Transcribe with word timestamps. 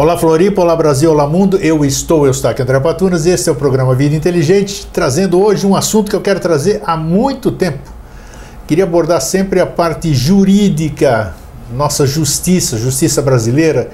Olá 0.00 0.16
Floripa, 0.16 0.62
olá 0.62 0.74
Brasil, 0.74 1.10
olá 1.10 1.26
mundo. 1.26 1.58
Eu 1.58 1.84
estou 1.84 2.24
Eustáquio 2.24 2.62
André 2.62 2.80
Patunas 2.80 3.26
e 3.26 3.28
este 3.32 3.50
é 3.50 3.52
o 3.52 3.54
programa 3.54 3.94
Vida 3.94 4.16
Inteligente, 4.16 4.86
trazendo 4.90 5.38
hoje 5.38 5.66
um 5.66 5.76
assunto 5.76 6.08
que 6.08 6.16
eu 6.16 6.22
quero 6.22 6.40
trazer 6.40 6.80
há 6.86 6.96
muito 6.96 7.52
tempo. 7.52 7.92
Queria 8.66 8.84
abordar 8.84 9.20
sempre 9.20 9.60
a 9.60 9.66
parte 9.66 10.14
jurídica, 10.14 11.34
nossa 11.74 12.06
justiça, 12.06 12.78
justiça 12.78 13.20
brasileira, 13.20 13.90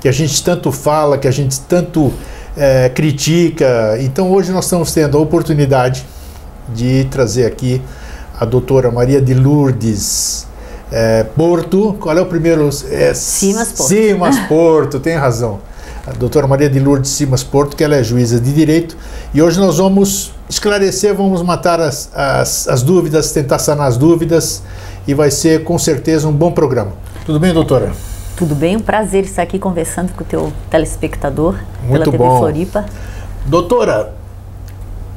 que 0.00 0.08
a 0.08 0.12
gente 0.12 0.42
tanto 0.42 0.72
fala, 0.72 1.18
que 1.18 1.28
a 1.28 1.30
gente 1.30 1.60
tanto 1.60 2.10
é, 2.56 2.88
critica. 2.88 3.98
Então 4.00 4.32
hoje 4.32 4.52
nós 4.52 4.64
estamos 4.64 4.94
tendo 4.94 5.18
a 5.18 5.20
oportunidade 5.20 6.06
de 6.70 7.04
trazer 7.10 7.44
aqui 7.44 7.82
a 8.34 8.46
doutora 8.46 8.90
Maria 8.90 9.20
de 9.20 9.34
Lourdes 9.34 10.48
é, 10.90 11.24
Porto, 11.24 11.96
qual 12.00 12.16
é 12.16 12.20
o 12.20 12.26
primeiro? 12.26 12.68
É, 12.90 13.14
Simas 13.14 13.72
Porto. 13.72 13.88
Simas 13.88 14.38
Porto, 14.48 15.00
tem 15.00 15.16
razão. 15.16 15.60
A 16.06 16.12
doutora 16.12 16.46
Maria 16.46 16.68
de 16.68 16.80
Lourdes 16.80 17.10
Simas 17.10 17.44
Porto, 17.44 17.76
que 17.76 17.84
ela 17.84 17.94
é 17.94 18.02
juíza 18.02 18.40
de 18.40 18.52
direito, 18.52 18.96
e 19.32 19.40
hoje 19.40 19.60
nós 19.60 19.78
vamos 19.78 20.32
esclarecer, 20.48 21.14
vamos 21.14 21.42
matar 21.42 21.78
as, 21.78 22.10
as, 22.14 22.66
as 22.66 22.82
dúvidas, 22.82 23.32
tentar 23.32 23.58
sanar 23.58 23.86
as 23.86 23.96
dúvidas, 23.96 24.62
e 25.06 25.14
vai 25.14 25.30
ser 25.30 25.62
com 25.62 25.78
certeza 25.78 26.26
um 26.26 26.32
bom 26.32 26.50
programa. 26.50 26.92
Tudo 27.24 27.38
bem, 27.38 27.52
doutora? 27.52 27.92
Tudo 28.36 28.54
bem, 28.54 28.76
um 28.76 28.80
prazer 28.80 29.24
estar 29.24 29.42
aqui 29.42 29.58
conversando 29.58 30.12
com 30.14 30.24
o 30.24 30.26
teu 30.26 30.52
telespectador 30.70 31.56
Muito 31.82 31.92
pela 31.92 32.04
TV 32.06 32.18
bom. 32.18 32.38
Floripa. 32.38 32.86
Doutora, 33.46 34.14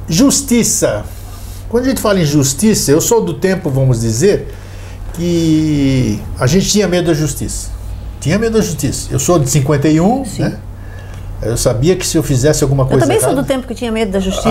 justiça. 0.07 1.05
Quando 1.69 1.85
a 1.85 1.89
gente 1.89 2.01
fala 2.01 2.19
em 2.19 2.25
justiça, 2.25 2.91
eu 2.91 3.01
sou 3.01 3.23
do 3.23 3.33
tempo, 3.33 3.69
vamos 3.69 4.01
dizer, 4.01 4.53
que 5.13 6.19
a 6.39 6.47
gente 6.47 6.67
tinha 6.69 6.87
medo 6.87 7.07
da 7.07 7.13
justiça. 7.13 7.69
Tinha 8.19 8.37
medo 8.39 8.57
da 8.57 8.63
justiça. 8.63 9.09
Eu 9.11 9.19
sou 9.19 9.37
de 9.39 9.49
51, 9.49 10.25
Sim. 10.25 10.41
né? 10.43 10.57
Eu 11.41 11.57
sabia 11.57 11.93
que 11.95 12.07
se 12.07 12.17
eu 12.17 12.23
fizesse 12.23 12.63
alguma 12.63 12.83
Eu 12.83 12.87
coisa 12.87 13.01
também 13.01 13.19
sou 13.19 13.29
errada- 13.29 13.41
do 13.41 13.45
tempo 13.47 13.67
que 13.67 13.75
tinha 13.75 13.91
medo 13.91 14.11
da 14.13 14.19
justiça. 14.19 14.49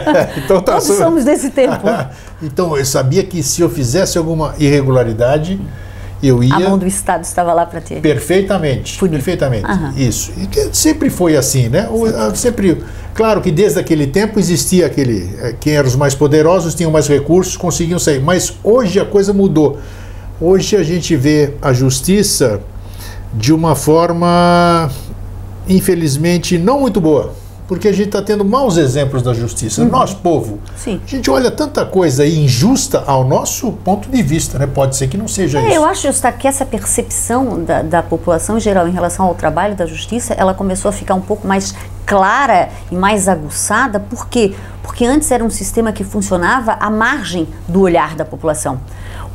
então 0.44 0.60
tá 0.60 0.72
Todos 0.72 0.86
sou- 0.88 0.96
somos 0.98 1.24
desse 1.24 1.50
tempo. 1.50 1.78
então 2.42 2.76
eu 2.76 2.84
sabia 2.84 3.22
que 3.22 3.40
se 3.42 3.60
eu 3.62 3.70
fizesse 3.70 4.18
alguma 4.18 4.52
irregularidade, 4.58 5.60
eu 6.20 6.42
ia 6.42 6.56
A 6.56 6.60
mão 6.60 6.76
do 6.76 6.86
Estado 6.88 7.22
estava 7.22 7.52
lá 7.52 7.64
para 7.64 7.80
ter. 7.80 8.00
Perfeitamente. 8.00 8.98
Punir. 8.98 9.12
Perfeitamente. 9.12 9.64
Aham. 9.66 9.94
Isso. 9.96 10.32
E 10.36 10.74
sempre 10.74 11.08
foi 11.08 11.36
assim, 11.36 11.68
né? 11.68 11.88
O- 11.88 12.34
Sempre. 12.34 12.82
Claro 13.14 13.40
que 13.40 13.52
desde 13.52 13.78
aquele 13.78 14.08
tempo 14.08 14.40
existia 14.40 14.86
aquele. 14.86 15.32
eh, 15.40 15.54
Quem 15.60 15.74
eram 15.74 15.86
os 15.86 15.94
mais 15.94 16.16
poderosos 16.16 16.74
tinham 16.74 16.90
mais 16.90 17.06
recursos, 17.06 17.56
conseguiam 17.56 17.98
sair. 18.00 18.20
Mas 18.20 18.54
hoje 18.64 18.98
a 18.98 19.04
coisa 19.04 19.32
mudou. 19.32 19.78
Hoje 20.40 20.76
a 20.76 20.82
gente 20.82 21.14
vê 21.16 21.54
a 21.62 21.72
justiça 21.72 22.60
de 23.32 23.52
uma 23.52 23.74
forma, 23.74 24.90
infelizmente, 25.68 26.58
não 26.58 26.80
muito 26.80 27.00
boa. 27.00 27.32
Porque 27.66 27.88
a 27.88 27.92
gente 27.92 28.08
está 28.08 28.20
tendo 28.20 28.44
maus 28.44 28.76
exemplos 28.76 29.22
da 29.22 29.32
justiça. 29.32 29.82
Nós, 29.86 30.12
povo, 30.12 30.58
Sim. 30.76 31.00
a 31.02 31.08
gente 31.08 31.30
olha 31.30 31.50
tanta 31.50 31.82
coisa 31.86 32.26
injusta 32.26 33.02
ao 33.06 33.24
nosso 33.24 33.72
ponto 33.72 34.06
de 34.10 34.22
vista, 34.22 34.58
né? 34.58 34.66
Pode 34.66 34.96
ser 34.96 35.08
que 35.08 35.16
não 35.16 35.26
seja 35.26 35.60
É, 35.60 35.68
isso. 35.68 35.76
eu 35.76 35.84
acho 35.86 36.06
Eustáquio, 36.06 36.40
que 36.40 36.48
essa 36.48 36.66
percepção 36.66 37.64
da, 37.64 37.80
da 37.80 38.02
população 38.02 38.58
em 38.58 38.60
geral 38.60 38.86
em 38.86 38.90
relação 38.90 39.24
ao 39.24 39.34
trabalho 39.34 39.74
da 39.74 39.86
justiça, 39.86 40.34
ela 40.34 40.52
começou 40.52 40.90
a 40.90 40.92
ficar 40.92 41.14
um 41.14 41.22
pouco 41.22 41.48
mais 41.48 41.74
clara 42.04 42.68
e 42.92 42.94
mais 42.94 43.28
aguçada. 43.28 43.98
Por 43.98 44.28
quê? 44.28 44.52
Porque 44.82 45.06
antes 45.06 45.30
era 45.30 45.42
um 45.42 45.48
sistema 45.50 45.90
que 45.90 46.04
funcionava 46.04 46.72
à 46.72 46.90
margem 46.90 47.48
do 47.66 47.80
olhar 47.80 48.14
da 48.14 48.26
população. 48.26 48.78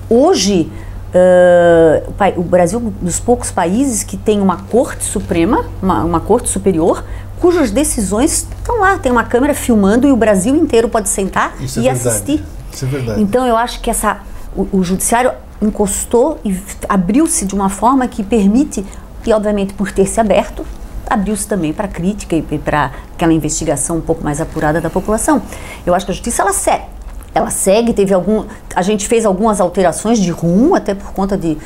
Hoje, 0.07 0.71
ãh, 1.13 2.33
o 2.37 2.43
Brasil 2.43 2.79
é 2.79 2.81
um 2.81 2.89
dos 3.05 3.19
poucos 3.19 3.51
países 3.51 4.03
que 4.03 4.17
tem 4.17 4.41
uma 4.41 4.57
corte 4.57 5.03
suprema, 5.03 5.65
uma, 5.81 6.03
uma 6.03 6.19
corte 6.19 6.49
superior, 6.49 7.03
cujas 7.39 7.71
decisões 7.71 8.47
estão 8.59 8.79
lá, 8.79 8.97
tem 8.97 9.11
uma 9.11 9.23
câmera 9.23 9.53
filmando 9.53 10.07
e 10.07 10.11
o 10.11 10.15
Brasil 10.15 10.55
inteiro 10.55 10.89
pode 10.89 11.09
sentar 11.09 11.55
Isso 11.59 11.79
é 11.79 11.83
e 11.83 11.85
verdade. 11.85 12.07
assistir. 12.07 12.43
Isso 12.71 12.85
é 12.85 12.87
verdade. 12.87 13.21
Então 13.21 13.45
eu 13.47 13.57
acho 13.57 13.79
que 13.81 13.89
essa, 13.89 14.19
o, 14.55 14.67
o 14.71 14.83
judiciário 14.83 15.31
encostou 15.61 16.39
e 16.43 16.57
abriu-se 16.87 17.45
de 17.45 17.55
uma 17.55 17.69
forma 17.69 18.07
que 18.07 18.23
permite, 18.23 18.85
e 19.25 19.33
obviamente 19.33 19.73
por 19.73 19.91
ter 19.91 20.05
se 20.05 20.19
aberto, 20.19 20.65
abriu-se 21.09 21.47
também 21.47 21.73
para 21.73 21.87
crítica 21.87 22.35
e 22.35 22.41
para 22.41 22.91
aquela 23.13 23.33
investigação 23.33 23.97
um 23.97 24.01
pouco 24.01 24.23
mais 24.23 24.39
apurada 24.39 24.79
da 24.79 24.89
população. 24.89 25.41
Eu 25.85 25.95
acho 25.95 26.05
que 26.05 26.11
a 26.11 26.15
justiça 26.15 26.43
ela 26.43 26.53
segue. 26.53 26.98
Ela 27.33 27.49
segue, 27.49 27.93
teve 27.93 28.13
algum. 28.13 28.43
A 28.75 28.81
gente 28.81 29.07
fez 29.07 29.25
algumas 29.25 29.61
alterações 29.61 30.19
de 30.19 30.31
rumo, 30.31 30.75
até 30.75 30.93
por 30.93 31.11
conta 31.13 31.37
de 31.37 31.57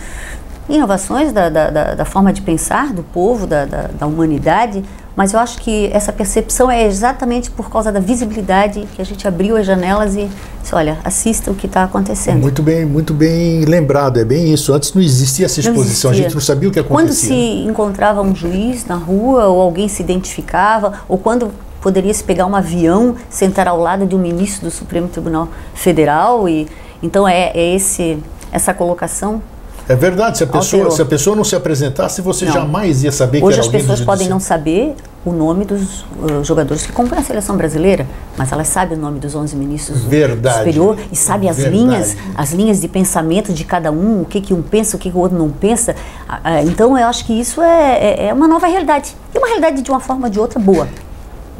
inovações 0.69 1.31
da, 1.33 1.49
da, 1.49 1.69
da- 1.69 1.95
da 1.95 2.05
forma 2.05 2.31
de 2.31 2.41
pensar 2.41 2.93
do 2.93 3.03
povo, 3.03 3.45
da, 3.45 3.65
da, 3.65 3.89
da 3.99 4.07
humanidade, 4.07 4.83
mas 5.15 5.33
eu 5.33 5.39
acho 5.39 5.59
que 5.59 5.89
essa 5.93 6.11
percepção 6.11 6.71
é 6.71 6.85
exatamente 6.85 7.51
por 7.51 7.69
causa 7.69 7.91
da 7.91 7.99
visibilidade 7.99 8.87
que 8.95 9.01
a 9.01 9.05
gente 9.05 9.27
abriu 9.27 9.57
as 9.57 9.65
janelas 9.65 10.15
e 10.15 10.27
disse, 10.61 10.73
olha, 10.73 10.97
assista 11.03 11.51
o 11.51 11.53
que 11.53 11.67
está 11.67 11.83
acontecendo. 11.83 12.39
Muito 12.39 12.63
bem, 12.63 12.85
muito 12.85 13.13
bem 13.13 13.63
lembrado, 13.65 14.19
é 14.19 14.25
bem 14.25 14.51
isso. 14.53 14.73
Antes 14.73 14.93
não 14.93 15.01
existia 15.01 15.45
essa 15.45 15.59
exposição, 15.59 16.09
a 16.09 16.13
existia. 16.13 16.23
gente 16.29 16.33
não 16.33 16.41
sabia 16.41 16.69
o 16.69 16.71
que 16.71 16.81
Quando 16.81 16.99
acontecia. 17.07 17.29
se 17.29 17.35
encontrava 17.67 18.21
um 18.21 18.33
juiz 18.33 18.85
na 18.87 18.95
rua, 18.95 19.45
ou 19.47 19.61
alguém 19.61 19.87
se 19.89 20.01
identificava, 20.01 20.93
ou 21.07 21.17
quando 21.17 21.51
poderia 21.83 22.13
se 22.13 22.23
pegar 22.23 22.45
um 22.45 22.55
avião, 22.55 23.15
sentar 23.29 23.67
ao 23.67 23.77
lado 23.77 24.05
de 24.07 24.15
um 24.15 24.19
ministro 24.19 24.65
do 24.67 24.71
Supremo 24.71 25.09
Tribunal 25.09 25.49
Federal, 25.75 26.47
e 26.47 26.65
então 27.03 27.27
é, 27.27 27.51
é 27.53 27.75
esse 27.75 28.17
essa 28.51 28.73
colocação. 28.73 29.41
É 29.89 29.95
verdade, 29.95 30.37
se 30.37 30.45
a, 30.45 30.47
pessoa, 30.47 30.89
se 30.91 31.01
a 31.01 31.05
pessoa 31.05 31.35
não 31.35 31.43
se 31.43 31.57
apresentasse, 31.57 32.21
você 32.21 32.45
Não. 32.45 32.53
jamais 32.53 33.03
ia 33.03 33.11
saber 33.11 33.39
que 33.39 33.43
Hoje 33.45 33.55
era 33.55 33.61
as 33.61 33.65
alguém 33.67 33.81
do 33.81 33.87
pessoas 33.89 34.05
podem 34.05 34.29
não 34.29 34.39
saber 34.39 34.95
o 35.25 35.31
nome 35.33 35.65
dos 35.65 36.01
uh, 36.03 36.41
jogadores 36.41 36.85
que 36.85 36.93
compõem 36.93 37.19
a 37.19 37.23
seleção 37.23 37.57
brasileira, 37.57 38.07
mas 38.37 38.49
elas 38.53 38.69
sabem 38.69 38.97
o 38.97 39.01
nome 39.01 39.19
dos 39.19 39.35
11 39.35 39.53
ministros 39.57 40.01
do 40.01 40.07
Verdade. 40.09 40.59
superior 40.59 40.97
e 41.11 41.15
sabem 41.17 41.49
as 41.49 41.57
Verdade. 41.57 41.77
linhas, 41.77 42.15
as 42.33 42.53
linhas 42.53 42.79
de 42.79 42.87
pensamento 42.87 43.51
de 43.51 43.65
cada 43.65 43.91
um, 43.91 44.21
o 44.21 44.25
que, 44.25 44.39
que 44.39 44.53
um 44.53 44.61
pensa, 44.61 44.95
o 44.95 44.99
que, 44.99 45.11
que 45.11 45.17
o 45.17 45.19
outro 45.19 45.37
não 45.37 45.49
pensa. 45.49 45.93
Ah, 46.29 46.61
Então 46.63 46.97
eu 46.97 47.05
acho 47.07 47.25
que 47.25 47.33
isso 47.37 47.61
é, 47.61 47.97
é- 47.97 48.25
é 48.27 48.33
uma 48.33 48.47
nova 48.47 48.67
realidade. 48.67 49.13
E 49.35 49.37
uma 49.37 49.47
realidade 49.47 49.81
de 49.81 49.91
uma 49.91 49.99
forma 49.99 50.27
ou 50.27 50.31
de 50.31 50.39
outra 50.39 50.59
boa. 50.61 50.87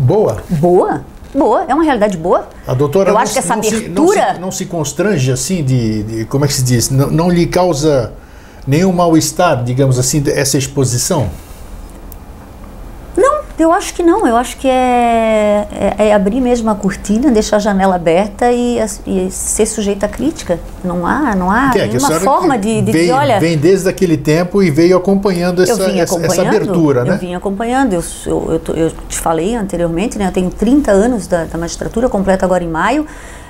Boa. 0.03 0.38
Boa? 0.50 1.06
Boa, 1.34 1.66
é 1.68 1.74
uma 1.74 1.84
realidade 1.84 2.16
boa. 2.18 2.47
A 2.68 2.74
doutora 2.75 3.09
Eu 3.09 3.18
acho 3.18 3.34
que 3.34 3.41
se- 3.41 3.46
essa 3.47 3.56
não 3.56 3.64
se- 3.64 3.75
abertura. 3.75 4.25
não 4.28 4.34
se, 4.36 4.40
não 4.41 4.52
se 4.52 4.66
constrange 4.68 5.31
assim 5.31 5.64
de, 5.64 6.03
de- 6.03 6.25
Como 6.25 6.46
é 6.46 6.47
que 6.47 6.53
se 6.53 6.62
diz? 6.64 6.90
Não, 6.91 7.09
não 7.09 7.30
lhe 7.30 7.47
causa 7.47 8.12
nenhum 8.68 8.91
mal-estar, 8.91 9.64
digamos 9.64 9.97
assim, 9.97 10.24
essa 10.28 10.58
exposição? 10.58 11.30
Eu 13.63 13.72
acho 13.72 13.94
que 13.94 14.03
não. 14.03 14.28
Eu 14.28 14.35
acho 14.35 14.57
que 14.57 14.68
é, 14.68 15.68
é, 15.97 16.07
é 16.09 16.13
abrir 16.13 16.41
mesmo 16.41 16.69
a 16.69 16.75
cortina, 16.75 17.31
deixar 17.31 17.56
a 17.56 17.59
janela 17.59 17.96
aberta 17.96 18.51
e, 18.51 18.78
e 19.07 19.31
ser 19.31 19.66
sujeito 19.66 20.03
à 20.03 20.09
crítica. 20.09 20.59
Não 20.84 21.07
há, 21.07 21.34
não 21.34 21.49
há 21.49 21.72
é, 21.73 21.87
nenhuma 21.87 22.11
forma 22.20 22.58
de, 22.58 22.82
de 22.82 22.91
vem, 22.91 23.02
dizer, 23.03 23.14
olha. 23.14 23.40
vem 23.40 23.58
desde 23.58 23.87
aquele 23.87 24.17
tempo 24.17 24.61
e 24.61 24.70
veio 24.70 24.97
acompanhando 24.97 25.64
essa, 25.64 25.82
eu 25.82 26.03
acompanhando, 26.03 26.32
essa 26.32 26.41
abertura, 26.41 26.99
eu 27.02 27.05
né? 27.05 27.17
vim 27.17 27.35
acompanhando. 27.35 27.93
Eu, 27.93 28.03
eu, 28.26 28.59
tô- 28.59 28.73
eu 28.73 28.91
te 29.08 29.17
falei 29.17 29.55
anteriormente, 29.55 30.17
né? 30.17 30.28
Eu 30.28 30.32
tenho 30.34 30.49
30 30.49 30.91
anos 30.91 31.26
da, 31.26 31.46
da 31.46 31.58
magistratura, 31.58 32.09
completo 32.09 32.43
agora 32.43 32.64
em 32.64 32.70
maio. 32.70 33.08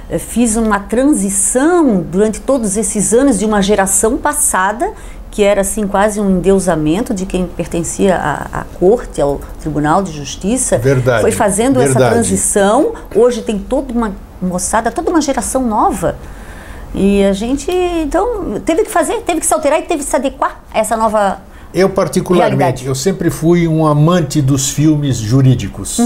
Eu 0.10 0.20
fiz 0.20 0.56
uma 0.56 0.80
transição 0.80 2.02
durante 2.02 2.40
todos 2.40 2.78
esses 2.78 3.14
anos 3.14 3.40
de 3.40 3.46
uma 3.46 3.62
geração 3.64 4.18
passada 4.18 4.92
que 5.34 5.42
era 5.42 5.62
assim 5.62 5.88
quase 5.88 6.22
um 6.22 6.38
endeusamento 6.38 7.12
de 7.12 7.26
quem 7.26 7.48
pertencia 7.48 8.16
à, 8.16 8.60
à 8.60 8.64
corte, 8.80 9.20
ao 9.20 9.42
Tribunal 9.60 10.04
de 10.04 10.12
Justiça. 10.12 10.78
Verdade, 10.78 11.22
Foi 11.22 11.32
fazendo 11.32 11.82
essa 11.82 11.94
verdade. 11.94 12.14
transição. 12.14 12.94
Hoje 13.16 13.42
tem 13.42 13.58
toda 13.58 13.92
uma 13.92 14.14
moçada, 14.40 14.92
toda 14.92 15.10
uma 15.10 15.22
geração 15.22 15.66
nova. 15.66 16.16
E 16.94 17.24
a 17.26 17.34
gente, 17.34 17.72
então, 17.72 18.62
teve 18.64 18.84
que 18.84 18.92
fazer, 18.92 19.22
teve 19.22 19.40
que 19.40 19.46
se 19.48 19.54
alterar 19.56 19.80
e 19.80 19.82
teve 19.82 20.04
que 20.04 20.10
se 20.10 20.16
adequar 20.16 20.62
a 20.72 20.78
essa 20.78 20.96
nova 20.96 21.40
Eu 21.74 21.90
particularmente, 21.90 22.56
Realidade. 22.58 22.86
eu 22.86 22.94
sempre 22.94 23.30
fui 23.32 23.68
um 23.68 23.86
amante 23.86 24.42
dos 24.44 24.70
filmes 24.70 25.18
jurídicos. 25.18 25.98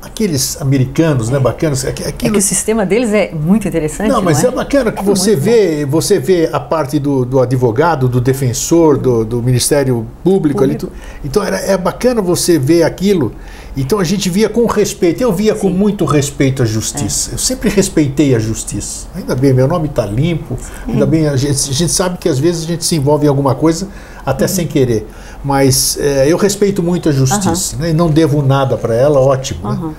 Aqueles 0.00 0.60
americanos, 0.62 1.28
né, 1.30 1.38
bacanas. 1.38 1.84
aqu- 1.84 2.00
Uhum. 2.02 2.06
É 2.06 2.08
Aquilo, 2.10 2.32
que 2.34 2.38
o 2.38 2.42
sistema 2.42 2.86
deles 2.86 3.12
é 3.12 3.32
muito 3.32 3.66
interessante. 3.66 4.08
não, 4.08 4.22
mas 4.22 4.44
é? 4.44 4.46
é 4.46 4.50
bacana 4.52 4.92
que 4.92 5.00
É 5.00 5.02
você 5.02 5.34
vê, 5.34 5.84
você 5.84 6.18
vê 6.20 6.48
a 6.52 6.60
parte 6.60 6.98
do, 7.00 7.24
do 7.24 7.40
advogado, 7.40 8.08
do 8.08 8.20
defensor, 8.20 8.96
do, 8.98 9.24
do 9.24 9.42
Ministério 9.42 10.06
Público, 10.22 10.62
ali. 10.62 10.74
Público. 10.76 10.92
tu- 10.94 11.26
Então 11.26 11.42
era, 11.42 11.56
é 11.58 11.76
bacana 11.76 12.22
você 12.22 12.58
ver 12.58 12.84
aquilo. 12.84 13.32
Então 13.76 13.98
a 13.98 14.04
gente 14.04 14.30
via 14.30 14.48
com 14.48 14.64
respeito. 14.66 15.20
Eu 15.22 15.32
via 15.32 15.54
com 15.54 15.68
muito 15.68 16.04
respeito 16.04 16.62
a 16.62 16.66
justiça. 16.66 17.32
Eu 17.32 17.38
sempre 17.38 17.68
respeitei 17.68 18.34
a 18.34 18.38
justiça. 18.38 19.06
Ainda 19.14 19.34
bem, 19.34 19.52
meu 19.52 19.66
nome 19.68 19.86
está 19.88 20.06
limpo. 20.06 20.56
Ainda 20.86 21.04
bem, 21.04 21.26
a 21.28 21.36
gente, 21.36 21.68
a 21.70 21.72
gente 21.74 21.92
sabe 21.92 22.16
que 22.16 22.28
às 22.28 22.38
vezes 22.38 22.64
a 22.64 22.66
gente 22.68 22.84
se 22.84 22.94
envolve 22.96 23.26
em 23.26 23.28
alguma 23.28 23.54
coisa 23.54 23.88
até 24.26 24.48
sem 24.48 24.66
querer. 24.66 25.08
Mas 25.44 25.96
é, 26.00 26.26
eu 26.30 26.36
respeito 26.36 26.82
muito 26.82 27.08
a 27.08 27.12
justiça. 27.12 27.76
né, 27.76 27.90
e 27.90 27.92
não 27.92 28.10
devo 28.10 28.42
nada 28.42 28.76
para 28.76 28.92
ela, 28.92 29.20
ótimo. 29.20 29.72
né? 29.72 29.94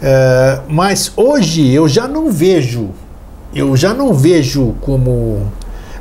É, 0.00 0.60
mas 0.68 1.12
hoje 1.16 1.68
eu 1.68 1.88
já 1.88 2.06
não 2.06 2.30
vejo, 2.30 2.90
eu 3.52 3.76
já 3.76 3.92
não 3.92 4.14
vejo 4.14 4.74
como. 4.80 5.50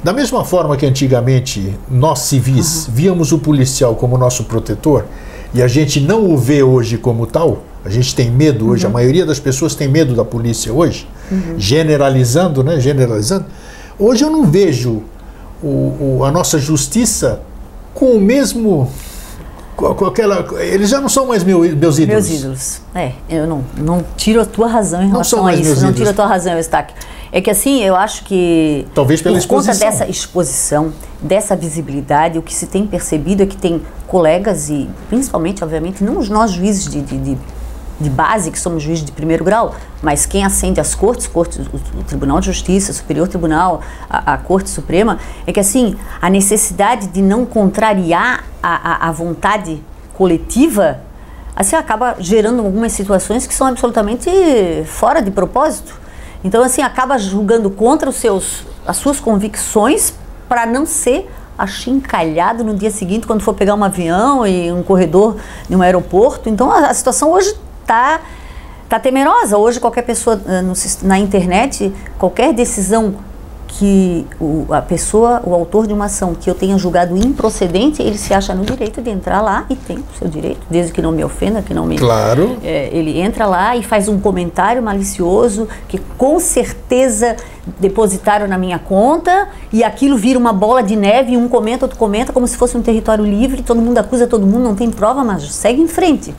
Da 0.04 0.12
mesma 0.12 0.44
forma 0.44 0.75
que 0.75 0.86
antigamente 0.86 1.78
nós 1.89 2.19
civis 2.19 2.88
víamos 2.92 3.31
o 3.31 3.38
policial 3.38 3.95
como 3.95 4.18
nosso 4.18 4.45
protetor, 4.45 5.06
e 5.54 5.62
a 5.62 5.68
gente 5.68 6.00
não 6.00 6.31
o 6.31 6.38
vê 6.38 6.63
hoje 6.63 6.98
como 6.98 7.28
tal, 7.28 7.63
a 7.86 7.89
gente 7.89 8.16
tem 8.16 8.31
medo 8.31 8.69
hoje, 8.69 8.86
uhum. 8.86 8.89
a 8.89 8.94
maioria 8.94 9.25
das 9.25 9.39
pessoas 9.39 9.75
tem 9.75 9.88
medo 9.88 10.16
da 10.16 10.25
polícia 10.25 10.74
hoje, 10.74 11.07
uhum. 11.31 11.56
generalizando, 11.57 12.63
né? 12.63 12.80
Generalizando. 12.80 13.45
Hoje 14.00 14.24
eu 14.24 14.31
não 14.31 14.45
vejo 14.45 15.04
o, 15.62 16.18
o, 16.18 16.25
a 16.25 16.31
nossa 16.31 16.57
justiça 16.57 17.42
com 18.01 18.13
o 18.13 18.19
mesmo 18.19 18.89
com 19.75 20.06
aquela, 20.06 20.45
eles 20.59 20.89
já 20.89 21.00
não 21.00 21.09
são 21.09 21.27
mais 21.27 21.44
meu, 21.44 21.59
meus 21.59 22.00
ídolos. 22.00 22.27
Meus 22.27 22.30
ídolos. 22.30 22.81
É, 22.94 23.13
eu 23.30 23.48
não, 23.48 23.63
não 23.77 24.06
tiro 24.15 24.42
a 24.42 24.45
tua 24.45 24.68
razão 24.68 25.01
em 25.03 25.09
relação 25.09 25.45
a 25.45 25.56
isso. 25.56 25.83
Não 25.83 25.94
tiro 25.94 26.09
a 26.09 26.13
tua 26.13 26.25
razão, 26.27 26.53
Eustáquio. 26.53 26.95
É 27.31 27.42
que 27.42 27.50
assim, 27.50 27.81
eu 27.81 27.95
acho 27.95 28.24
que. 28.24 28.86
Talvez 28.94 29.21
pela 29.21 29.36
por 29.36 29.39
exposição. 29.39 29.74
conta 29.74 29.86
dessa 29.86 30.07
exposição, 30.07 30.94
dessa 31.21 31.56
visibilidade, 31.56 32.38
o 32.38 32.42
que 32.42 32.53
se 32.53 32.68
tem 32.68 32.86
percebido 32.86 33.42
é 33.44 33.45
que 33.45 33.57
tem 33.57 33.81
colegas 34.07 34.69
e, 34.69 34.89
principalmente, 35.09 35.63
obviamente, 35.63 36.04
não 36.04 36.19
os 36.19 36.30
nós 36.30 36.51
juízes 36.51 36.86
de, 36.86 37.01
de, 37.01 37.18
de 37.18 37.38
de 38.01 38.09
base, 38.09 38.51
que 38.51 38.59
somos 38.59 38.83
juízes 38.83 39.06
de 39.06 39.12
primeiro 39.12 39.44
grau, 39.44 39.75
mas 40.01 40.25
quem 40.25 40.44
acende 40.44 40.80
as 40.80 40.95
cortes, 40.95 41.27
cortes 41.27 41.65
o, 41.68 42.03
Tribunal 42.03 42.39
de 42.39 42.48
Justiça, 42.48 42.92
Superior 42.92 43.27
Tribunal, 43.27 43.81
a, 44.09 44.33
a, 44.33 44.38
Corte 44.38 44.69
Suprema, 44.69 45.19
é 45.45 45.53
que 45.53 45.59
assim, 45.59 45.95
a 46.21 46.30
necessidade 46.30 47.07
de 47.07 47.21
não 47.21 47.45
contrariar 47.45 48.44
a, 48.62 49.06
a, 49.06 49.09
a 49.09 49.12
vontade 49.12 49.81
coletiva, 50.13 51.00
assim, 51.56 51.75
acaba 51.75 52.15
gerando 52.19 52.62
algumas 52.62 52.92
situações 52.92 53.48
que 53.48 53.53
são 53.53 53.68
absolutamente 53.68 54.30
fora 54.86 55.21
de 55.21 55.31
propósito. 55.31 56.00
Então, 56.44 56.63
assim, 56.63 56.81
acaba 56.81 57.18
julgando 57.18 57.69
contra 57.69 58.09
os 58.09 58.15
seus, 58.15 58.63
as 58.86 58.97
suas 58.97 59.19
convicções 59.19 60.13
para 60.50 60.65
não 60.65 60.86
ser 60.86 61.30
achincalhado 61.57 62.63
no 62.63 62.74
dia 62.74 62.89
seguinte 62.89 63.27
quando 63.27 63.42
for 63.42 63.54
pegar 63.54 63.75
um 63.75 63.83
avião 63.83 64.47
e 64.47 64.71
um 64.71 64.81
corredor 64.81 65.38
em 65.69 65.75
um 65.75 65.81
aeroporto. 65.81 66.50
Então, 66.50 66.71
a, 66.71 66.88
a 66.88 66.94
situação 66.94 67.31
hoje 67.31 67.54
está 67.81 68.22
tá 68.88 69.00
temerosa. 69.00 69.57
Hoje, 69.57 69.80
qualquer 69.80 70.04
pessoa 70.04 70.42
eh, 70.48 70.62
no, 70.62 70.74
na 71.04 71.19
internet, 71.19 71.94
qualquer 72.18 72.54
decisão 72.54 73.16
que 73.81 74.28
o, 74.39 74.66
a 74.69 74.81
pessoa, 74.81 75.42
o 75.45 75.54
autor 75.54 75.88
de 75.88 75.94
uma 75.94 76.06
ação 76.06 76.36
que 76.36 76.50
eu 76.50 76.54
tenha 76.54 76.78
julgado 76.78 77.16
improcedente, 77.16 78.01
ele 78.01 78.18
se 78.18 78.33
acha 78.33 78.54
no 78.54 78.66
direito 78.66 79.01
de 79.01 79.10
entrar 79.10 79.42
lá 79.42 79.66
e 79.69 79.75
tem 79.75 79.98
o 79.98 80.19
seu 80.19 80.28
direito, 80.28 80.60
desde 80.69 80.92
que 80.92 81.01
não 81.01 81.12
me 81.12 81.24
ofenda, 81.24 81.62
que 81.62 81.74
não 81.74 81.86
me. 81.86 81.98
Claro. 81.98 82.57
É, 82.63 82.89
ele 82.92 83.19
entra 83.19 83.45
lá 83.45 83.75
e 83.75 83.81
faz 83.81 84.10
um 84.10 84.19
comentário 84.19 84.83
malicioso 84.83 85.68
que 85.88 85.98
com 86.18 86.39
certeza 86.39 87.38
depositaram 87.80 88.48
na 88.48 88.57
minha 88.57 88.78
conta 88.78 89.48
e 89.72 89.83
aquilo 89.83 90.18
vira 90.18 90.38
uma 90.38 90.51
bola 90.51 90.83
de 90.83 90.95
neve 90.95 91.33
e 91.33 91.38
um 91.38 91.48
comenta, 91.48 91.86
outro 91.86 91.98
comenta, 91.98 92.33
como 92.33 92.48
se 92.48 92.57
fosse 92.57 92.75
um 92.75 92.81
território 92.81 93.24
livre, 93.24 93.63
todo 93.63 93.81
mundo 93.81 93.98
acusa 94.00 94.28
todo 94.28 94.45
mundo, 94.45 94.63
não 94.63 94.75
tem 94.75 94.92
prova, 94.92 95.24
mas 95.24 95.50
segue 95.54 95.81
em 95.81 95.88
frente 95.88 96.36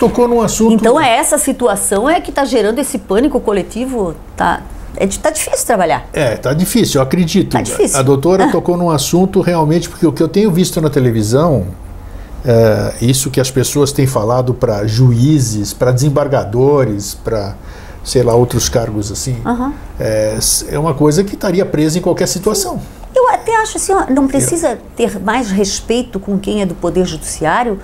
tocou 0.00 0.26
num 0.26 0.40
assunto. 0.40 0.72
Então 0.72 0.98
é 0.98 1.16
essa 1.16 1.36
situação 1.36 2.08
é 2.08 2.20
que 2.20 2.30
está 2.30 2.44
gerando 2.44 2.78
esse 2.78 2.98
pânico 2.98 3.38
coletivo. 3.38 4.14
Tá, 4.34 4.62
é, 4.96 5.06
tá 5.06 5.30
difícil 5.30 5.66
trabalhar. 5.66 6.08
É, 6.12 6.36
tá 6.36 6.54
difícil, 6.54 6.98
eu 6.98 7.02
acredito. 7.02 7.52
Tá 7.52 7.60
difícil. 7.60 7.98
A 7.98 8.02
doutora 8.02 8.46
ah. 8.46 8.50
tocou 8.50 8.76
num 8.76 8.90
assunto 8.90 9.42
realmente, 9.42 9.88
porque 9.88 10.06
o 10.06 10.12
que 10.12 10.22
eu 10.22 10.28
tenho 10.28 10.50
visto 10.50 10.80
na 10.80 10.88
televisão, 10.88 11.66
é, 12.44 12.94
isso 13.02 13.30
que 13.30 13.40
as 13.40 13.50
pessoas 13.50 13.92
têm 13.92 14.06
falado 14.06 14.54
para 14.54 14.86
juízes, 14.86 15.74
para 15.74 15.92
desembargadores, 15.92 17.14
para 17.14 17.54
sei 18.02 18.22
lá, 18.22 18.34
outros 18.34 18.66
cargos 18.66 19.12
assim, 19.12 19.36
uhum. 19.44 19.72
é, 19.98 20.38
é, 20.70 20.78
uma 20.78 20.94
coisa 20.94 21.22
que 21.22 21.34
estaria 21.34 21.66
presa 21.66 21.98
em 21.98 22.00
qualquer 22.00 22.26
situação. 22.26 22.80
Eu 23.14 23.28
até 23.28 23.54
acho 23.56 23.76
assim, 23.76 23.92
não 24.10 24.26
precisa 24.26 24.78
ter 24.96 25.20
mais 25.20 25.50
respeito 25.50 26.18
com 26.18 26.38
quem 26.38 26.62
é 26.62 26.66
do 26.66 26.74
Poder 26.74 27.04
Judiciário, 27.04 27.78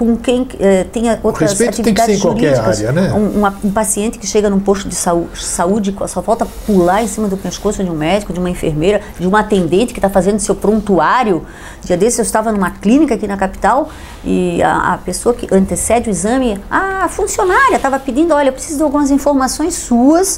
com 0.00 0.16
quem 0.16 0.44
uh, 0.44 0.48
tenha 0.90 1.20
outras 1.22 1.52
atividades 1.52 1.84
tem 1.84 1.92
que 1.92 2.00
ser 2.00 2.12
em 2.12 2.16
jurídicas. 2.16 2.78
Área, 2.78 2.90
né? 2.90 3.12
um, 3.12 3.38
uma, 3.40 3.54
um, 3.62 3.70
paciente 3.70 4.18
que 4.18 4.26
chega 4.26 4.48
num 4.48 4.58
posto 4.58 4.88
de 4.88 4.94
saúde, 4.94 5.44
saúde, 5.44 5.94
só 6.06 6.22
falta 6.22 6.46
pular 6.64 7.02
em 7.02 7.06
cima 7.06 7.28
do 7.28 7.36
pescoço 7.36 7.84
de 7.84 7.90
um 7.90 7.94
médico, 7.94 8.32
de 8.32 8.40
uma 8.40 8.48
enfermeira, 8.48 9.02
de 9.18 9.26
uma 9.26 9.40
atendente 9.40 9.92
que 9.92 9.98
está 9.98 10.08
fazendo 10.08 10.38
seu 10.38 10.54
prontuário. 10.54 11.44
Dia 11.84 11.98
desse 11.98 12.18
eu 12.18 12.22
estava 12.22 12.50
numa 12.50 12.70
clínica 12.70 13.14
aqui 13.14 13.26
na 13.26 13.36
capital 13.36 13.90
e 14.24 14.62
a, 14.62 14.94
a 14.94 14.96
pessoa 14.96 15.34
que 15.34 15.46
antecede 15.54 16.08
o 16.08 16.10
exame, 16.10 16.58
a 16.70 17.06
funcionária 17.10 17.76
estava 17.76 17.98
pedindo, 17.98 18.32
olha, 18.32 18.48
eu 18.48 18.54
preciso 18.54 18.78
de 18.78 18.82
algumas 18.82 19.10
informações 19.10 19.74
suas 19.74 20.36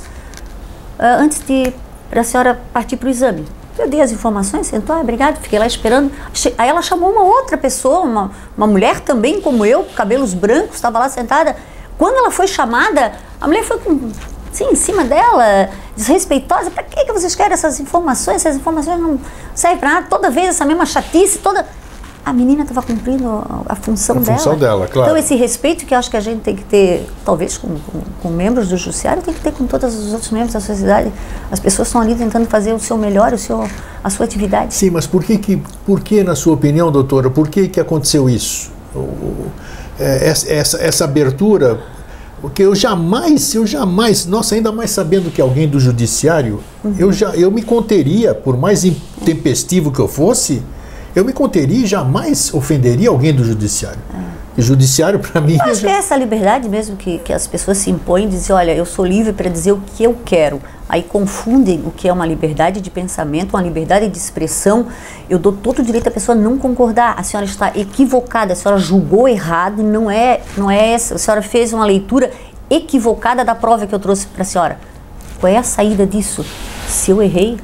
uh, 0.98 1.20
antes 1.20 1.40
de 1.46 1.72
para 2.10 2.22
a 2.22 2.24
senhora 2.24 2.60
partir 2.72 2.96
para 2.96 3.06
o 3.06 3.10
exame. 3.10 3.44
Eu 3.78 3.88
dei 3.88 4.00
as 4.00 4.12
informações, 4.12 4.66
sentou, 4.66 4.94
ah, 4.94 5.00
obrigado, 5.00 5.40
fiquei 5.40 5.58
lá 5.58 5.66
esperando. 5.66 6.12
Aí 6.58 6.68
ela 6.68 6.82
chamou 6.82 7.10
uma 7.10 7.22
outra 7.22 7.56
pessoa, 7.56 8.00
uma, 8.00 8.30
uma 8.56 8.66
mulher 8.66 9.00
também 9.00 9.40
como 9.40 9.64
eu, 9.64 9.84
cabelos 9.96 10.34
brancos, 10.34 10.76
estava 10.76 10.98
lá 10.98 11.08
sentada. 11.08 11.56
Quando 11.96 12.16
ela 12.16 12.30
foi 12.30 12.46
chamada, 12.46 13.12
a 13.40 13.46
mulher 13.46 13.64
foi 13.64 13.78
com, 13.78 14.10
assim, 14.52 14.66
em 14.70 14.74
cima 14.74 15.04
dela, 15.04 15.70
desrespeitosa. 15.96 16.70
Para 16.70 16.82
que, 16.82 17.04
que 17.04 17.12
vocês 17.12 17.34
querem 17.34 17.52
essas 17.52 17.80
informações? 17.80 18.36
Essas 18.44 18.56
informações 18.56 19.00
não 19.00 19.18
servem 19.54 19.78
para 19.78 19.90
nada. 19.94 20.06
Toda 20.08 20.30
vez 20.30 20.48
essa 20.48 20.64
mesma 20.64 20.84
chatice, 20.84 21.38
toda 21.38 21.66
a 22.24 22.32
menina 22.32 22.62
estava 22.62 22.82
cumprindo 22.82 23.26
a, 23.68 23.74
função 23.74 24.16
a 24.16 24.20
dela. 24.20 24.38
função 24.38 24.56
dela, 24.56 24.86
claro. 24.86 25.10
Então, 25.10 25.16
esse 25.16 25.34
respeito 25.34 25.84
que 25.84 25.94
acho 25.94 26.08
que 26.08 26.16
a 26.16 26.20
gente 26.20 26.40
tem 26.40 26.54
que 26.54 26.62
ter, 26.64 27.08
talvez 27.24 27.58
com, 27.58 27.68
com, 27.68 28.00
com, 28.22 28.28
membros 28.28 28.68
do 28.68 28.76
judiciário, 28.76 29.22
tem 29.22 29.34
que 29.34 29.40
ter 29.40 29.52
com 29.52 29.66
todos 29.66 29.94
os 29.94 30.12
outros 30.12 30.30
membros 30.30 30.52
da 30.52 30.60
sociedade. 30.60 31.12
As 31.50 31.58
pessoas 31.58 31.88
estão 31.88 32.00
ali 32.00 32.14
tentando 32.14 32.46
fazer 32.46 32.72
o 32.72 32.78
seu 32.78 32.96
melhor, 32.96 33.32
o 33.32 33.38
seu, 33.38 33.68
a 34.04 34.10
sua 34.10 34.24
atividade. 34.24 34.72
Sim, 34.72 34.90
mas 34.90 35.04
por 35.04 35.24
que, 35.24 35.36
que, 35.36 35.60
por 35.84 36.00
que 36.00 36.22
na 36.22 36.36
sua 36.36 36.54
opinião, 36.54 36.92
doutora, 36.92 37.28
por 37.28 37.48
que, 37.48 37.66
que 37.66 37.80
aconteceu 37.80 38.30
isso? 38.30 38.70
É, 39.98 40.28
essa, 40.28 40.78
essa 40.78 41.04
abertura, 41.04 41.80
porque 42.40 42.62
eu 42.62 42.74
jamais, 42.74 43.52
eu 43.54 43.66
jamais, 43.66 44.26
nossa, 44.26 44.54
ainda 44.54 44.70
mais 44.70 44.92
sabendo 44.92 45.28
que 45.28 45.40
alguém 45.40 45.68
do 45.68 45.80
judiciário, 45.80 46.60
uhum. 46.84 46.94
eu, 46.98 47.12
já, 47.12 47.30
eu 47.30 47.50
me 47.50 47.62
conteria, 47.62 48.32
por 48.32 48.56
mais 48.56 48.84
intempestivo 48.84 49.90
que 49.90 49.98
eu 49.98 50.06
fosse, 50.06 50.62
eu 51.14 51.24
me 51.24 51.32
conteria 51.32 51.84
e 51.84 51.86
jamais 51.86 52.52
ofenderia 52.54 53.08
alguém 53.08 53.34
do 53.34 53.44
judiciário. 53.44 54.00
É. 54.14 54.32
E 54.56 54.60
judiciário, 54.60 55.18
para 55.18 55.40
mim. 55.40 55.54
Eu 55.54 55.62
acho 55.62 55.80
já... 55.80 55.88
que 55.88 55.94
é 55.94 55.96
essa 55.96 56.14
liberdade 56.14 56.68
mesmo 56.68 56.96
que, 56.96 57.18
que 57.18 57.32
as 57.32 57.46
pessoas 57.46 57.78
se 57.78 57.90
impõem, 57.90 58.28
dizer, 58.28 58.52
olha, 58.52 58.74
eu 58.74 58.84
sou 58.84 59.04
livre 59.04 59.32
para 59.32 59.48
dizer 59.48 59.72
o 59.72 59.80
que 59.94 60.04
eu 60.04 60.16
quero. 60.24 60.60
Aí 60.88 61.02
confundem 61.02 61.82
o 61.86 61.90
que 61.90 62.06
é 62.06 62.12
uma 62.12 62.26
liberdade 62.26 62.82
de 62.82 62.90
pensamento, 62.90 63.54
uma 63.54 63.62
liberdade 63.62 64.08
de 64.08 64.18
expressão. 64.18 64.88
Eu 65.28 65.38
dou 65.38 65.52
todo 65.52 65.78
o 65.78 65.82
direito 65.82 66.08
à 66.08 66.10
pessoa 66.10 66.36
não 66.36 66.58
concordar. 66.58 67.14
A 67.18 67.22
senhora 67.22 67.46
está 67.46 67.72
equivocada, 67.74 68.52
a 68.52 68.56
senhora 68.56 68.78
julgou 68.78 69.26
errado, 69.26 69.82
não 69.82 70.10
é, 70.10 70.42
não 70.56 70.70
é 70.70 70.92
essa. 70.92 71.14
A 71.14 71.18
senhora 71.18 71.40
fez 71.40 71.72
uma 71.72 71.86
leitura 71.86 72.30
equivocada 72.68 73.42
da 73.42 73.54
prova 73.54 73.86
que 73.86 73.94
eu 73.94 73.98
trouxe 73.98 74.26
para 74.26 74.42
a 74.42 74.44
senhora. 74.44 74.78
Qual 75.40 75.50
é 75.50 75.56
a 75.56 75.62
saída 75.62 76.06
disso? 76.06 76.44
Se 76.86 77.10
eu 77.10 77.22
errei, 77.22 77.58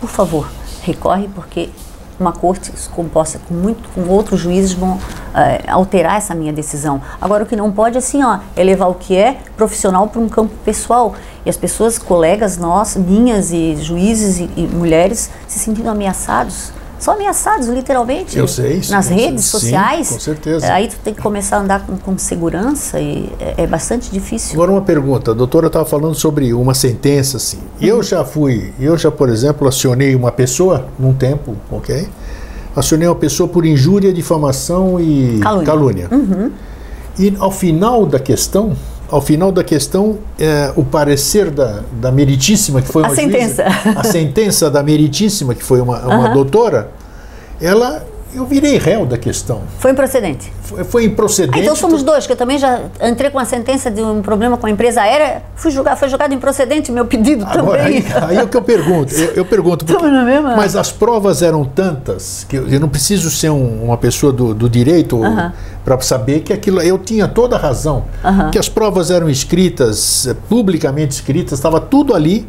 por 0.00 0.10
favor, 0.10 0.50
recorre, 0.82 1.28
porque 1.34 1.70
uma 2.18 2.32
corte 2.32 2.72
composta 2.94 3.38
com 3.46 3.54
muito 3.54 3.88
com 3.90 4.08
outros 4.08 4.40
juízes 4.40 4.72
vão 4.72 4.98
é, 5.34 5.70
alterar 5.70 6.16
essa 6.16 6.34
minha 6.34 6.52
decisão. 6.52 7.00
Agora 7.20 7.44
o 7.44 7.46
que 7.46 7.56
não 7.56 7.70
pode 7.70 7.98
assim, 7.98 8.22
ó, 8.22 8.38
é 8.54 8.64
levar 8.64 8.86
o 8.86 8.94
que 8.94 9.16
é 9.16 9.38
profissional 9.56 10.08
para 10.08 10.20
um 10.20 10.28
campo 10.28 10.54
pessoal 10.64 11.14
e 11.44 11.50
as 11.50 11.56
pessoas, 11.56 11.98
colegas 11.98 12.56
nossas, 12.56 13.02
minhas 13.02 13.52
e 13.52 13.76
juízes 13.76 14.38
e, 14.38 14.50
e 14.56 14.66
mulheres 14.66 15.30
se 15.46 15.58
sentindo 15.58 15.88
ameaçados 15.88 16.72
são 16.98 17.14
ameaçados, 17.14 17.68
literalmente. 17.68 18.38
Eu 18.38 18.48
sei. 18.48 18.78
Isso, 18.78 18.92
nas 18.92 19.08
redes 19.08 19.44
sociais. 19.44 20.08
Sim, 20.08 20.14
com 20.14 20.20
certeza. 20.20 20.72
Aí 20.72 20.88
tu 20.88 20.96
tem 21.02 21.14
que 21.14 21.20
começar 21.20 21.56
a 21.56 21.60
andar 21.60 21.86
com, 21.86 21.96
com 21.96 22.18
segurança 22.18 23.00
e 23.00 23.30
é, 23.38 23.62
é, 23.62 23.66
bastante 23.66 24.10
difícil. 24.10 24.54
Agora 24.54 24.70
uma 24.70 24.82
pergunta, 24.82 25.30
a 25.30 25.34
doutora 25.34 25.66
estava 25.66 25.84
falando 25.84 26.14
sobre 26.14 26.52
uma 26.52 26.74
sentença, 26.74 27.36
assim. 27.36 27.58
Uhum. 27.58 27.86
Eu 27.86 28.02
já 28.02 28.24
fui, 28.24 28.72
eu 28.80 28.96
já, 28.96 29.10
por 29.10 29.28
exemplo, 29.28 29.68
acionei 29.68 30.14
uma 30.14 30.32
pessoa 30.32 30.86
num 30.98 31.12
tempo, 31.12 31.56
ok? 31.70 32.08
Acionei 32.74 33.08
uma 33.08 33.14
pessoa 33.14 33.48
por 33.48 33.64
injúria, 33.64 34.12
difamação 34.12 35.00
e 35.00 35.38
calúnia. 35.40 35.66
calúnia. 35.66 36.08
Uhum. 36.10 36.50
E 37.18 37.34
ao 37.38 37.50
final 37.50 38.04
da 38.04 38.18
questão, 38.18 38.76
ao 39.08 39.20
final 39.20 39.52
da 39.52 39.62
questão, 39.62 40.18
é, 40.38 40.72
o 40.76 40.84
parecer 40.84 41.50
da, 41.50 41.82
da 41.92 42.10
meritíssima, 42.10 42.82
que 42.82 42.88
foi 42.88 43.02
uma 43.02 43.12
a 43.12 43.14
sentença. 43.14 43.70
Juíza, 43.70 43.98
a 44.00 44.04
sentença 44.04 44.70
da 44.70 44.82
meritíssima, 44.82 45.54
que 45.54 45.62
foi 45.62 45.80
uma, 45.80 46.00
uma 46.00 46.28
doutora, 46.30 46.90
ela 47.60 48.04
eu 48.36 48.44
virei 48.44 48.76
réu 48.76 49.06
da 49.06 49.16
questão. 49.16 49.62
Foi 49.78 49.90
improcedente? 49.90 50.52
Foi, 50.60 50.84
foi 50.84 51.04
improcedente. 51.04 51.58
Ah, 51.58 51.62
então 51.62 51.74
somos 51.74 52.02
dois, 52.02 52.26
que 52.26 52.32
eu 52.32 52.36
também 52.36 52.58
já 52.58 52.82
entrei 53.02 53.30
com 53.30 53.38
a 53.38 53.44
sentença 53.44 53.90
de 53.90 54.02
um 54.02 54.20
problema 54.20 54.56
com 54.56 54.66
a 54.66 54.70
empresa 54.70 55.00
aérea, 55.00 55.42
fui 55.54 55.70
julgar, 55.70 55.96
foi 55.96 56.08
julgado 56.08 56.34
improcedente 56.34 56.92
meu 56.92 57.06
pedido 57.06 57.44
Agora, 57.46 57.82
também. 57.82 58.04
Aí, 58.14 58.24
aí 58.30 58.36
é 58.36 58.42
o 58.42 58.48
que 58.48 58.56
eu 58.56 58.62
pergunto, 58.62 59.14
eu, 59.14 59.32
eu 59.32 59.44
pergunto, 59.44 59.84
porque, 59.84 60.06
mas 60.56 60.76
as 60.76 60.92
provas 60.92 61.40
eram 61.40 61.64
tantas 61.64 62.44
que 62.48 62.56
eu, 62.56 62.68
eu 62.68 62.78
não 62.78 62.88
preciso 62.88 63.30
ser 63.30 63.50
um, 63.50 63.84
uma 63.84 63.96
pessoa 63.96 64.32
do, 64.32 64.52
do 64.52 64.68
direito 64.68 65.16
uh 65.16 65.24
-huh. 65.24 65.52
para 65.84 66.00
saber 66.00 66.40
que 66.40 66.52
aquilo, 66.52 66.82
eu 66.82 66.98
tinha 66.98 67.26
toda 67.26 67.56
a 67.56 67.58
razão, 67.58 68.04
uh 68.22 68.28
-huh. 68.28 68.50
que 68.50 68.58
as 68.58 68.68
provas 68.68 69.10
eram 69.10 69.30
escritas, 69.30 70.26
eh, 70.26 70.34
publicamente 70.48 71.14
escritas, 71.14 71.58
estava 71.58 71.80
tudo 71.80 72.14
ali, 72.14 72.46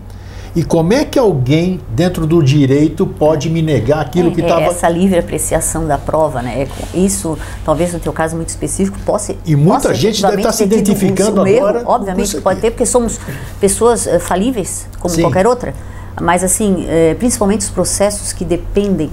E 0.57 0.63
como 0.63 0.91
é 0.91 1.05
que 1.05 1.19
alguém 1.19 1.79
dentro 1.89 2.25
do 2.25 2.41
direito 2.41 3.05
pode 3.05 3.47
me 3.47 3.61
negar 3.61 3.99
aquilo 3.99 4.31
é, 4.31 4.33
que 4.33 4.41
estava. 4.41 4.61
É 4.61 4.65
essa 4.65 4.89
livre 4.89 5.19
apreciação 5.19 5.85
da 5.85 5.99
prova, 5.99 6.41
né? 6.41 6.67
Isso, 6.95 7.37
talvez 7.63 7.93
no 7.93 7.99
teu 7.99 8.11
caso 8.11 8.35
muito 8.35 8.49
específico, 8.49 8.97
possa. 9.05 9.35
E 9.45 9.55
muita 9.55 9.93
gente 9.93 10.19
deve 10.19 10.37
estar 10.37 10.49
tá 10.49 10.53
se 10.53 10.63
identificando 10.63 11.41
um, 11.41 11.43
um 11.43 11.57
agora. 11.57 11.79
Erro, 11.81 11.91
obviamente 11.91 12.41
pode 12.41 12.59
ter, 12.59 12.71
porque 12.71 12.87
somos 12.87 13.19
pessoas 13.61 14.07
uh, 14.07 14.19
falíveis, 14.19 14.87
como 14.99 15.13
Sim. 15.13 15.21
qualquer 15.21 15.45
outra. 15.45 15.75
Mas, 16.19 16.43
assim, 16.43 16.87
uh, 16.87 17.15
principalmente 17.19 17.61
os 17.61 17.69
processos 17.69 18.33
que 18.33 18.43
dependem 18.43 19.11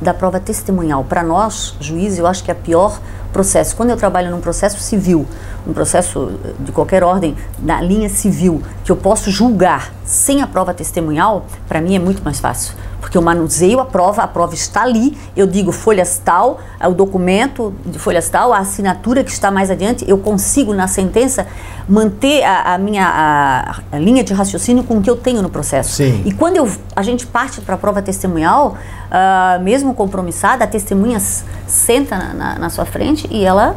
da 0.00 0.12
prova 0.12 0.40
testemunhal. 0.40 1.04
Para 1.04 1.22
nós, 1.22 1.76
juízes, 1.78 2.18
eu 2.18 2.26
acho 2.26 2.42
que 2.42 2.50
é 2.50 2.54
a 2.54 2.56
pior 2.56 3.00
processo. 3.32 3.76
Quando 3.76 3.90
eu 3.90 3.96
trabalho 3.96 4.32
num 4.32 4.40
processo 4.40 4.80
civil, 4.80 5.26
um 5.66 5.72
processo 5.72 6.32
de 6.60 6.72
qualquer 6.72 7.04
ordem, 7.04 7.36
na 7.58 7.80
linha 7.80 8.08
civil, 8.08 8.62
que 8.84 8.90
eu 8.90 8.96
posso 8.96 9.30
julgar 9.30 9.92
sem 10.04 10.42
a 10.42 10.46
prova 10.46 10.74
testemunhal, 10.74 11.46
para 11.68 11.80
mim 11.80 11.94
é 11.94 11.98
muito 11.98 12.22
mais 12.22 12.40
fácil. 12.40 12.74
Porque 13.00 13.16
eu 13.16 13.22
manuseio 13.22 13.80
a 13.80 13.84
prova, 13.84 14.22
a 14.22 14.28
prova 14.28 14.54
está 14.54 14.82
ali, 14.82 15.16
eu 15.36 15.46
digo 15.46 15.72
folhas 15.72 16.20
tal, 16.24 16.60
o 16.80 16.92
documento 16.92 17.74
de 17.84 17.98
folhas 17.98 18.28
tal, 18.28 18.52
a 18.52 18.58
assinatura 18.58 19.24
que 19.24 19.30
está 19.30 19.50
mais 19.50 19.70
adiante, 19.70 20.04
eu 20.08 20.18
consigo 20.18 20.72
na 20.72 20.86
sentença 20.86 21.46
manter 21.88 22.44
a, 22.44 22.74
a 22.74 22.78
minha 22.78 23.06
a, 23.06 23.96
a 23.96 23.98
linha 23.98 24.22
de 24.22 24.32
raciocínio 24.32 24.84
com 24.84 24.98
o 24.98 25.02
que 25.02 25.10
eu 25.10 25.16
tenho 25.16 25.42
no 25.42 25.50
processo. 25.50 25.96
Sim. 25.96 26.22
E 26.24 26.32
quando 26.32 26.56
eu, 26.56 26.70
a 26.94 27.02
gente 27.02 27.26
parte 27.26 27.60
para 27.60 27.74
a 27.74 27.78
prova 27.78 28.00
testemunhal, 28.00 28.76
uh, 29.10 29.62
mesmo 29.62 29.94
compromissada, 29.94 30.64
a 30.64 30.66
testemunha 30.66 31.20
senta 31.66 32.16
na, 32.16 32.34
na, 32.34 32.58
na, 32.58 32.70
sua 32.70 32.84
frente 32.84 33.26
e 33.30 33.44
ela 33.44 33.76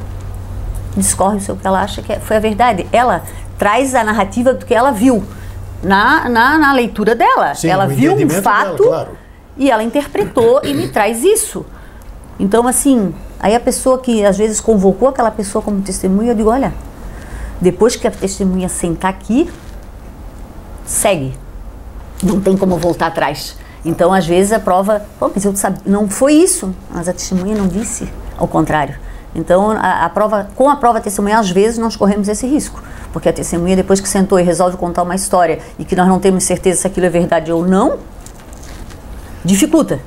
discorre 0.96 1.38
o 1.38 1.42
seu 1.42 1.56
que 1.56 1.66
ela 1.66 1.82
acha 1.82 2.02
que 2.02 2.14
é, 2.14 2.20
foi 2.20 2.38
a 2.38 2.40
verdade. 2.40 2.88
Ela 2.92 3.24
traz 3.58 3.96
a 3.96 4.04
narrativa 4.04 4.54
do 4.54 4.66
que 4.66 4.74
ela 4.74 4.92
viu 4.92 5.24
na, 5.84 6.30
na, 6.30 6.58
na 6.58 6.74
leitura 6.74 7.16
dela. 7.16 7.54
Sim, 7.56 7.70
ela 7.70 7.86
viu 7.86 8.14
um 8.14 8.30
fato 8.30 8.84
dela, 8.84 9.06
claro. 9.06 9.18
e 9.58 9.70
ela 9.70 9.84
interpretou 9.84 10.62
e 10.64 10.74
me 10.74 10.88
traz 10.88 11.24
isso. 11.24 11.66
Então, 12.40 12.68
assim, 12.68 13.14
aí 13.40 13.56
a 13.56 13.60
pessoa 13.60 14.00
que 14.00 14.26
às 14.26 14.38
vezes 14.38 14.60
convocou 14.60 15.08
aquela 15.08 15.32
pessoa 15.32 15.62
como 15.62 15.82
testemunha, 15.82 16.32
eu 16.32 16.36
digo, 16.36 16.50
olha, 16.50 16.74
depois 17.62 17.96
que 17.96 18.08
a 18.08 18.12
testemunha 18.12 18.68
sentar 18.68 19.12
aqui, 19.12 19.50
segue. 20.86 21.34
Não 22.22 22.40
tem 22.40 22.58
como 22.58 22.78
voltar 22.78 23.08
atrás. 23.08 23.58
Então, 23.84 24.14
às 24.14 24.26
vezes, 24.26 24.52
a 24.52 24.60
prova, 24.60 25.06
pô, 25.20 25.30
mas 25.34 25.46
eu 25.46 25.56
sabia, 25.56 25.82
não 25.86 26.10
foi 26.10 26.34
isso, 26.34 26.74
mas 26.92 27.08
a 27.08 27.14
testemunha 27.14 27.56
não 27.56 27.68
disse 27.68 28.10
ao 28.38 28.48
contrário. 28.48 28.96
Então, 29.36 29.72
a, 29.72 30.06
a, 30.06 30.10
prova, 30.10 30.48
com 30.56 30.70
a 30.70 30.78
prova 30.78 31.02
testemunhal, 31.02 31.42
às 31.42 31.50
vezes 31.50 31.78
nós 31.78 31.96
corremos 31.96 32.30
esse 32.30 32.48
risco, 32.48 32.82
porque 33.12 33.28
a 33.28 33.34
testemunha, 33.34 33.76
depois 33.76 34.00
que 34.00 34.08
sentou 34.08 34.40
e 34.40 34.44
resolve 34.44 34.78
contar 34.78 35.04
uma 35.04 35.16
história 35.16 35.60
e 35.78 35.84
que 35.84 35.96
nós 35.96 36.08
não 36.08 36.20
temos 36.20 36.46
certeza 36.46 36.82
se 36.82 36.88
aquilo 36.88 37.06
é 37.06 37.10
verdade 37.10 37.52
ou 37.52 37.68
não, 37.68 38.00
dificulta. 39.44 40.00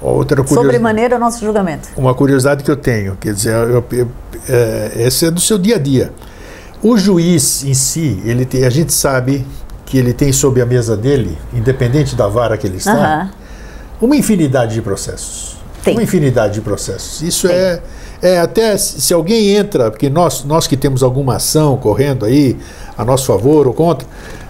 Outra 0.00 0.44
Sobremaneira 0.44 1.14
o 1.14 1.18
nosso 1.18 1.44
julgamento. 1.44 1.88
Uma 1.96 2.12
curiosidade 2.12 2.64
que 2.64 2.70
eu 2.70 2.76
tenho, 2.76 3.16
quer 3.20 3.32
dizer, 3.32 3.54
eu, 3.54 3.84
eu, 3.92 4.08
é, 4.48 4.92
esse 4.96 5.26
é 5.26 5.30
do 5.30 5.40
seu 5.40 5.56
dia 5.56 5.76
a 5.76 5.78
dia. 5.78 6.12
O 6.82 6.98
juiz 6.98 7.62
em 7.62 7.74
si, 7.74 8.20
ele 8.24 8.44
tem, 8.44 8.64
a 8.64 8.70
gente 8.70 8.92
sabe 8.92 9.46
que 9.86 9.96
ele 9.96 10.12
tem 10.12 10.32
sob 10.32 10.60
a 10.60 10.66
mesa 10.66 10.96
dele, 10.96 11.38
independente 11.52 12.16
da 12.16 12.26
vara 12.26 12.58
que 12.58 12.66
ele 12.66 12.78
está, 12.78 13.30
uhum. 14.00 14.08
uma 14.08 14.16
infinidade 14.16 14.74
de 14.74 14.82
processos. 14.82 15.56
Tem. 15.84 15.94
Uma 15.94 16.02
infinidade 16.02 16.54
de 16.54 16.60
processos. 16.60 17.22
Isso 17.22 17.46
é, 17.46 17.80
é 18.22 18.38
até 18.38 18.78
se 18.78 19.12
alguém 19.12 19.48
entra, 19.50 19.90
porque 19.90 20.08
nós, 20.08 20.44
nós 20.44 20.68
que 20.68 20.76
temos 20.76 21.02
alguma 21.02 21.36
ação 21.36 21.76
correndo 21.76 22.24
aí 22.24 22.56
a 22.96 23.04
nosso 23.04 23.26
favor 23.26 23.66
ou 23.66 23.74
contra, 23.74 24.06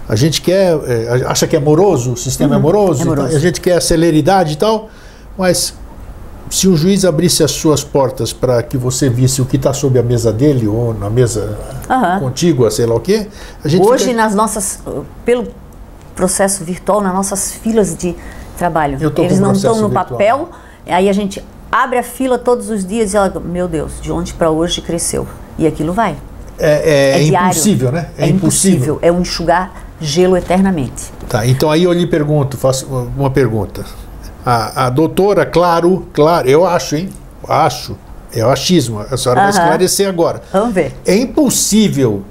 a 0.07 0.15
gente 0.15 0.41
quer, 0.41 0.77
é, 0.85 1.25
acha 1.25 1.47
que 1.47 1.55
é 1.55 1.59
moroso, 1.59 2.13
o 2.13 2.17
sistema 2.17 2.53
é 2.53 2.57
uhum. 2.57 2.59
é 2.59 2.63
moroso, 2.63 3.01
é 3.01 3.05
moroso. 3.05 3.27
Então, 3.29 3.37
a 3.37 3.41
gente 3.41 3.59
quer 3.59 3.81
celeridade 3.81 4.53
e 4.53 4.55
tal, 4.57 4.89
mas 5.35 5.73
se 6.51 6.67
o 6.67 6.75
juiz 6.75 7.03
abrisse 7.03 7.43
as 7.43 7.51
suas 7.51 7.83
portas 7.83 8.31
para 8.31 8.61
que 8.61 8.77
você 8.77 9.09
visse 9.09 9.41
o 9.41 9.45
que 9.45 9.55
está 9.55 9.73
sob 9.73 9.97
a 9.97 10.03
mesa 10.03 10.31
dele 10.31 10.67
ou 10.67 10.93
na 10.93 11.09
mesa 11.09 11.57
uhum. 11.89 12.19
contígua, 12.19 12.69
sei 12.69 12.85
lá 12.85 12.93
o 12.93 12.99
quê, 12.99 13.27
a 13.63 13.67
gente 13.67 13.83
hoje 13.83 14.05
fica... 14.05 14.17
nas 14.17 14.35
nossas 14.35 14.79
pelo 15.25 15.47
processo 16.15 16.63
virtual 16.63 17.01
nas 17.01 17.13
nossas 17.13 17.53
filas 17.53 17.95
de 17.95 18.15
trabalho, 18.55 18.99
eles 19.17 19.39
não 19.39 19.53
estão 19.53 19.81
no 19.81 19.89
virtual. 19.89 20.05
papel, 20.05 20.49
aí 20.85 21.09
a 21.09 21.13
gente 21.13 21.43
abre 21.73 21.97
a 21.97 22.03
fila 22.03 22.37
todos 22.37 22.69
os 22.69 22.85
dias 22.85 23.13
e 23.13 23.17
ela, 23.17 23.33
meu 23.43 23.67
Deus, 23.67 23.99
de 23.99 24.11
ontem 24.11 24.31
para 24.33 24.51
hoje 24.51 24.79
cresceu 24.79 25.27
e 25.57 25.65
aquilo 25.65 25.91
vai. 25.91 26.15
É, 26.59 27.15
é, 27.15 27.19
é 27.19 27.23
impossível, 27.23 27.91
né? 27.91 28.09
É, 28.15 28.25
é 28.25 28.29
impossível. 28.29 28.77
impossível. 28.77 28.99
É 29.01 29.11
um 29.11 29.21
enxugar 29.21 29.73
gelo 29.99 30.37
eternamente. 30.37 31.11
Tá, 31.27 31.47
então 31.47 31.71
aí 31.71 31.83
eu 31.83 31.91
lhe 31.91 32.05
pergunto, 32.05 32.57
faço 32.57 32.85
uma 33.17 33.31
pergunta. 33.31 33.83
A, 34.45 34.85
a 34.85 34.89
doutora, 34.91 35.47
claro, 35.47 36.07
claro, 36.13 36.47
eu 36.47 36.63
acho, 36.63 36.95
hein? 36.95 37.09
Acho. 37.47 37.97
É 38.35 38.45
o 38.45 38.49
achismo. 38.49 38.99
A 38.99 39.17
senhora 39.17 39.41
vai 39.41 39.49
esclarecer 39.49 40.07
agora. 40.07 40.41
Vamos 40.51 40.73
ver. 40.73 40.95
É 41.05 41.15
impossível 41.15 42.23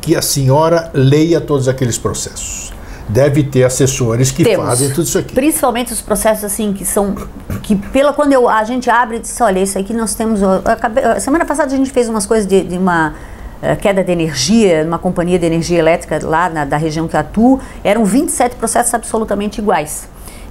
que 0.00 0.16
a 0.16 0.22
senhora 0.22 0.90
leia 0.92 1.40
todos 1.40 1.68
aqueles 1.68 1.98
processos. 1.98 2.72
Deve 3.08 3.42
ter 3.42 3.64
assessores 3.64 4.30
que 4.30 4.44
Temos. 4.44 4.66
fazem 4.66 4.90
tudo 4.90 5.04
isso 5.04 5.18
aqui. 5.18 5.34
Principalmente 5.34 5.92
os 5.92 6.00
processos 6.00 6.44
assim 6.44 6.72
que 6.72 6.84
são 6.84 7.14
que 7.62 7.74
pela 7.74 8.12
quando 8.12 8.32
eu, 8.32 8.48
a 8.48 8.62
gente 8.64 8.90
abre 8.90 9.16
e 9.16 9.20
diz, 9.20 9.40
olha, 9.40 9.60
isso 9.60 9.78
aqui 9.78 9.94
nós 9.94 10.14
temos. 10.14 10.42
Acabei, 10.42 11.02
semana 11.20 11.44
passada 11.44 11.72
a 11.72 11.76
gente 11.76 11.90
fez 11.90 12.08
umas 12.08 12.26
coisas 12.26 12.46
de, 12.46 12.62
de 12.64 12.76
uma 12.76 13.14
uh, 13.62 13.76
queda 13.80 14.04
de 14.04 14.12
energia, 14.12 14.84
numa 14.84 14.98
companhia 14.98 15.38
de 15.38 15.46
energia 15.46 15.78
elétrica 15.78 16.18
lá 16.22 16.50
na, 16.50 16.64
da 16.64 16.76
região 16.76 17.08
que 17.08 17.16
eu 17.16 17.20
atuo. 17.20 17.60
Eram 17.82 18.04
27 18.04 18.56
processos 18.56 18.92
absolutamente 18.92 19.58
iguais. 19.58 20.08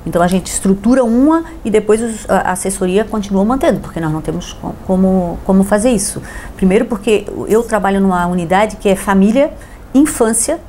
Então 0.08 0.22
a 0.22 0.28
gente 0.28 0.48
estrutura 0.48 1.04
uma 1.04 1.44
e 1.66 1.70
depois 1.70 2.26
a 2.30 2.54
assessoria 2.54 3.04
continua 3.04 3.44
mantendo, 3.44 3.82
porque 3.82 4.00
nós 4.00 4.12
não 4.12 4.22
temos 4.22 4.58
como, 4.86 5.38
como 5.46 5.64
fazer 5.64 5.90
isso. 5.90 6.22
Primeiro 6.56 6.86
porque 6.86 7.26
eu 7.48 7.62
trabalho 7.64 8.00
numa 8.00 8.26
unidade 8.26 8.78
que 8.78 8.88
é 8.88 8.96
família, 8.96 9.52
infância, 9.94 10.60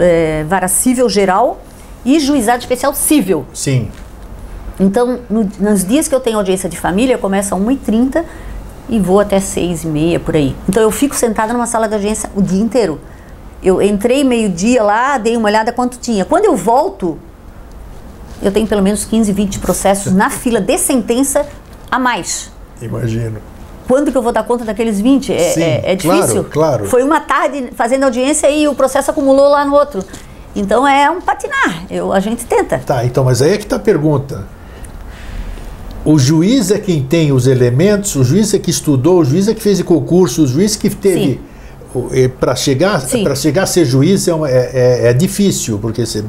é, 0.00 0.44
vara 0.48 0.68
civil 0.68 1.08
geral 1.08 1.60
e 2.04 2.18
juizado 2.20 2.60
especial 2.60 2.94
civil. 2.94 3.46
Sim. 3.52 3.90
Então, 4.78 5.20
no, 5.28 5.48
nos 5.58 5.84
dias 5.84 6.08
que 6.08 6.14
eu 6.14 6.20
tenho 6.20 6.38
audiência 6.38 6.68
de 6.68 6.76
família, 6.76 7.14
eu 7.14 7.18
começo 7.18 7.54
às 7.54 7.60
1h30 7.60 8.24
e 8.88 8.98
vou 8.98 9.20
até 9.20 9.38
6h30 9.38 10.18
por 10.20 10.34
aí. 10.36 10.54
Então 10.68 10.82
eu 10.82 10.90
fico 10.90 11.14
sentada 11.14 11.52
numa 11.52 11.66
sala 11.66 11.88
de 11.88 11.94
audiência 11.94 12.30
o 12.34 12.42
dia 12.42 12.60
inteiro. 12.60 13.00
Eu 13.62 13.80
entrei 13.80 14.24
meio-dia 14.24 14.82
lá, 14.82 15.18
dei 15.18 15.36
uma 15.36 15.48
olhada 15.48 15.72
quanto 15.72 15.98
tinha. 15.98 16.24
Quando 16.24 16.46
eu 16.46 16.56
volto, 16.56 17.16
eu 18.42 18.50
tenho 18.50 18.66
pelo 18.66 18.82
menos 18.82 19.04
15, 19.04 19.32
20 19.32 19.60
processos 19.60 20.12
na 20.12 20.28
fila 20.30 20.60
de 20.60 20.76
sentença 20.78 21.46
a 21.90 21.98
mais. 21.98 22.50
Imagino. 22.80 23.38
Quando 23.86 24.10
que 24.10 24.16
eu 24.16 24.22
vou 24.22 24.32
dar 24.32 24.44
conta 24.44 24.64
daqueles 24.64 25.00
20? 25.00 25.32
É, 25.32 25.50
Sim, 25.50 25.62
é, 25.62 25.92
é 25.92 25.94
difícil. 25.94 26.44
Claro, 26.44 26.50
claro. 26.50 26.84
Foi 26.86 27.02
uma 27.02 27.20
tarde 27.20 27.70
fazendo 27.74 28.04
audiência 28.04 28.48
e 28.50 28.68
o 28.68 28.74
processo 28.74 29.10
acumulou 29.10 29.48
lá 29.48 29.64
no 29.64 29.74
outro. 29.74 30.04
Então 30.54 30.86
é 30.86 31.10
um 31.10 31.20
patinar. 31.20 31.84
Eu, 31.90 32.12
a 32.12 32.20
gente 32.20 32.44
tenta. 32.44 32.78
Tá, 32.78 33.04
então, 33.04 33.24
mas 33.24 33.40
aí 33.42 33.52
é 33.52 33.56
que 33.56 33.64
está 33.64 33.76
a 33.76 33.80
pergunta. 33.80 34.46
O 36.04 36.18
juiz 36.18 36.70
é 36.70 36.78
quem 36.78 37.02
tem 37.02 37.32
os 37.32 37.46
elementos, 37.46 38.16
o 38.16 38.24
juiz 38.24 38.52
é 38.52 38.58
que 38.58 38.70
estudou, 38.70 39.20
o 39.20 39.24
juiz 39.24 39.46
é 39.46 39.54
que 39.54 39.62
fez 39.62 39.78
o 39.78 39.84
concurso, 39.84 40.42
o 40.42 40.46
juiz 40.46 40.74
que 40.74 40.90
teve. 40.90 41.40
Para 42.40 42.56
chegar, 42.56 43.02
chegar 43.36 43.64
a 43.64 43.66
ser 43.66 43.84
juiz 43.84 44.26
é, 44.26 44.32
é, 44.32 44.36
é, 44.36 45.10
é 45.10 45.12
difícil, 45.12 45.78
porque 45.78 46.06
você 46.06 46.24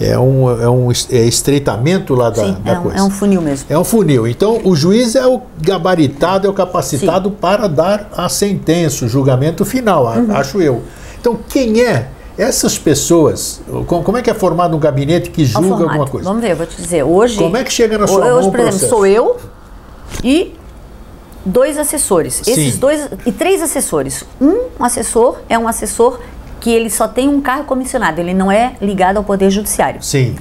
é 0.00 0.18
um, 0.18 0.62
é 0.62 0.68
um 0.68 0.90
é 0.90 1.24
estreitamento 1.24 2.14
lá 2.14 2.30
da, 2.30 2.44
Sim, 2.44 2.56
da 2.62 2.72
é 2.72 2.78
um, 2.78 2.82
coisa. 2.82 2.98
É 2.98 3.02
um 3.02 3.10
funil 3.10 3.42
mesmo. 3.42 3.66
É 3.68 3.78
um 3.78 3.84
funil. 3.84 4.26
Então, 4.26 4.60
o 4.64 4.76
juiz 4.76 5.14
é 5.14 5.26
o 5.26 5.40
gabaritado, 5.60 6.46
é 6.46 6.50
o 6.50 6.52
capacitado 6.52 7.30
Sim. 7.30 7.36
para 7.40 7.66
dar 7.66 8.10
a 8.16 8.28
sentença, 8.28 9.04
o 9.04 9.08
julgamento 9.08 9.64
final, 9.64 10.04
uhum. 10.04 10.36
acho 10.36 10.60
eu. 10.60 10.82
Então, 11.18 11.38
quem 11.48 11.80
é 11.80 12.08
essas 12.36 12.78
pessoas? 12.78 13.62
Como 13.86 14.18
é 14.18 14.22
que 14.22 14.30
é 14.30 14.34
formado 14.34 14.76
um 14.76 14.80
gabinete 14.80 15.30
que 15.30 15.44
julga 15.44 15.84
alguma 15.84 16.06
coisa? 16.06 16.28
Vamos 16.28 16.42
ver, 16.42 16.52
eu 16.52 16.56
vou 16.56 16.66
te 16.66 16.80
dizer. 16.80 17.02
Hoje. 17.02 17.38
Como 17.38 17.56
é 17.56 17.64
que 17.64 17.72
chega 17.72 17.96
na 17.96 18.06
sua 18.06 18.34
hoje, 18.34 18.42
mão 18.42 18.50
por 18.50 18.60
exemplo, 18.60 18.88
sou 18.88 19.06
eu 19.06 19.36
e 20.22 20.54
dois 21.44 21.78
assessores. 21.78 22.42
Esses 22.46 22.74
Sim. 22.74 22.78
dois 22.78 23.08
e 23.24 23.32
três 23.32 23.62
assessores. 23.62 24.24
Um 24.40 24.66
assessor 24.78 25.38
é 25.48 25.58
um 25.58 25.66
assessor 25.66 26.20
que 26.66 26.70
ele 26.72 26.90
só 26.90 27.06
tem 27.06 27.28
um 27.28 27.40
cargo 27.40 27.62
comissionado, 27.62 28.20
ele 28.20 28.34
não 28.34 28.50
é 28.50 28.72
ligado 28.82 29.18
ao 29.18 29.22
Poder 29.22 29.50
Judiciário. 29.50 30.02
Sim. 30.02 30.34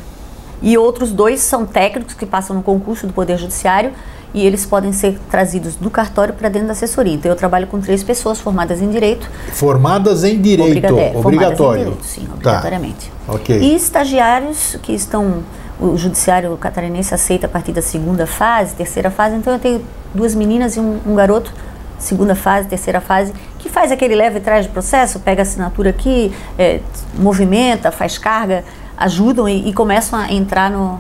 E 0.60 0.75
outros 0.75 1.12
dois 1.12 1.39
são 1.39 1.67
técnicos 1.67 2.15
que 2.15 2.25
passam 2.25 2.55
no 2.55 2.63
concurso 2.63 3.05
do 3.05 3.13
Poder 3.13 3.38
Judiciário 3.38 3.91
e 4.34 4.44
eles 4.44 4.65
podem 4.65 4.91
ser 4.91 5.20
trazidos 5.29 5.75
do 5.75 5.88
cartório 5.88 6.34
para 6.34 6.50
dentro 6.50 6.65
da 6.65 6.74
assessoria. 6.74 7.13
Então 7.13 7.32
eu 7.32 7.36
trabalho 7.36 7.67
com 7.67 7.79
três 7.79 8.03
pessoas 8.03 8.39
formadas 8.39 8.82
em 8.82 8.89
direito. 8.89 9.29
Formadas 9.51 10.24
em 10.24 10.41
direito, 10.41 10.96
obrigatório. 11.15 11.82
Em 11.82 11.84
direito, 11.84 12.03
sim, 12.03 12.27
obrigatoriamente. 12.34 13.12
Tá. 13.27 13.34
Ok. 13.34 13.60
E 13.60 13.75
estagiários 13.75 14.79
que 14.82 14.94
estão 14.94 15.44
o 15.79 15.96
judiciário 15.96 16.58
catarinense 16.58 17.13
aceita 17.13 17.46
a 17.46 17.50
partir 17.50 17.72
da 17.72 17.84
segunda 17.84 18.25
fase, 18.25 18.74
terceira 18.74 19.12
fase. 19.12 19.36
Então 19.36 19.53
eu 19.53 19.60
tenho 19.60 19.86
duas 20.12 20.34
meninas 20.34 20.75
e 20.75 20.79
um, 20.79 21.00
um 21.05 21.13
garoto 21.13 21.53
segunda 21.97 22.35
fase, 22.35 22.67
terceira 22.67 23.01
fase, 23.01 23.33
que 23.59 23.69
faz 23.69 23.91
aquele 23.91 24.15
leve 24.15 24.37
e 24.37 24.41
traz 24.41 24.65
de 24.65 24.71
processo, 24.71 25.19
pega 25.19 25.41
assinatura 25.41 25.89
aqui, 25.89 26.31
é, 26.57 26.79
movimenta, 27.17 27.91
faz 27.91 28.17
carga. 28.17 28.63
ajudam 28.97 29.47
e, 29.47 29.69
e 29.69 29.73
começam 29.73 30.17
a 30.19 30.31
entrar 30.31 30.69
no, 30.69 30.99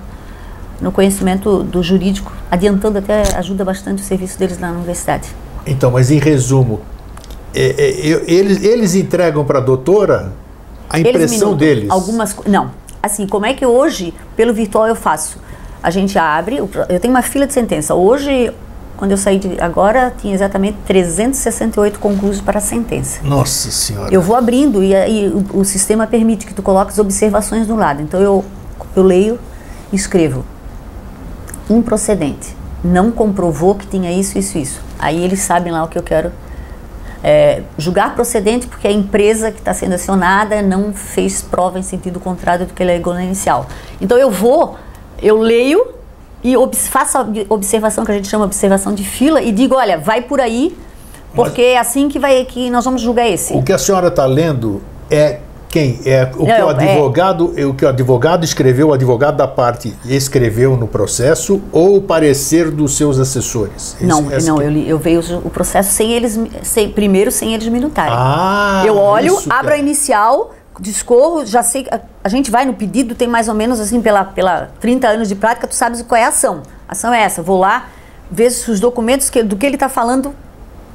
no 0.81 0.91
conhecimento 0.91 1.63
do 1.63 1.81
jurídico, 1.81 2.31
adiantando 2.49 2.97
até 2.99 3.23
ajuda 3.37 3.63
bastante 3.63 4.01
o 4.01 4.05
serviço 4.05 4.37
deles 4.37 4.57
na 4.57 4.71
universidade. 4.71 5.29
Então, 5.65 5.91
mas 5.91 6.11
em 6.11 6.19
resumo, 6.19 6.81
é, 7.53 7.75
é, 7.77 7.89
eles, 8.27 8.63
eles 8.63 8.95
entregam 8.95 9.45
para 9.45 9.59
a 9.59 9.61
doutora 9.61 10.33
a 10.89 10.99
impressão 10.99 11.55
deles? 11.55 11.89
Algumas, 11.89 12.35
não. 12.45 12.71
Assim, 13.01 13.27
como 13.27 13.45
é 13.45 13.53
que 13.53 13.65
hoje, 13.65 14.13
pelo 14.35 14.53
virtual 14.53 14.87
eu 14.87 14.95
faço? 14.95 15.39
A 15.81 15.89
gente 15.89 16.17
abre, 16.17 16.57
eu 16.57 16.99
tenho 16.99 17.13
uma 17.13 17.21
fila 17.21 17.45
de 17.45 17.53
sentença. 17.53 17.93
Hoje, 17.93 18.51
quando 18.97 19.11
eu 19.11 19.17
saí 19.17 19.39
de 19.39 19.59
agora, 19.59 20.13
tinha 20.17 20.33
exatamente 20.33 20.77
368 20.85 21.99
conclusos 21.99 22.41
para 22.41 22.59
a 22.59 22.61
sentença. 22.61 23.19
Nossa 23.23 23.69
Senhora! 23.71 24.13
Eu 24.13 24.21
vou 24.21 24.35
abrindo 24.35 24.83
e, 24.83 24.93
e 24.93 25.27
o, 25.27 25.59
o, 25.59 25.65
sistema 25.65 26.07
permite 26.07 26.45
que 26.45 26.53
tu 26.53 26.61
coloques 26.61 26.97
observações 26.97 27.67
do 27.67 27.75
lado. 27.75 28.01
Então 28.01 28.21
eu, 28.21 28.43
eu 28.95 29.03
leio 29.03 29.39
e 29.91 29.95
escrevo. 29.95 30.45
Improcedente. 31.69 32.55
Não 32.83 33.11
comprovou 33.11 33.75
que 33.75 33.87
tinha 33.87 34.11
isso, 34.11 34.37
isso, 34.37 34.57
isso. 34.57 34.81
Aí 34.97 35.23
eles 35.23 35.39
sabem 35.39 35.71
lá 35.71 35.83
o 35.83 35.87
que 35.87 35.97
eu 35.97 36.03
quero 36.03 36.31
é, 37.23 37.63
julgar 37.77 38.13
procedente 38.13 38.67
porque 38.67 38.87
a 38.87 38.91
empresa 38.91 39.51
que 39.51 39.57
está 39.57 39.73
sendo 39.73 39.93
acionada 39.93 40.61
não 40.61 40.93
fez 40.93 41.41
prova 41.41 41.79
em 41.79 41.83
sentido 41.83 42.19
contrário 42.19 42.67
do 42.67 42.73
que 42.73 42.83
ele 42.83 42.91
alegou 42.91 43.13
na 43.13 43.23
inicial. 43.23 43.65
Então 43.99 44.17
eu 44.17 44.29
vou, 44.29 44.77
eu 45.21 45.37
leio 45.39 45.95
e 46.45 46.55
ob 46.55 46.75
faço 46.75 47.17
a 47.17 47.27
observação 47.49 48.05
que 48.05 48.11
a 48.11 48.15
gente 48.15 48.27
chama 48.27 48.45
observação 48.45 48.93
de 48.93 49.03
fila 49.03 49.41
e 49.41 49.51
digo, 49.51 49.73
olha, 49.73 49.97
vai 49.97 50.21
por 50.21 50.39
aí, 50.39 50.77
porque 51.33 51.61
Mas, 51.63 51.71
é 51.71 51.77
assim 51.79 52.07
que, 52.07 52.19
vai, 52.19 52.45
que 52.45 52.69
nós 52.69 52.85
vamos 52.85 53.01
julgar 53.01 53.27
esse. 53.27 53.51
O 53.55 53.63
que 53.63 53.73
a 53.73 53.79
senhora 53.79 54.09
está 54.09 54.27
lendo 54.27 54.79
é 55.09 55.39
quem? 55.67 55.99
É 56.05 56.29
o 56.35 56.45
que 56.45 56.51
Não, 56.51 56.67
o 56.67 56.71
é- 56.71 56.73
advogado, 56.73 57.53
é... 57.57 57.65
o 57.65 57.73
que 57.73 57.83
o 57.83 57.89
advogado 57.89 58.45
escreveu, 58.45 58.89
o 58.89 58.93
advogado 58.93 59.37
da 59.37 59.47
parte 59.47 59.91
escreveu 60.05 60.77
no 60.77 60.87
processo 60.87 61.61
ou 61.71 61.97
o 61.97 62.01
parecer 62.01 62.69
dos 62.69 62.95
seus 62.95 63.19
assessores? 63.19 63.97
Não, 63.99 64.31
Esse, 64.31 64.47
não, 64.47 64.59
que... 64.59 64.63
eu, 64.65 64.69
li, 64.69 64.87
eu 64.87 64.99
vejo 64.99 65.41
o 65.43 65.49
processo 65.49 65.91
sem 65.93 66.13
eles, 66.13 66.39
sem, 66.61 66.91
primeiro 66.91 67.31
sem 67.31 67.55
eles 67.55 67.67
minutarem. 67.67 68.13
Ah, 68.15 68.83
eu 68.85 68.95
olho, 68.95 69.37
abro 69.49 69.73
a 69.73 69.77
inicial, 69.77 70.54
discorro, 70.79 71.45
já 71.45 71.63
sei, 71.63 71.87
a, 71.91 71.99
a, 72.23 72.29
gente 72.29 72.51
vai 72.51 72.65
no 72.65 72.73
pedido, 72.73 73.15
tem 73.15 73.27
mais 73.27 73.47
ou 73.47 73.55
menos 73.55 73.79
assim, 73.79 74.01
pela, 74.01 74.25
pela 74.25 74.71
30 74.79 75.07
anos 75.07 75.27
de 75.27 75.35
prática, 75.35 75.67
tu 75.67 75.75
sabes 75.75 76.01
qual 76.01 76.19
é 76.19 76.25
a 76.25 76.29
ação. 76.29 76.63
A 76.87 76.91
ação 76.91 77.13
é 77.13 77.21
essa, 77.21 77.41
vou 77.41 77.59
lá, 77.59 77.89
vejo 78.29 78.55
se 78.55 78.71
os 78.71 78.79
documentos 78.79 79.29
que, 79.29 79.43
do 79.43 79.55
que 79.55 79.65
ele 79.65 79.75
está 79.75 79.89
falando 79.89 80.35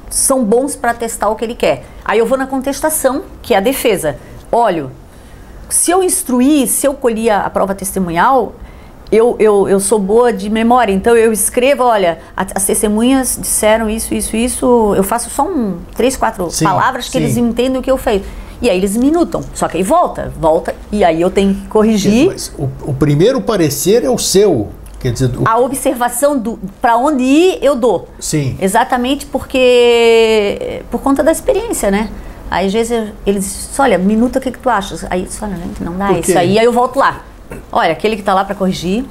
são 0.09 0.43
bons 0.43 0.75
para 0.75 0.93
testar 0.93 1.29
o 1.29 1.35
que 1.35 1.45
ele 1.45 1.55
quer. 1.55 1.83
Aí 2.03 2.19
eu 2.19 2.25
vou 2.25 2.37
na 2.37 2.47
contestação, 2.47 3.23
que 3.41 3.53
é 3.53 3.57
a 3.57 3.61
defesa 3.61 4.17
olho, 4.51 4.91
se 5.69 5.89
eu 5.89 6.03
instruir, 6.03 6.67
se 6.67 6.85
eu 6.85 6.93
colher 6.93 7.31
a 7.31 7.49
prova 7.49 7.73
testemunhal, 7.73 8.53
eu, 9.11 9.35
eu, 9.39 9.67
eu 9.67 9.79
sou 9.79 9.99
boa 9.99 10.31
de 10.31 10.49
memória, 10.49 10.93
então 10.93 11.15
eu 11.15 11.31
escrevo, 11.31 11.83
olha, 11.83 12.19
as 12.35 12.65
testemunhas 12.65 13.37
disseram 13.39 13.89
isso, 13.89 14.13
isso, 14.13 14.35
isso, 14.35 14.93
eu 14.95 15.03
faço 15.03 15.29
só 15.29 15.43
um, 15.43 15.79
três, 15.95 16.15
quatro 16.15 16.49
sim, 16.49 16.63
palavras 16.63 17.05
que 17.05 17.13
sim. 17.13 17.17
eles 17.19 17.37
entendem 17.37 17.77
o 17.77 17.81
que 17.81 17.91
eu 17.91 17.97
fiz. 17.97 18.21
E 18.61 18.69
aí 18.69 18.77
eles 18.77 18.95
minutam. 18.95 19.41
Só 19.53 19.67
que 19.67 19.77
aí 19.77 19.83
volta, 19.83 20.31
volta, 20.39 20.75
e 20.91 21.03
aí 21.03 21.19
eu 21.19 21.31
tenho 21.31 21.55
que 21.55 21.67
corrigir. 21.67 22.27
Mas 22.27 22.53
o, 22.57 22.69
o 22.83 22.93
primeiro 22.93 23.41
parecer 23.41 24.03
é 24.03 24.09
o 24.09 24.17
seu. 24.17 24.69
Quer 24.99 25.13
dizer, 25.13 25.31
o... 25.35 25.43
A 25.45 25.57
observação 25.57 26.37
do 26.37 26.59
para 26.79 26.95
onde 26.95 27.23
ir, 27.23 27.59
eu 27.61 27.75
dou. 27.75 28.07
Sim. 28.19 28.55
Exatamente 28.61 29.25
porque. 29.25 30.83
por 30.91 31.01
conta 31.01 31.23
da 31.23 31.31
experiência, 31.31 31.89
né? 31.89 32.11
Aí 32.51 32.67
às 32.67 32.73
vezes 32.73 33.11
eles 33.25 33.45
dizem, 33.45 33.85
olha, 33.85 33.97
minuta 33.97 34.37
o 34.37 34.41
que, 34.41 34.51
que 34.51 34.59
tu 34.59 34.69
achas? 34.69 35.05
Aí 35.09 35.27
olha, 35.41 35.57
não 35.79 35.97
dá 35.97 36.11
isso 36.11 36.37
aí. 36.37 36.59
Aí 36.59 36.65
eu 36.65 36.73
volto 36.73 36.99
lá. 36.99 37.23
Olha, 37.71 37.93
aquele 37.93 38.15
que 38.15 38.21
está 38.21 38.33
lá 38.33 38.45
para 38.45 38.53
corrigir, 38.53 39.05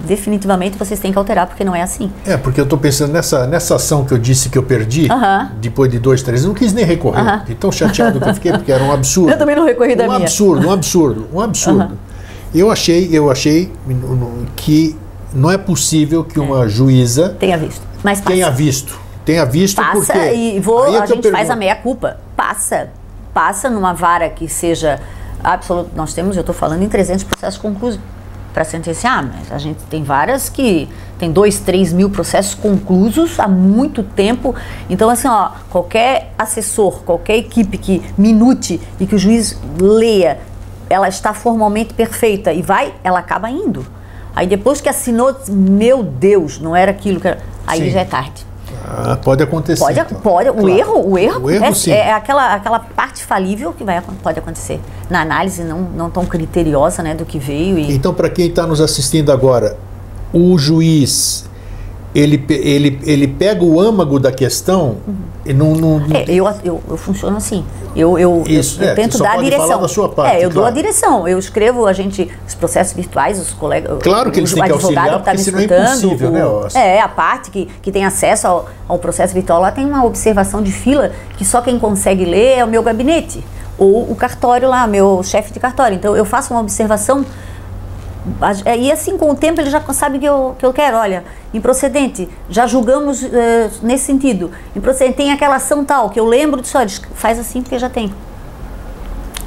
definitivamente 0.00 0.76
vocês 0.78 1.00
têm 1.00 1.12
que 1.12 1.18
alterar, 1.18 1.46
porque 1.46 1.64
não 1.64 1.74
é 1.74 1.82
assim. 1.82 2.10
É, 2.24 2.36
porque 2.36 2.60
eu 2.60 2.64
estou 2.64 2.78
pensando 2.78 3.12
nessa, 3.12 3.46
nessa 3.46 3.76
ação 3.76 4.04
que 4.04 4.12
eu 4.12 4.18
disse 4.18 4.48
que 4.48 4.58
eu 4.58 4.62
perdi, 4.62 5.06
uh 5.06 5.08
-huh. 5.08 5.50
depois 5.60 5.90
de 5.90 5.98
dois, 5.98 6.22
três, 6.22 6.42
eu 6.42 6.48
não 6.48 6.54
quis 6.54 6.72
nem 6.72 6.84
recorrer. 6.84 7.22
Uh 7.22 7.26
-huh. 7.26 7.44
De 7.44 7.54
tão 7.54 7.72
chateado 7.72 8.20
que 8.20 8.28
eu 8.28 8.34
fiquei, 8.34 8.52
porque 8.52 8.72
era 8.72 8.82
um 8.82 8.92
absurdo. 8.92 9.30
Eu 9.36 9.38
também 9.38 9.56
não 9.56 9.64
recorri 9.64 9.94
um 9.94 9.96
da 9.96 10.04
minha. 10.04 10.18
Um 10.18 10.22
absurdo, 10.22 10.68
um 10.68 10.72
absurdo, 10.72 11.28
um 11.32 11.40
absurdo. 11.40 11.84
Uh 11.84 11.88
-huh. 11.88 12.54
Eu 12.54 12.70
achei, 12.70 13.08
eu 13.12 13.30
achei 13.30 13.72
que 14.54 14.96
não 15.34 15.50
é 15.50 15.58
possível 15.58 16.24
que 16.24 16.38
uma 16.38 16.64
é. 16.64 16.68
juíza 16.68 17.36
tenha 17.38 17.58
visto. 17.58 17.82
Mas 18.02 18.20
tenha 18.20 18.50
visto 18.50 19.06
tenha 19.26 19.44
visto 19.44 19.76
passa 19.76 20.12
porque... 20.12 20.32
e 20.32 20.60
vou, 20.60 20.86
é 20.86 21.00
a 21.00 21.04
gente 21.04 21.30
faz 21.30 21.50
a 21.50 21.56
meia 21.56 21.74
culpa. 21.74 22.18
Passa. 22.36 22.88
Passa 23.34 23.68
numa 23.68 23.92
vara 23.92 24.30
que 24.30 24.48
seja 24.48 25.00
absoluto. 25.42 25.90
Nós 25.96 26.14
temos, 26.14 26.36
eu 26.36 26.40
estou 26.40 26.54
falando 26.54 26.82
em 26.82 26.88
300 26.88 27.24
processos 27.24 27.60
conclusos 27.60 28.00
para 28.56 28.64
sentenciar, 28.64 29.22
mas 29.22 29.52
a 29.52 29.58
gente 29.58 29.80
tem 29.90 30.02
várias 30.02 30.48
que 30.48 30.88
tem 31.18 31.30
dois, 31.30 31.58
três 31.58 31.92
mil 31.92 32.08
processos 32.08 32.54
conclusos 32.54 33.38
há 33.38 33.46
muito 33.46 34.02
tempo. 34.02 34.54
Então, 34.88 35.10
assim, 35.10 35.28
ó, 35.28 35.50
qualquer 35.68 36.32
assessor, 36.38 37.02
qualquer 37.02 37.36
equipe 37.36 37.76
que 37.76 38.02
minute 38.16 38.80
e 38.98 39.06
que 39.06 39.14
o 39.14 39.18
juiz 39.18 39.60
leia, 39.78 40.38
ela 40.88 41.06
está 41.06 41.34
formalmente 41.34 41.92
perfeita 41.92 42.50
e 42.50 42.62
vai, 42.62 42.94
ela 43.04 43.18
acaba 43.18 43.50
indo. 43.50 43.84
Aí 44.34 44.46
depois 44.46 44.80
que 44.80 44.88
assinou, 44.88 45.36
meu 45.50 46.02
Deus, 46.02 46.58
não 46.58 46.74
era 46.74 46.92
aquilo 46.92 47.20
que 47.20 47.28
era. 47.28 47.38
Aí 47.66 47.80
Sim. 47.80 47.90
já 47.90 48.00
é 48.00 48.04
tarde. 48.06 48.46
Ah, 48.84 49.16
pode 49.16 49.42
acontecer. 49.42 49.82
Pode, 49.82 49.98
então. 49.98 50.20
pode. 50.20 50.50
Claro. 50.50 50.64
O 50.64 50.68
erro, 50.68 51.10
o 51.10 51.18
erro, 51.18 51.44
o 51.44 51.50
erro 51.50 51.64
é, 51.64 51.90
é, 51.90 52.12
aquela, 52.12 52.54
aquela 52.54 52.80
parte 52.80 53.24
falível 53.24 53.72
que 53.72 53.84
vai, 53.84 54.02
pode 54.22 54.38
acontecer. 54.38 54.80
Na 55.08 55.22
análise 55.22 55.62
não, 55.62 55.80
não 55.82 56.10
tão 56.10 56.26
criteriosa 56.26 57.02
né, 57.02 57.14
do 57.14 57.24
que 57.24 57.38
veio. 57.38 57.78
E... 57.78 57.92
Então, 57.92 58.12
para 58.12 58.28
quem 58.28 58.48
está 58.48 58.66
nos 58.66 58.80
assistindo 58.80 59.30
agora, 59.30 59.76
o 60.32 60.58
juiz 60.58 61.48
ele, 62.16 62.42
ele, 62.48 62.98
ele 63.04 63.28
pega 63.28 63.62
o 63.62 63.78
âmago 63.78 64.18
da 64.18 64.32
questão 64.32 64.96
uhum. 65.06 65.14
e 65.44 65.52
não. 65.52 65.74
não, 65.74 65.98
não 65.98 66.16
é, 66.16 66.24
eu, 66.26 66.48
eu, 66.64 66.82
eu 66.88 66.96
funciono 66.96 67.36
assim. 67.36 67.62
Eu, 67.94 68.18
eu, 68.18 68.42
Isso, 68.46 68.80
eu, 68.80 68.86
eu 68.86 68.92
é, 68.92 68.94
tento 68.94 69.18
dar 69.18 69.38
a 69.38 69.42
direção. 69.42 69.80
da 69.82 69.88
sua 69.88 70.08
parte, 70.08 70.36
é, 70.36 70.36
eu 70.36 70.50
claro. 70.50 70.54
dou 70.54 70.64
a 70.64 70.70
direção. 70.70 71.28
Eu 71.28 71.38
escrevo 71.38 71.86
a 71.86 71.92
gente, 71.92 72.30
os 72.48 72.54
processos 72.54 72.94
virtuais, 72.94 73.38
os 73.38 73.52
colegas. 73.52 73.98
Claro 74.02 74.30
que 74.30 74.40
eles 74.40 74.52
têm 74.52 74.64
que 74.64 74.72
auxiliar, 74.72 75.04
que 75.04 75.10
tá 75.12 75.18
porque 75.18 75.38
senão 75.38 75.58
é 75.58 75.64
impossível, 75.64 76.30
né, 76.30 76.46
o, 76.46 76.60
né? 76.62 76.96
É, 76.96 77.00
a 77.02 77.08
parte 77.08 77.50
que, 77.50 77.66
que 77.82 77.92
tem 77.92 78.06
acesso 78.06 78.46
ao, 78.46 78.68
ao 78.88 78.98
processo 78.98 79.34
virtual, 79.34 79.60
lá 79.60 79.70
tem 79.70 79.84
uma 79.84 80.02
observação 80.02 80.62
de 80.62 80.72
fila 80.72 81.12
que 81.36 81.44
só 81.44 81.60
quem 81.60 81.78
consegue 81.78 82.24
ler 82.24 82.58
é 82.58 82.64
o 82.64 82.68
meu 82.68 82.82
gabinete. 82.82 83.44
Ou 83.78 84.10
o 84.10 84.16
cartório 84.16 84.70
lá, 84.70 84.86
meu 84.86 85.22
chefe 85.22 85.52
de 85.52 85.60
cartório. 85.60 85.96
Então 85.96 86.16
eu 86.16 86.24
faço 86.24 86.54
uma 86.54 86.60
observação 86.60 87.26
e 88.78 88.90
assim, 88.90 89.16
com 89.16 89.30
o 89.30 89.34
tempo, 89.36 89.60
ele 89.60 89.70
já 89.70 89.80
sabe 89.92 90.18
que 90.18 90.24
eu, 90.24 90.56
que 90.58 90.66
eu 90.66 90.72
quero. 90.72 90.96
Olha, 90.96 91.24
improcedente, 91.54 92.28
já 92.50 92.66
julgamos 92.66 93.22
uh, 93.22 93.28
nesse 93.82 94.04
sentido. 94.04 94.50
Improcedente, 94.74 95.16
tem 95.16 95.32
aquela 95.32 95.56
ação 95.56 95.84
tal, 95.84 96.10
que 96.10 96.18
eu 96.18 96.26
lembro 96.26 96.60
disso, 96.60 96.76
olha, 96.76 96.88
faz 97.14 97.38
assim 97.38 97.62
porque 97.62 97.78
já 97.78 97.88
tem. 97.88 98.12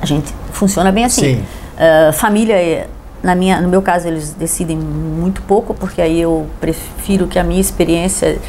A 0.02 0.06
gente 0.06 0.34
funciona 0.54 0.92
bem 0.92 1.04
assim. 1.04 1.36
Uh, 1.36 2.14
família, 2.14 2.90
na 3.22 3.36
minha, 3.36 3.60
no 3.60 3.68
meu 3.68 3.82
caso, 3.82 4.08
eles 4.08 4.32
decidem 4.32 4.78
muito 4.78 5.42
pouco, 5.42 5.74
porque 5.74 6.02
aí 6.02 6.22
eu 6.22 6.48
prefiro 6.62 7.28
que 7.28 7.38
a 7.38 7.44
minha 7.44 7.60
experiência, 7.60 8.40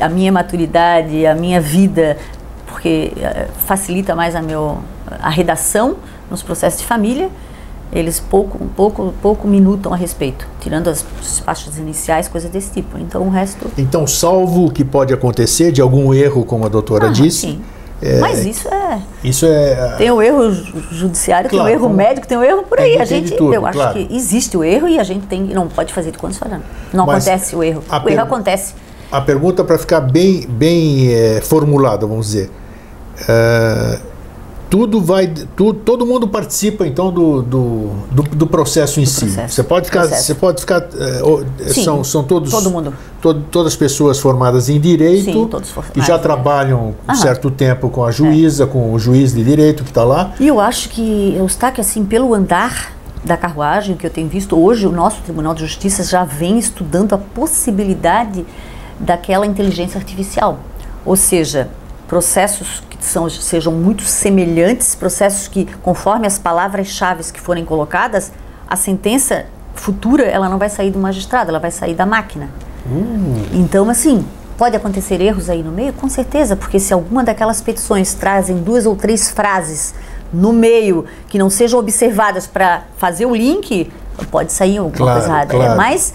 a 0.00 0.08
minha 0.08 0.32
maturidade, 0.32 1.26
a 1.26 1.34
minha 1.34 1.60
vida, 1.60 2.16
porque 2.66 3.12
uh, 3.16 3.52
facilita 3.66 4.14
mais 4.14 4.34
a, 4.34 4.40
meu, 4.40 4.78
a 5.20 5.28
redação 5.28 5.96
nos 6.30 6.42
processos 6.42 6.80
de 6.80 6.86
família 6.86 7.30
eles 7.92 8.18
pouco, 8.18 8.58
pouco, 8.76 9.14
pouco 9.22 9.46
minutam 9.46 9.92
a 9.92 9.96
respeito, 9.96 10.46
tirando 10.60 10.88
as 10.88 11.04
faixas 11.44 11.78
iniciais, 11.78 12.28
coisas 12.28 12.50
desse 12.50 12.72
tipo. 12.72 12.98
Então 12.98 13.22
o 13.22 13.30
resto. 13.30 13.70
Então, 13.78 14.06
salvo 14.06 14.66
o 14.66 14.70
que 14.70 14.84
pode 14.84 15.14
acontecer 15.14 15.70
de 15.70 15.80
algum 15.80 16.12
erro, 16.12 16.44
como 16.44 16.66
a 16.66 16.68
doutora 16.68 17.06
ah, 17.06 17.12
disse. 17.12 17.40
Sim. 17.40 17.62
É, 18.02 18.18
Mas 18.18 18.44
isso 18.44 18.68
é. 18.68 19.00
Isso 19.22 19.46
é. 19.46 19.94
Tem 19.96 20.10
o 20.10 20.20
erro 20.20 20.52
judiciário, 20.90 21.48
claro, 21.48 21.64
tem 21.64 21.72
o 21.72 21.74
erro 21.74 21.86
como, 21.86 21.94
médico, 21.94 22.26
tem 22.26 22.36
o 22.36 22.42
erro 22.42 22.64
por 22.64 22.78
aí. 22.78 22.98
A 22.98 23.04
gente, 23.04 23.30
tudo, 23.34 23.54
eu 23.54 23.64
acho 23.64 23.78
claro. 23.78 23.94
que 23.94 24.14
existe 24.14 24.56
o 24.56 24.64
erro 24.64 24.88
e 24.88 24.98
a 24.98 25.04
gente 25.04 25.26
tem, 25.26 25.42
não 25.42 25.68
pode 25.68 25.92
fazer 25.94 26.10
de 26.10 26.18
conta 26.18 26.34
falando. 26.34 26.64
Não 26.92 27.06
Mas 27.06 27.26
acontece 27.26 27.56
o 27.56 27.62
erro. 27.62 27.82
O 28.04 28.08
erro 28.08 28.22
acontece. 28.22 28.74
A 29.10 29.20
pergunta 29.20 29.64
para 29.64 29.78
ficar 29.78 30.00
bem, 30.00 30.46
bem 30.46 31.14
é, 31.14 31.40
formulada, 31.40 32.06
vamos 32.06 32.26
dizer. 32.26 32.50
É, 33.28 33.98
tudo 34.74 35.00
vai. 35.00 35.28
Tu, 35.28 35.72
todo 35.72 36.04
mundo 36.04 36.26
participa 36.26 36.84
então 36.84 37.12
do, 37.12 37.42
do, 37.42 37.90
do, 38.10 38.22
do 38.24 38.46
processo 38.48 38.98
em 38.98 39.04
do 39.04 39.08
si. 39.08 39.26
Processo. 39.26 39.54
Você 39.54 39.62
pode 39.62 39.86
ficar. 39.86 40.00
Processo. 40.00 40.24
Você 40.24 40.34
pode 40.34 40.60
ficar. 40.60 40.88
É, 40.98 41.72
Sim, 41.72 41.84
são, 41.84 42.02
são 42.02 42.24
todos. 42.24 42.50
Todo 42.50 42.72
mundo. 42.72 42.92
To, 43.22 43.34
todas 43.34 43.74
as 43.74 43.76
pessoas 43.76 44.18
formadas 44.18 44.68
em 44.68 44.80
direito 44.80 45.26
Sim, 45.26 45.46
todos 45.46 45.72
que 45.92 46.00
já 46.02 46.18
trabalham 46.18 46.92
um 47.08 47.14
certo 47.14 47.52
tempo 47.52 47.88
com 47.88 48.04
a 48.04 48.10
juíza, 48.10 48.64
é. 48.64 48.66
com 48.66 48.92
o 48.92 48.98
juiz 48.98 49.32
de 49.32 49.44
direito 49.44 49.84
que 49.84 49.90
está 49.90 50.02
lá. 50.02 50.32
E 50.40 50.48
eu 50.48 50.58
acho 50.58 50.88
que 50.88 51.38
o 51.38 51.72
que 51.72 51.80
assim, 51.80 52.04
pelo 52.04 52.34
andar 52.34 52.92
da 53.24 53.36
carruagem 53.36 53.96
que 53.96 54.04
eu 54.04 54.10
tenho 54.10 54.28
visto 54.28 54.58
hoje, 54.60 54.88
o 54.88 54.92
nosso 54.92 55.22
Tribunal 55.22 55.54
de 55.54 55.60
Justiça 55.60 56.02
já 56.02 56.24
vem 56.24 56.58
estudando 56.58 57.12
a 57.12 57.18
possibilidade 57.18 58.44
daquela 58.98 59.46
inteligência 59.46 59.98
artificial. 59.98 60.58
Ou 61.06 61.14
seja, 61.14 61.70
processos 62.18 62.80
que 62.88 62.96
são, 63.04 63.28
sejam 63.28 63.72
muito 63.72 64.04
semelhantes, 64.04 64.94
processos 64.94 65.48
que, 65.48 65.64
conforme 65.82 66.28
as 66.28 66.38
palavras-chave 66.38 67.24
que 67.32 67.40
forem 67.40 67.64
colocadas, 67.64 68.30
a 68.68 68.76
sentença 68.76 69.46
futura 69.74 70.22
ela 70.22 70.48
não 70.48 70.56
vai 70.56 70.68
sair 70.70 70.92
do 70.92 70.98
magistrado, 71.00 71.50
ela 71.50 71.58
vai 71.58 71.72
sair 71.72 71.92
da 71.94 72.06
máquina. 72.06 72.48
Então, 73.52 73.90
assim, 73.90 74.24
pode 74.56 74.76
acontecer 74.76 75.20
erros 75.20 75.50
aí 75.50 75.60
no 75.60 75.72
meio? 75.72 75.92
Com 75.94 76.08
certeza, 76.08 76.54
porque 76.54 76.78
se 76.78 76.94
alguma 76.94 77.24
daquelas 77.24 77.60
petições 77.60 78.14
trazem 78.14 78.58
duas 78.58 78.86
ou 78.86 78.94
três 78.94 79.28
frases 79.28 79.92
no 80.32 80.52
meio 80.52 81.04
que 81.28 81.36
não 81.36 81.50
sejam 81.50 81.80
observadas 81.80 82.46
para 82.46 82.82
fazer 82.96 83.26
o 83.26 83.34
link, 83.34 83.90
pode 84.30 84.52
sair 84.52 84.78
alguma 84.78 84.96
Claro, 84.96 85.18
coisa 85.18 85.34
errada. 85.34 85.50
claro. 85.52 85.76
Mas 85.76 86.14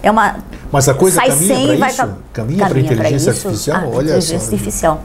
é 0.00 0.10
uma. 0.12 0.36
Mas 0.70 0.88
a 0.88 0.94
coisa 0.94 1.16
sai 1.16 1.30
caminha 1.30 1.56
100 1.56 1.66
para 1.66 1.76
vai 1.78 1.88
isso? 1.90 1.96
ca- 1.98 2.08
Caminha 2.32 2.68
para 2.68 2.78
inteligência 2.78 3.32
artificial? 3.32 3.80
Ah, 3.82 3.86
Olha 3.88 4.02
inteligência 4.04 4.38
só. 4.38 4.44
artificial. 4.54 5.00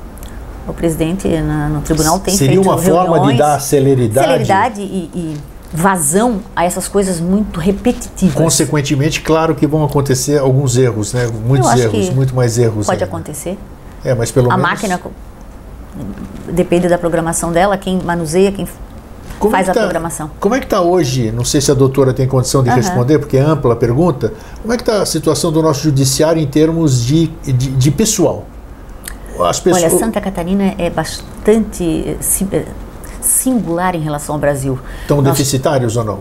O 0.67 0.73
presidente 0.73 1.27
na- 1.27 1.69
no 1.69 1.81
tribunal 1.81 2.19
tem 2.19 2.35
Seria 2.35 2.55
feito 2.55 2.67
uma 2.67 2.77
forma 2.77 3.03
de 3.19 3.25
reuniões, 3.25 3.37
dar 3.37 3.59
celeridade? 3.61 4.27
celeridade 4.27 4.81
e, 4.81 5.09
e 5.13 5.37
vazão 5.71 6.39
a 6.55 6.63
essas 6.65 6.87
coisas 6.87 7.19
muito 7.19 7.59
repetitivas. 7.59 8.33
Consequentemente, 8.35 9.21
claro 9.21 9.53
que 9.53 9.67
vão 9.67 9.83
acontecer 9.83 10.39
alguns 10.39 10.75
erros, 10.77 11.13
né? 11.13 11.27
Muitos 11.45 11.71
erros, 11.79 12.09
muito 12.11 12.35
mais 12.35 12.57
erros. 12.57 12.85
Pode 12.87 13.03
ainda. 13.03 13.05
acontecer. 13.15 13.57
É, 14.03 14.15
mas 14.15 14.31
pelo 14.31 14.51
a 14.51 14.57
menos. 14.57 14.71
máquina 14.71 14.97
co- 14.97 15.11
depende 16.51 16.87
da 16.87 16.97
programação 16.97 17.51
dela, 17.51 17.77
quem 17.77 17.99
manuseia, 18.01 18.51
quem 18.51 18.67
Como 19.39 19.51
faz 19.51 19.67
é 19.67 19.71
a 19.71 19.73
tá- 19.73 19.81
programação. 19.81 20.31
Como 20.39 20.55
é 20.55 20.59
que 20.59 20.65
está 20.65 20.81
hoje? 20.81 21.31
Não 21.31 21.43
sei 21.43 21.61
se 21.61 21.69
a 21.71 21.73
doutora 21.73 22.13
tem 22.13 22.27
condição 22.27 22.63
de 22.63 22.69
Aham. 22.69 22.77
responder, 22.77 23.19
porque 23.19 23.37
é 23.37 23.41
ampla 23.41 23.73
a 23.73 23.75
pergunta. 23.75 24.33
Como 24.61 24.73
é 24.73 24.77
que 24.77 24.83
está 24.83 25.01
a 25.01 25.05
situação 25.05 25.51
do 25.51 25.61
nosso 25.61 25.83
judiciário 25.83 26.41
em 26.41 26.47
termos 26.47 27.03
de, 27.05 27.27
de, 27.43 27.53
de 27.53 27.91
pessoal? 27.91 28.45
As 29.43 29.59
pessoas. 29.59 29.83
Olha, 29.83 29.99
Santa 29.99 30.21
Catarina 30.21 30.75
é 30.77 30.89
bastante 30.89 31.83
eh, 31.83 32.17
eh, 32.51 32.65
singular 33.21 33.95
em 33.95 33.99
relação 33.99 34.35
ao 34.35 34.41
Brasil. 34.41 34.79
Estão 35.01 35.21
Nós- 35.21 35.37
deficitários 35.37 35.97
ou 35.97 36.03
não? 36.03 36.19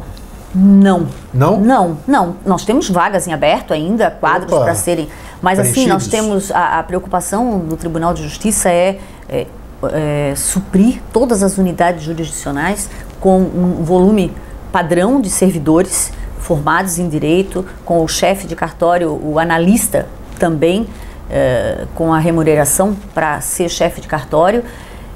Não. 0.54 1.08
Não? 1.32 1.60
Não, 1.60 1.98
não. 2.06 2.36
Nós 2.46 2.64
temos 2.64 2.88
vagas 2.88 3.26
em 3.26 3.32
aberto 3.32 3.74
ainda, 3.74 4.10
quadros 4.10 4.56
para 4.56 4.74
serem. 4.74 5.08
Mas 5.42 5.58
assim, 5.58 5.86
nós 5.86 6.06
temos. 6.06 6.50
A, 6.52 6.78
a 6.78 6.82
preocupação 6.82 7.58
do 7.58 7.76
Tribunal 7.76 8.14
de 8.14 8.22
Justiça 8.22 8.70
é, 8.70 8.98
é, 9.28 9.46
é, 9.92 10.34
suprir 10.36 11.02
todas 11.12 11.42
as 11.42 11.58
unidades 11.58 12.04
jurisdicionais 12.04 12.88
com 13.20 13.40
um 13.40 13.82
volume 13.82 14.32
padrão 14.70 15.20
de 15.20 15.28
servidores 15.28 16.12
formados 16.38 16.98
em 16.98 17.08
direito, 17.08 17.64
com 17.84 18.04
o 18.04 18.08
chefe 18.08 18.46
de 18.46 18.54
cartório, 18.54 19.10
o 19.10 19.38
analista 19.38 20.06
também, 20.38 20.86
é, 21.30 21.84
com 21.94 22.12
a 22.12 22.18
remuneração 22.18 22.96
para 23.14 23.40
ser 23.40 23.68
chefe 23.68 24.00
de 24.00 24.08
cartório. 24.08 24.62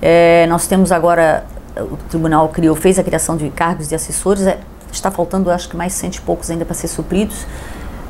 É, 0.01 0.47
nós 0.49 0.67
temos 0.67 0.93
agora, 0.93 1.45
o 1.77 1.97
tribunal 2.09 2.49
criou, 2.49 2.75
fez 2.77 2.99
a 2.99 3.05
criação 3.05 3.37
de 3.37 3.51
cargos 3.51 3.89
de 3.89 3.95
assessores, 3.95 4.47
é, 4.47 4.59
está 4.93 5.11
faltando 5.11 5.51
acho 5.51 5.69
que 5.69 5.77
mais 5.77 5.93
cento 5.93 6.17
e 6.17 6.21
poucos 6.21 6.51
ainda 6.51 6.65
para 6.65 6.75
ser 6.75 6.89
supridos. 6.89 7.47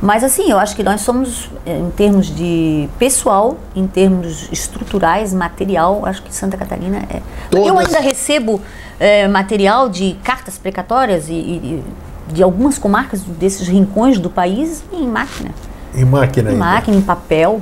Mas 0.00 0.22
assim, 0.22 0.48
eu 0.48 0.58
acho 0.60 0.76
que 0.76 0.82
nós 0.84 1.00
somos, 1.00 1.50
eh, 1.66 1.76
em 1.76 1.90
termos 1.90 2.26
de 2.32 2.88
pessoal, 3.00 3.56
em 3.74 3.84
termos 3.84 4.48
estruturais, 4.52 5.34
material, 5.34 6.06
acho 6.06 6.22
que 6.22 6.32
Santa 6.32 6.56
Catarina 6.56 6.98
é. 7.10 7.16
Eu 7.50 7.64
Todas- 7.64 7.86
ainda 7.86 7.98
recebo 8.00 8.60
eh, 9.00 9.26
material 9.26 9.88
de 9.88 10.16
cartas 10.22 10.56
precatórias 10.56 11.28
e- 11.28 11.32
e 11.32 11.84
de 12.32 12.42
algumas 12.44 12.78
comarcas 12.78 13.22
desses 13.22 13.66
rincões 13.66 14.20
do 14.20 14.30
país 14.30 14.84
em 14.92 15.04
máquina. 15.08 15.50
Em 15.92 16.04
máquina 16.04 16.50
Em 16.50 16.52
ainda. 16.52 16.64
máquina, 16.64 16.96
em 16.96 17.00
papel. 17.02 17.60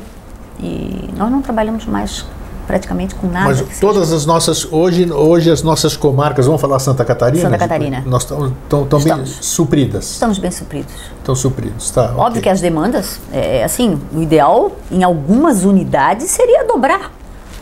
E 0.61 1.11
nós 1.17 1.31
não 1.31 1.43
trabalhamos 1.43 1.85
mais 1.87 2.25
praticamente 2.67 3.15
com 3.15 3.29
nada. 3.29 3.47
Mas 3.47 3.61
que 3.61 3.69
seja- 3.69 3.81
todas 3.81 4.13
as 4.13 4.27
nossas, 4.27 4.67
hoje, 4.73 5.11
hoje 5.13 5.51
as 5.51 5.63
nossas 5.63 5.97
comarcas, 5.97 6.47
vamos 6.47 6.61
falar 6.61 6.79
Santa 6.81 7.05
Catarina? 7.05 7.43
Santa 7.45 7.59
Catarina. 7.59 8.03
Nós 8.05 8.23
estamos 8.25 8.53
tão, 8.69 8.85
tão 8.87 8.99
bem 8.99 9.09
Estamos. 9.13 9.39
supridas. 9.47 10.11
Estamos 10.11 10.39
bem 10.39 10.51
supridos. 10.51 10.93
Estão 11.19 11.35
supridos, 11.37 11.91
tá? 11.91 12.07
Óbvio 12.17 12.25
ok. 12.31 12.43
que 12.43 12.49
as 12.49 12.61
demandas, 12.61 13.21
é, 13.33 13.63
assim, 13.63 14.01
o 14.13 14.21
ideal 14.21 14.73
em 14.91 15.05
algumas 15.05 15.65
unidades 15.65 16.29
seria 16.31 16.65
dobrar. 16.67 17.13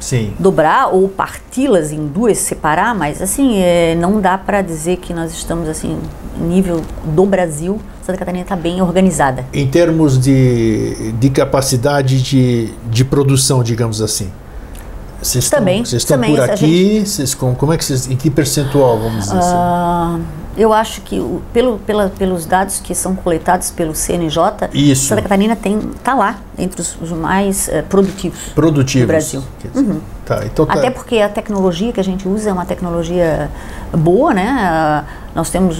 Sim. 0.04 0.34
Dobrar 0.38 0.88
ou 0.92 1.08
parti-las 1.08 1.90
em 1.90 2.06
duas, 2.06 2.36
separar, 2.36 2.94
mas 2.94 3.22
assim, 3.22 3.56
é, 3.56 3.94
não 3.94 4.20
dá 4.20 4.36
para 4.36 4.60
dizer 4.60 4.98
que 4.98 5.14
nós 5.14 5.32
estamos 5.32 5.66
assim, 5.66 5.98
nível 6.38 6.82
do 7.06 7.24
Brasil, 7.24 7.80
Santa 8.04 8.18
Catarina 8.18 8.42
está 8.42 8.54
bem 8.54 8.82
organizada. 8.82 9.46
Em 9.50 9.66
termos 9.66 10.18
de, 10.18 11.12
de 11.12 11.30
capacidade 11.30 12.20
de, 12.20 12.68
de 12.90 13.02
produção, 13.02 13.62
digamos 13.62 14.02
assim. 14.02 14.30
Vocês 15.22 15.44
estão, 15.44 15.60
Também, 15.60 15.82
vocês 15.82 16.02
estão 16.02 16.18
também, 16.18 16.36
por 16.36 16.50
aqui, 16.50 17.02
vocês, 17.06 17.34
como, 17.34 17.54
como 17.54 17.72
é 17.72 17.78
que 17.78 17.84
vocês, 17.86 18.06
em 18.10 18.14
que 18.14 18.28
percentual, 18.28 18.98
vamos 18.98 19.24
dizer 19.24 19.38
assim? 19.38 20.22
Eu 20.56 20.72
acho 20.72 21.00
que 21.00 21.18
o- 21.18 21.42
pelo, 21.52 21.78
pela, 21.78 22.08
pelos 22.08 22.46
dados 22.46 22.78
que 22.80 22.94
são 22.94 23.14
coletados 23.14 23.70
pelo 23.70 23.94
CNJ, 23.94 24.68
Isso. 24.72 25.06
Santa 25.08 25.22
Catarina 25.22 25.56
tem 25.56 25.78
está 25.96 26.14
lá 26.14 26.38
entre 26.58 26.80
os, 26.80 26.96
os 27.00 27.10
mais 27.10 27.68
eh, 27.68 27.82
produtivos. 27.82 28.38
Produtivos. 28.54 29.06
do 29.06 29.08
Brasil. 29.08 29.42
Uhum. 29.74 30.00
Tá, 30.24 30.40
então 30.44 30.64
tá. 30.64 30.74
Até 30.74 30.90
porque 30.90 31.18
a 31.18 31.28
tecnologia 31.28 31.92
que 31.92 32.00
a 32.00 32.04
gente 32.04 32.26
usa 32.28 32.50
é 32.50 32.52
uma 32.52 32.64
tecnologia 32.64 33.50
boa, 33.92 34.32
né? 34.32 34.46
Ah, 34.60 35.04
nós 35.34 35.50
temos 35.50 35.78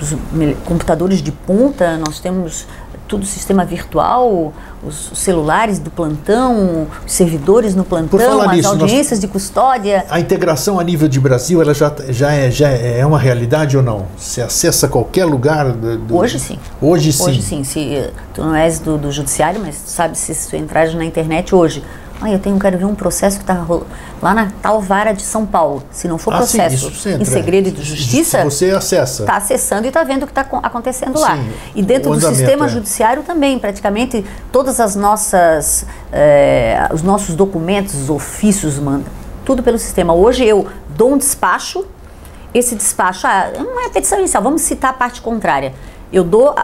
os 0.00 0.16
mel- 0.32 0.56
computadores 0.64 1.20
de 1.20 1.32
ponta, 1.32 1.96
nós 1.98 2.20
temos 2.20 2.66
tudo 3.10 3.26
sistema 3.26 3.64
virtual, 3.64 4.52
os 4.86 5.10
celulares 5.14 5.80
do 5.80 5.90
plantão, 5.90 6.86
os 7.04 7.12
servidores 7.12 7.74
no 7.74 7.82
plantão, 7.84 8.40
as 8.40 8.52
nisso, 8.56 8.68
nós- 8.70 8.82
audiências 8.82 9.18
de 9.18 9.26
custódia. 9.26 10.04
A 10.08 10.20
integração 10.20 10.78
a 10.78 10.84
nível 10.84 11.08
de 11.08 11.18
Brasil, 11.18 11.60
ela 11.60 11.74
já, 11.74 11.92
já, 12.08 12.32
é, 12.32 12.50
já 12.52 12.68
é 12.68 13.04
uma 13.04 13.18
realidade 13.18 13.76
ou 13.76 13.82
não? 13.82 14.06
Você 14.16 14.40
acessa 14.40 14.86
qualquer 14.86 15.24
lugar? 15.24 15.72
do- 15.72 16.16
Hoje 16.16 16.38
sim. 16.38 16.56
Hoje 16.80 17.12
sim. 17.12 17.24
Hoje 17.24 17.42
sim, 17.42 17.64
se 17.64 18.08
tu 18.32 18.42
não 18.42 18.54
és 18.54 18.78
do, 18.78 18.96
do 18.96 19.10
judiciário, 19.10 19.60
mas 19.60 19.76
tu 19.82 19.90
sabe 19.90 20.16
se, 20.16 20.32
se 20.32 20.48
tu 20.48 20.54
entrares 20.54 20.94
na 20.94 21.04
internet 21.04 21.52
hoje, 21.52 21.82
ah, 22.22 22.30
eu 22.30 22.38
tenho, 22.38 22.58
quero 22.58 22.76
ver 22.76 22.84
um 22.84 22.94
processo 22.94 23.38
que 23.38 23.42
está 23.42 23.64
lá 24.20 24.34
na 24.34 24.52
tal 24.60 24.80
vara 24.80 25.12
de 25.12 25.22
São 25.22 25.46
Paulo. 25.46 25.82
Se 25.90 26.06
não 26.06 26.18
for 26.18 26.34
Ah, 26.34 26.42
sim, 26.46 26.58
processo 26.58 26.90
você 26.90 27.14
em 27.14 27.24
segredo 27.24 27.70
de 27.70 27.82
justiça, 27.82 28.44
Você 28.44 28.70
acessa. 28.70 29.22
está 29.22 29.36
acessando 29.36 29.86
e 29.86 29.88
está 29.88 30.04
vendo 30.04 30.24
o 30.24 30.26
que 30.26 30.32
está 30.32 30.42
acontecendo 30.62 31.18
lá. 31.18 31.36
Sim, 31.36 31.50
E 31.74 31.82
dentro 31.82 32.10
do 32.10 32.20
sistema 32.20 32.66
é. 32.66 32.68
judiciário 32.68 33.22
também, 33.22 33.58
praticamente 33.58 34.24
todas 34.52 34.80
as 34.80 34.94
nossas, 34.94 35.86
eh, 36.12 36.86
os 36.92 37.02
nossos 37.02 37.34
documentos, 37.34 37.94
os 37.94 38.10
ofícios, 38.10 38.78
manda, 38.78 39.04
tudo 39.44 39.62
pelo 39.62 39.78
sistema. 39.78 40.12
Hoje 40.12 40.44
eu 40.44 40.66
dou 40.90 41.12
um 41.14 41.16
despacho, 41.18 41.86
esse 42.52 42.74
despacho, 42.74 43.26
ah, 43.26 43.50
não 43.56 43.86
é 43.86 43.88
petição 43.88 44.18
inicial, 44.18 44.42
vamos 44.42 44.60
citar 44.62 44.90
a 44.90 44.94
parte 44.94 45.22
contrária. 45.22 45.72
Eu 46.12 46.22
dou 46.24 46.54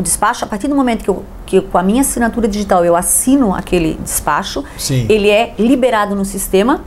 o 0.00 0.02
despacho, 0.02 0.44
a 0.44 0.48
partir 0.48 0.66
do 0.66 0.74
momento 0.74 1.04
que, 1.04 1.10
eu, 1.10 1.24
que 1.46 1.60
com 1.60 1.78
a 1.78 1.82
minha 1.82 2.00
assinatura 2.00 2.48
digital 2.48 2.84
eu 2.84 2.96
assino 2.96 3.54
aquele 3.54 3.98
despacho, 4.02 4.64
Sim. 4.76 5.06
ele 5.08 5.28
é 5.28 5.54
liberado 5.58 6.16
no 6.16 6.24
sistema 6.24 6.80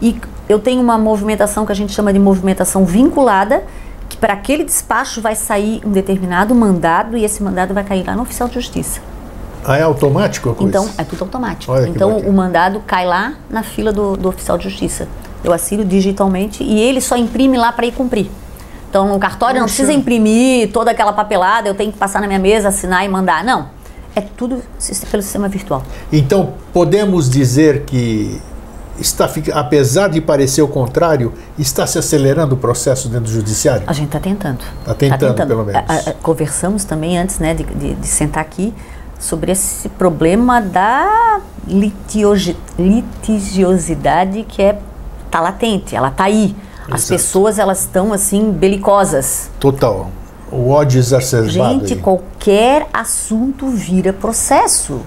e 0.00 0.16
eu 0.48 0.58
tenho 0.58 0.80
uma 0.80 0.96
movimentação 0.96 1.66
que 1.66 1.72
a 1.72 1.74
gente 1.74 1.92
chama 1.92 2.12
de 2.12 2.18
movimentação 2.18 2.84
vinculada, 2.84 3.64
que 4.08 4.16
para 4.16 4.34
aquele 4.34 4.64
despacho 4.64 5.20
vai 5.20 5.34
sair 5.34 5.80
um 5.84 5.90
determinado 5.90 6.54
mandado 6.54 7.16
e 7.16 7.24
esse 7.24 7.42
mandado 7.42 7.74
vai 7.74 7.84
cair 7.84 8.06
lá 8.06 8.14
no 8.14 8.22
oficial 8.22 8.48
de 8.48 8.54
justiça. 8.54 9.00
Ah, 9.64 9.76
é 9.76 9.82
automático 9.82 10.50
a 10.50 10.54
coisa? 10.54 10.68
Então, 10.68 10.88
é 10.96 11.04
tudo 11.04 11.24
automático. 11.24 11.72
Olha 11.72 11.88
então, 11.88 12.16
o 12.18 12.32
mandado 12.32 12.80
cai 12.86 13.04
lá 13.04 13.34
na 13.50 13.62
fila 13.62 13.92
do, 13.92 14.16
do 14.16 14.28
oficial 14.28 14.56
de 14.56 14.64
justiça. 14.68 15.08
Eu 15.42 15.52
assino 15.52 15.84
digitalmente 15.84 16.62
e 16.62 16.80
ele 16.80 17.00
só 17.00 17.16
imprime 17.16 17.56
lá 17.58 17.72
para 17.72 17.86
ir 17.86 17.92
cumprir. 17.92 18.30
Então, 18.88 19.06
no 19.08 19.18
cartório 19.18 19.58
não 19.60 19.66
precisa 19.66 19.92
imprimir 19.92 20.70
toda 20.72 20.90
aquela 20.90 21.12
papelada, 21.12 21.68
eu 21.68 21.74
tenho 21.74 21.92
que 21.92 21.98
passar 21.98 22.20
na 22.20 22.26
minha 22.26 22.38
mesa, 22.38 22.68
assinar 22.68 23.04
e 23.04 23.08
mandar. 23.08 23.44
Não. 23.44 23.66
É 24.16 24.20
tudo 24.22 24.62
pelo 25.10 25.22
sistema 25.22 25.48
virtual. 25.48 25.82
Então, 26.12 26.54
podemos 26.72 27.28
dizer 27.30 27.82
que, 27.84 28.40
está, 28.98 29.30
apesar 29.54 30.08
de 30.08 30.20
parecer 30.20 30.62
o 30.62 30.68
contrário, 30.68 31.32
está 31.58 31.86
se 31.86 31.98
acelerando 31.98 32.54
o 32.54 32.58
processo 32.58 33.08
dentro 33.08 33.26
do 33.26 33.30
judiciário? 33.30 33.82
A 33.86 33.92
gente 33.92 34.06
está 34.06 34.18
tentando. 34.18 34.58
Tá 34.84 34.94
tentando, 34.94 35.46
pelo 35.46 35.64
menos. 35.64 35.82
A- 35.88 36.10
a- 36.10 36.14
conversamos 36.22 36.84
também 36.84 37.16
antes 37.18 37.38
né, 37.38 37.54
de, 37.54 37.62
de- 37.64 37.94
de 37.94 38.06
sentar 38.06 38.40
aqui 38.42 38.74
sobre 39.20 39.52
esse 39.52 39.88
problema 39.90 40.60
da 40.60 41.40
litigiosidade 41.66 44.44
que 44.48 44.62
é 44.62 44.78
tá 45.30 45.40
latente, 45.40 45.94
ela 45.94 46.10
tá 46.10 46.24
aí. 46.24 46.56
As 46.90 47.02
Exato. 47.02 47.08
pessoas 47.08 47.58
elas 47.58 47.80
estão 47.80 48.12
assim 48.12 48.50
belicosas. 48.50 49.50
Total. 49.60 50.10
O 50.50 50.70
ódio 50.70 50.98
exacerbado. 50.98 51.50
Gente, 51.50 51.92
aí. 51.94 52.00
qualquer 52.00 52.86
assunto 52.92 53.68
vira 53.68 54.12
processo. 54.12 55.02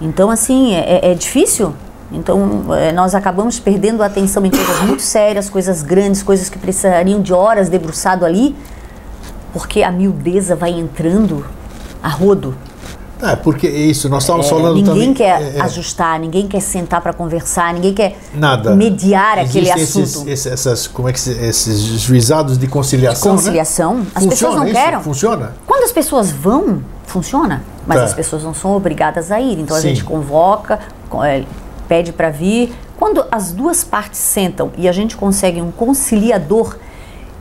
Então, 0.00 0.30
assim, 0.30 0.74
é, 0.74 1.10
é 1.10 1.14
difícil. 1.14 1.74
Então, 2.12 2.72
é, 2.74 2.92
nós 2.92 3.14
acabamos 3.14 3.58
perdendo 3.58 4.02
a 4.02 4.06
atenção 4.06 4.44
em 4.46 4.50
coisas 4.50 4.80
muito 4.82 5.02
sérias, 5.02 5.50
coisas 5.50 5.82
grandes, 5.82 6.22
coisas 6.22 6.48
que 6.48 6.58
precisariam 6.58 7.20
de 7.20 7.32
horas 7.32 7.68
debruçado 7.68 8.24
ali, 8.24 8.54
porque 9.52 9.82
a 9.82 9.90
miudeza 9.90 10.54
vai 10.54 10.70
entrando 10.70 11.44
a 12.00 12.08
rodo. 12.08 12.54
Ah, 13.22 13.36
porque 13.36 13.68
isso, 13.68 14.08
nós 14.08 14.22
estávamos 14.24 14.46
É, 14.46 14.50
falando 14.50 14.74
ninguém 14.74 14.92
também. 14.92 15.14
quer 15.14 15.40
é, 15.40 15.58
é, 15.58 15.60
ajustar, 15.62 16.18
ninguém 16.18 16.46
quer 16.48 16.60
sentar 16.60 17.00
para 17.00 17.12
conversar, 17.12 17.72
ninguém 17.72 17.94
quer 17.94 18.18
nada. 18.34 18.74
mediar 18.74 19.38
aquele 19.38 19.70
Existem 19.70 20.02
assunto. 20.02 20.28
Esses, 20.28 20.46
essas, 20.52 20.86
como 20.86 21.08
é 21.08 21.12
que 21.12 21.20
se, 21.20 21.30
esses 21.32 21.80
juizados 22.00 22.58
de 22.58 22.66
conciliação. 22.66 23.32
né? 23.32 23.38
Conciliação, 23.38 24.00
as 24.14 24.26
pessoas 24.26 24.30
Funciona 24.38 24.56
não 24.56 24.66
isso? 24.66 24.74
querem. 24.74 25.00
Funciona? 25.00 25.52
Quando 25.66 25.84
as 25.84 25.92
pessoas 25.92 26.30
vão, 26.32 26.82
funciona, 27.06 27.62
mas 27.86 27.98
Tá. 27.98 28.04
as 28.04 28.14
pessoas 28.14 28.42
não 28.42 28.52
são 28.52 28.74
obrigadas 28.76 29.30
a 29.30 29.40
ir. 29.40 29.58
Então 29.60 29.76
a 29.76 29.80
Sim. 29.80 29.88
gente 29.88 30.04
convoca, 30.04 30.80
co- 31.08 31.22
é, 31.24 31.44
pede 31.88 32.12
para 32.12 32.30
vir. 32.30 32.74
Quando 32.98 33.24
as 33.30 33.52
duas 33.52 33.82
partes 33.84 34.18
sentam 34.20 34.70
e 34.76 34.88
a 34.88 34.92
gente 34.92 35.16
consegue 35.16 35.62
um 35.62 35.70
conciliador 35.70 36.76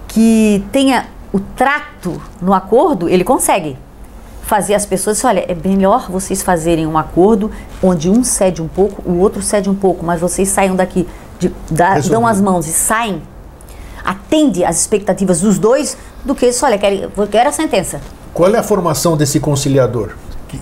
que 0.08 0.64
tenha 0.72 1.08
o 1.32 1.40
trato 1.40 2.22
no 2.42 2.54
acordo, 2.54 3.10
ele 3.10 3.24
consegue 3.24 3.76
fazer 4.54 4.76
as 4.76 4.86
pessoas, 4.86 5.24
olha, 5.26 5.44
é 5.48 5.56
melhor 5.68 6.12
vocês 6.12 6.44
fazerem 6.44 6.86
um 6.86 6.96
acordo 6.96 7.50
onde 7.82 8.08
um 8.08 8.24
cede 8.24 8.62
um 8.62 8.68
pouco, 8.68 9.02
o 9.04 9.18
outro 9.18 9.42
cede 9.42 9.68
um 9.68 9.74
pouco, 9.74 10.06
mas 10.06 10.22
vocês 10.22 10.48
saiam 10.48 10.76
daqui, 10.76 11.08
de, 11.40 11.52
Resolvido. 11.72 12.12
dão 12.12 12.28
as 12.28 12.40
mãos 12.40 12.68
e 12.68 12.72
saem, 12.72 13.20
atende 14.06 14.64
às 14.64 14.80
expectativas 14.80 15.42
dos 15.42 15.58
dois, 15.58 15.98
do 16.24 16.36
que 16.36 16.46
isso, 16.46 16.64
olha, 16.68 16.78
quero, 16.78 17.10
quero 17.32 17.50
a 17.50 17.52
sentença. 17.52 18.00
Qual 18.32 18.54
é 18.54 18.60
a 18.60 18.62
formação 18.64 19.18
desse 19.18 19.40
conciliador? 19.40 20.12
Que- 20.48 20.60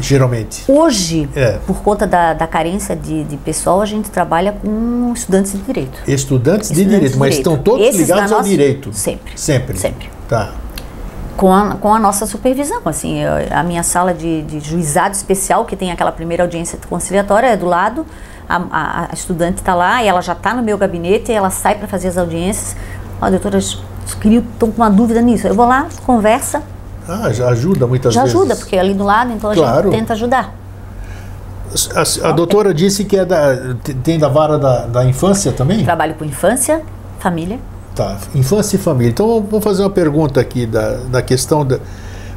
geralmente. 0.00 0.62
Hoje, 0.68 1.28
É. 1.34 1.58
por 1.66 1.82
conta 1.82 2.06
da, 2.06 2.34
da 2.34 2.46
carência 2.46 2.94
de, 2.94 3.24
de 3.24 3.36
pessoal, 3.38 3.80
a 3.82 3.86
gente 3.86 4.08
trabalha 4.08 4.52
com 4.52 5.12
estudantes 5.12 5.50
de 5.50 5.58
direito. 5.58 5.98
Estudantes 6.06 6.68
de 6.68 6.74
Estudantes 6.74 6.74
direito, 6.76 7.12
de 7.14 7.18
mas 7.18 7.30
direito. 7.34 7.50
estão 7.50 7.56
todos 7.60 7.86
Esses 7.88 8.02
ligados 8.02 8.30
da 8.30 8.36
ao 8.36 8.40
nossa- 8.42 8.48
direito. 8.48 8.92
Sempre. 8.92 9.32
Sempre. 9.36 9.76
Sempre. 9.78 10.10
Tá. 10.28 10.52
Com 11.42 11.52
a, 11.52 11.74
com 11.74 11.92
a 11.92 11.98
nossa 11.98 12.24
supervisão, 12.24 12.80
assim, 12.84 13.18
a 13.50 13.64
minha 13.64 13.82
sala 13.82 14.14
de, 14.14 14.42
de 14.42 14.60
juizado 14.60 15.12
especial, 15.16 15.64
que 15.64 15.74
tem 15.74 15.90
aquela 15.90 16.12
primeira 16.12 16.44
audiência 16.44 16.78
conciliatória, 16.88 17.48
é 17.48 17.56
do 17.56 17.66
lado, 17.66 18.06
a, 18.48 18.58
a- 18.70 19.08
a 19.10 19.12
estudante 19.12 19.56
está 19.58 19.74
lá 19.74 20.04
e 20.04 20.06
ela 20.06 20.20
já 20.22 20.34
está 20.34 20.54
no 20.54 20.62
meu 20.62 20.78
gabinete 20.78 21.32
e 21.32 21.34
ela 21.34 21.50
sai 21.50 21.74
para 21.74 21.88
fazer 21.88 22.06
as 22.06 22.16
audiências. 22.16 22.76
Ó, 23.20 23.28
doutora, 23.28 23.58
estão 23.58 24.70
com 24.70 24.76
uma 24.82 24.88
dúvida 24.88 25.20
nisso. 25.20 25.48
Eu 25.48 25.54
vou 25.56 25.66
lá, 25.66 25.88
conversa, 26.06 26.62
Ah, 27.08 27.32
já 27.32 27.48
ajuda 27.48 27.88
muitas 27.88 28.14
já 28.14 28.22
vezes. 28.22 28.36
ajuda, 28.36 28.54
porque 28.54 28.76
é 28.76 28.78
ali 28.78 28.94
do 28.94 29.02
lado, 29.02 29.32
então 29.32 29.50
a 29.50 29.54
Claro. 29.56 29.90
gente 29.90 29.98
tenta 29.98 30.12
ajudar. 30.12 30.54
A, 31.96 32.28
a 32.28 32.30
doutora 32.30 32.72
disse 32.72 33.04
que 33.04 33.16
é 33.16 33.24
da, 33.24 33.74
te- 33.82 33.94
tem 33.94 34.16
da 34.16 34.28
vara 34.28 34.60
da, 34.60 34.86
da 34.86 35.04
infância 35.04 35.50
também? 35.50 35.82
Trabalho 35.82 36.14
com 36.14 36.24
infância, 36.24 36.82
família. 37.18 37.58
Tá, 37.94 38.16
infância 38.34 38.76
e 38.76 38.78
família. 38.78 39.10
Então 39.10 39.44
vamos 39.48 39.62
fazer 39.62 39.82
uma 39.82 39.90
pergunta 39.90 40.40
aqui 40.40 40.64
da, 40.66 40.96
da 41.10 41.22
questão 41.22 41.64
da. 41.64 41.78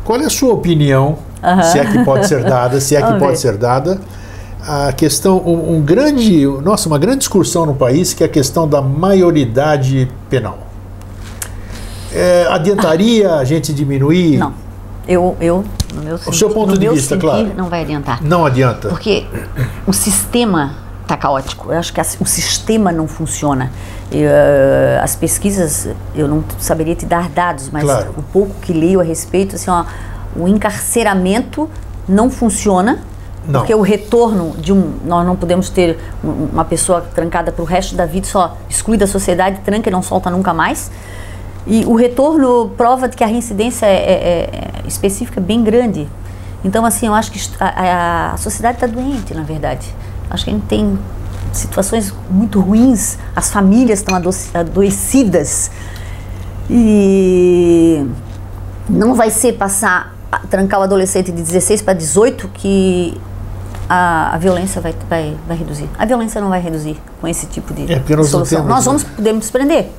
Qual 0.04 0.20
é 0.20 0.26
a 0.26 0.30
sua 0.30 0.54
opinião, 0.54 1.18
se 1.72 1.80
é 1.80 1.86
que 1.86 2.04
pode 2.04 2.28
ser 2.28 2.44
dada, 2.44 2.80
se 2.80 2.96
é 2.96 3.02
que 3.02 3.13
pode 3.18 3.32
ver. 3.32 3.38
ser 3.38 3.58
dada, 3.58 4.00
a 4.68 4.91
questão, 4.91 5.38
um, 5.38 5.78
um 5.78 5.82
grande, 5.82 6.46
nossa, 6.62 6.88
uma 6.88 7.00
grande 7.00 7.20
discussão 7.20 7.65
no 7.65 7.74
país 7.74 8.13
que 8.13 8.24
é 8.24 8.26
a 8.26 8.30
questão 8.30 8.68
da 8.68 8.82
maioridade 8.82 10.12
penal. 10.30 10.60
É, 12.13 12.48
adiantaria 12.50 13.36
a 13.36 13.44
gente 13.44 13.74
diminuir? 13.74 14.38
Não. 14.38 14.54
Eu, 15.08 15.38
eu 15.39 15.63
no 15.94 16.02
meu, 16.02 16.15
O 16.15 16.34
seu 16.34 16.50
ponto 16.50 16.78
de 16.78 16.89
vista, 16.89 17.15
claro. 17.15 17.52
não 17.56 17.70
vai 17.70 17.82
adiantar. 17.82 18.24
Não 18.24 18.46
adianta. 18.46 18.89
Porque 18.89 19.26
o 19.86 19.94
sistema 19.94 20.85
está 21.06 21.15
caótico. 21.15 21.72
Eu 21.72 21.80
acho 21.80 21.94
que 21.94 22.02
o 22.20 22.26
sistema 22.26 22.91
não 22.91 23.08
funciona. 23.08 23.72
Eu, 24.12 24.28
eh, 24.30 25.00
as 25.02 25.15
pesquisas, 25.15 25.88
eu 26.13 26.28
não 26.28 26.44
saberia 26.60 26.96
te 26.96 27.06
dar 27.06 27.30
dados, 27.30 27.70
mas 27.72 27.84
Claro. 27.84 28.13
o 28.18 28.22
pouco 28.24 28.54
que 28.62 28.74
leio 28.74 29.00
a 29.00 29.04
respeito, 29.04 29.56
assim, 29.56 29.70
ó, 29.70 29.86
o 30.36 30.48
encarceramento 30.48 31.70
não 32.08 32.30
funciona. 32.30 33.00
Não. 33.48 33.60
Porque 33.60 33.76
o 33.76 33.82
retorno 33.82 34.56
de 34.58 34.74
um. 34.74 34.96
Nós 35.06 35.24
não 35.26 35.36
podemos 35.36 35.70
ter 35.70 36.00
um- 36.24 36.48
uma 36.52 36.65
pessoa 36.65 37.02
trancada 37.02 37.52
para 37.52 37.62
o 37.62 37.65
resto 37.65 37.96
da 37.96 38.06
vida, 38.08 38.26
só 38.26 38.58
exclui 38.68 38.98
da 38.98 39.06
sociedade, 39.06 39.60
tranca 39.63 39.88
e 39.88 39.91
não 39.91 40.02
solta 40.02 40.32
nunca 40.32 40.52
mais. 40.52 40.89
E 41.68 41.86
o 41.86 41.96
retorno 41.96 42.72
prova 42.76 43.08
de 43.08 43.15
que 43.15 43.24
a 43.24 43.28
reincidência 43.28 43.86
é, 43.86 43.91
é- 43.91 44.50
é 44.84 44.88
específica 44.88 45.39
bem 45.39 45.63
grande. 45.63 46.08
Então, 46.63 46.84
assim, 46.86 47.06
eu 47.06 47.13
acho 47.13 47.32
que 47.32 47.39
a- 47.60 48.32
a 48.34 48.38
sociedade 48.38 48.78
está 48.78 48.88
doente, 48.88 49.34
na 49.36 49.44
verdade. 49.44 49.94
Acho 50.30 50.44
que 50.46 50.50
a 50.50 50.54
gente 50.54 50.66
tem 50.66 50.98
situações 51.54 52.14
muito 52.30 52.60
ruins, 52.60 53.18
as 53.36 53.50
famílias 53.50 54.00
estão 54.00 54.16
adoecidas. 54.54 55.72
E 56.70 58.06
não 58.90 59.14
vai 59.16 59.30
ser 59.30 59.54
passar, 59.54 60.16
trancar 60.50 60.80
o 60.80 60.84
adolescente 60.84 61.32
de 61.32 61.42
16 61.42 61.82
para 61.82 61.94
18 61.94 62.50
que 62.54 63.16
a, 63.88 64.34
a 64.34 64.38
violência 64.38 64.82
vai, 64.82 64.94
vai, 65.10 65.36
vai 65.48 65.58
reduzir. 65.58 65.88
A 65.98 66.06
violência 66.06 66.42
não 66.42 66.50
vai 66.50 66.60
reduzir 66.60 66.98
com 67.22 67.28
esse 67.28 67.46
tipo 67.46 67.74
de 67.74 67.92
É, 67.92 68.02
não 68.16 68.24
solução. 68.24 68.58
temos- 68.60 68.68
Nós 68.68 68.86
vamos 68.86 69.04
podemos 69.04 69.50
prender. 69.50 69.92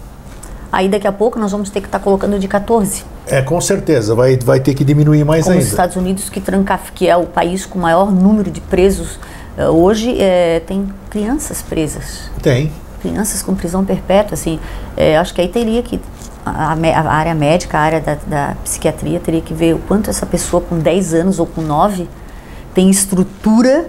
Aí 0.72 0.88
daqui 0.88 1.06
a 1.06 1.12
pouco 1.12 1.38
nós 1.38 1.52
vamos 1.52 1.70
ter 1.70 1.80
que 1.80 1.86
estar 1.86 2.00
colocando 2.00 2.38
de 2.38 2.48
14. 2.48 3.04
É, 3.28 3.40
com 3.40 3.60
certeza, 3.60 4.14
vai, 4.14 4.36
vai 4.36 4.60
ter 4.60 4.74
que 4.74 4.84
diminuir 4.84 5.24
mais 5.24 5.44
Como 5.44 5.54
ainda. 5.54 5.64
os 5.64 5.70
Estados 5.70 5.96
Unidos, 5.96 6.28
que 6.28 6.40
tranca, 6.40 6.78
que 6.94 7.08
é 7.08 7.16
o 7.16 7.24
país 7.26 7.64
com 7.64 7.78
o 7.78 7.82
maior 7.82 8.10
número 8.12 8.50
de 8.50 8.60
presos 8.60 9.18
hoje, 9.64 10.16
eh, 10.20 10.60
tem 10.66 10.86
crianças 11.10 11.62
presas. 11.62 12.30
Tem. 12.42 12.70
Crianças 13.00 13.42
com 13.42 13.54
prisão 13.54 13.84
perpétua, 13.84 14.34
assim. 14.34 14.58
eh, 14.96 15.16
acho 15.16 15.32
que 15.34 15.40
aí 15.40 15.48
teria 15.48 15.82
que. 15.82 16.00
A, 16.44 16.74
a 16.74 17.12
área 17.12 17.34
médica, 17.34 17.76
a 17.76 17.80
área 17.80 18.00
da, 18.00 18.16
da 18.26 18.54
psiquiatria, 18.62 19.18
teria 19.18 19.40
que 19.40 19.52
ver 19.52 19.74
o 19.74 19.78
quanto 19.78 20.08
essa 20.10 20.24
pessoa 20.24 20.60
com 20.62 20.78
10 20.78 21.12
anos 21.14 21.38
ou 21.40 21.46
com 21.46 21.60
9 21.60 22.08
tem 22.72 22.88
estrutura 22.88 23.88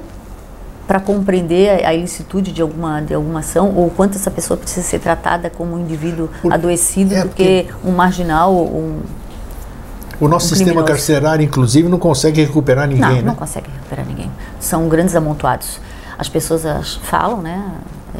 para 0.87 0.99
compreender 0.99 1.85
a, 1.85 1.89
a 1.89 1.93
ilicitude 1.93 2.51
de 2.51 2.61
alguma, 2.61 2.99
de 3.01 3.13
alguma 3.13 3.41
ação 3.41 3.73
ou 3.75 3.89
quanto 3.91 4.15
essa 4.15 4.31
pessoa 4.31 4.57
precisa 4.57 4.87
ser 4.87 4.97
tratada 4.99 5.49
como 5.51 5.75
um 5.75 5.79
indivíduo 5.79 6.29
Por- 6.41 6.51
adoecido 6.51 7.13
é, 7.13 7.21
do 7.23 7.29
que 7.29 7.67
um 7.85 7.91
marginal 7.91 8.53
ou 8.55 8.65
um 8.75 8.99
O 10.19 10.27
nosso 10.27 10.45
Um 10.45 10.49
sistema 10.49 10.65
criminoso. 10.81 10.87
carcerário, 10.87 11.43
inclusive, 11.43 11.87
não 11.89 11.99
consegue 11.99 12.41
recuperar 12.43 12.87
ninguém, 12.87 13.01
Não, 13.03 13.15
né? 13.17 13.21
não 13.21 13.35
consegue 13.35 13.67
recuperar 13.71 14.05
ninguém. 14.07 14.31
São 14.59 14.87
grandes 14.87 15.15
amontoados. 15.15 15.79
As 16.17 16.27
pessoas 16.27 16.65
elas 16.65 16.95
falam, 16.95 17.41
né? 17.41 17.71
é, 18.15 18.19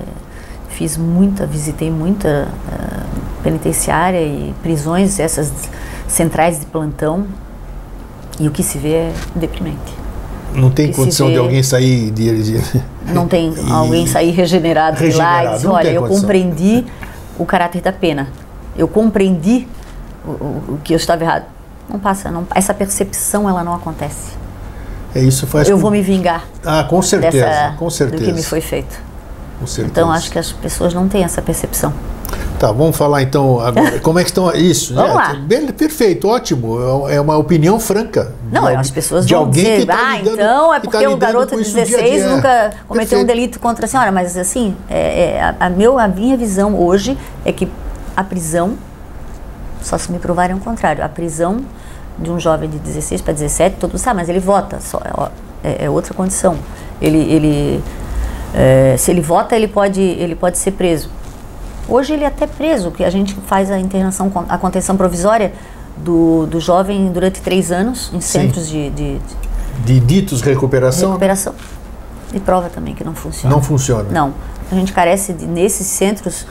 fiz 0.70 0.96
muita, 0.98 1.46
visitei 1.48 1.90
muita 1.90 2.28
é, 2.72 3.04
penitenciária 3.44 4.22
e 4.22 4.54
prisões, 4.62 5.20
essas 5.20 5.52
centrais 6.08 6.60
de 6.60 6.66
plantão, 6.68 7.26
e 8.40 8.48
o 8.48 8.52
que 8.52 8.62
se 8.62 8.78
vê 8.78 8.94
é 8.94 9.14
deprimente. 9.36 9.98
Não 10.54 10.70
tem 10.70 10.92
condição 10.92 11.28
de 11.28 11.34
vê- 11.34 11.40
alguém 11.40 11.64
sair 11.64 12.12
de. 12.12 12.44
de- 12.60 12.82
Não 13.14 13.28
tem 13.28 13.52
E- 13.58 13.72
alguém 13.72 14.06
sair 14.08 14.32
regenerado, 14.32 14.98
de 14.98 15.04
lá 15.14 15.38
Regenerado, 15.40 15.48
e 15.48 15.56
dizer, 15.58 15.68
olha, 15.68 15.90
eu 15.90 16.02
condição." 16.02 16.22
compreendi 16.22 16.86
o 17.38 17.46
caráter 17.46 17.82
da 17.82 17.92
pena. 17.92 18.28
Eu 18.78 18.88
compreendi 18.88 19.68
o, 20.26 20.30
o- 20.30 20.64
o 20.76 20.80
que 20.84 20.94
eu 20.94 20.98
estava 20.98 21.24
errado. 21.24 21.46
Não 21.90 22.00
passa, 22.00 22.30
não, 22.30 22.46
essa 22.54 22.74
percepção 22.74 23.50
ela 23.50 23.64
não 23.64 23.74
acontece. 23.74 24.32
É 25.16 25.20
isso 25.22 25.48
faz. 25.48 25.68
Eu 25.70 25.76
com- 25.78 25.82
vou 25.84 25.92
me 25.92 26.02
vingar 26.02 26.44
Ah, 26.66 26.84
com 26.84 27.02
certeza, 27.02 27.38
dessa, 27.46 27.74
com 27.78 27.90
certeza. 27.90 28.22
do 28.24 28.26
que 28.28 28.34
me 28.34 28.44
foi 28.44 28.62
feito. 28.62 28.96
Com 29.60 29.66
certeza. 29.66 29.92
Então 29.92 30.12
acho 30.12 30.30
que 30.32 30.38
as 30.38 30.52
pessoas 30.52 30.94
não 30.94 31.08
têm 31.08 31.24
essa 31.24 31.42
percepção. 31.42 31.92
Tá, 32.60 32.72
vamos 32.72 32.98
falar 32.98 33.22
então 33.22 33.60
agora. 33.60 34.00
Como 34.02 34.20
é 34.20 34.24
que 34.24 34.30
estão 34.30 34.52
isso? 34.54 34.94
Vamos 34.94 35.12
É, 35.12 35.14
lá. 35.16 35.34
bem- 35.36 35.68
perfeito, 35.68 36.28
ótimo. 36.28 37.08
É 37.10 37.22
uma 37.22 37.38
opinião 37.38 37.80
franca. 37.80 38.34
Não, 38.52 38.64
de 38.64 38.68
as 38.70 38.76
alguém- 38.78 38.94
pessoas 38.94 39.26
de 39.26 39.34
alguém 39.34 39.64
dizer, 39.64 39.80
que 39.82 39.86
tá 39.86 39.98
ah, 39.98 40.18
lidando- 40.18 40.34
então 40.36 40.74
é 40.74 40.80
que 40.80 40.86
tá 40.88 40.92
porque 40.92 41.08
o 41.08 41.18
garoto 41.18 41.56
de 41.56 41.62
isso 41.62 41.78
no 41.78 41.86
dia 41.86 41.98
a 41.98 42.02
16 42.02 42.24
dia. 42.24 42.36
nunca 42.36 42.50
cometeu 42.88 43.10
Perfeito. 43.10 43.24
um 43.24 43.26
delito 43.26 43.60
contra 43.60 43.86
a 43.86 43.88
senhora. 43.88 44.12
Mas 44.12 44.36
assim, 44.38 44.76
é, 44.90 45.36
é, 45.36 45.42
a, 45.42 45.56
a 45.68 45.70
meu, 45.70 45.98
a 45.98 46.08
minha 46.08 46.36
visão 46.36 46.76
hoje 46.80 47.18
é 47.46 47.52
que 47.52 47.68
a 48.16 48.24
prisão, 48.24 48.74
só 49.82 49.98
se 49.98 50.12
me 50.12 50.20
provarem 50.20 50.56
o 50.56 50.60
contrário, 50.60 51.04
a 51.04 51.10
prisão 51.10 51.62
de 52.20 52.32
um 52.32 52.40
jovem 52.40 52.70
de 52.70 52.80
16 52.80 53.22
para 53.22 53.34
17, 53.34 53.78
todo 53.78 53.92
mundo 53.92 54.00
sabe, 54.00 54.20
mas 54.20 54.30
ele 54.30 54.40
vota, 54.40 54.80
só, 54.80 55.02
é, 55.64 55.86
é 55.86 55.90
outra 55.90 56.14
condição. 56.14 56.58
Ele, 57.02 57.18
ele, 57.18 57.84
é, 58.54 58.96
se 58.98 59.12
ele 59.12 59.22
vota, 59.22 59.56
ele 59.56 59.68
pode, 59.68 60.02
ele 60.02 60.36
pode 60.36 60.58
ser 60.58 60.72
preso. 60.72 61.10
Hoje 61.88 62.14
ele 62.14 62.24
é 62.24 62.28
até 62.28 62.48
preso, 62.48 62.92
que 62.92 63.04
a 63.04 63.10
gente 63.10 63.34
faz 63.48 63.72
a 63.72 63.80
internação, 63.80 64.32
a 64.50 64.58
contenção 64.58 64.98
provisória 64.98 65.54
do, 65.98 66.46
do 66.48 66.60
jovem 66.60 67.12
durante 67.12 67.42
três 67.42 67.72
anos 67.72 68.12
em 68.14 68.22
centros 68.22 68.68
de, 68.68 68.90
de, 68.90 69.20
De 69.86 70.00
ditos 70.00 70.42
recuperação, 70.42 71.10
recuperação. 71.10 71.54
E 72.34 72.40
prova 72.40 72.70
também 72.70 72.94
que 72.94 73.04
não 73.04 73.16
funciona. 73.16 73.56
não 73.56 73.62
funciona. 73.62 74.10
Não. 74.12 74.34
A 74.70 74.76
gente 74.76 74.92
carece 74.92 75.32
de, 75.32 75.46
nesses 75.46 75.88
centros 75.88 76.46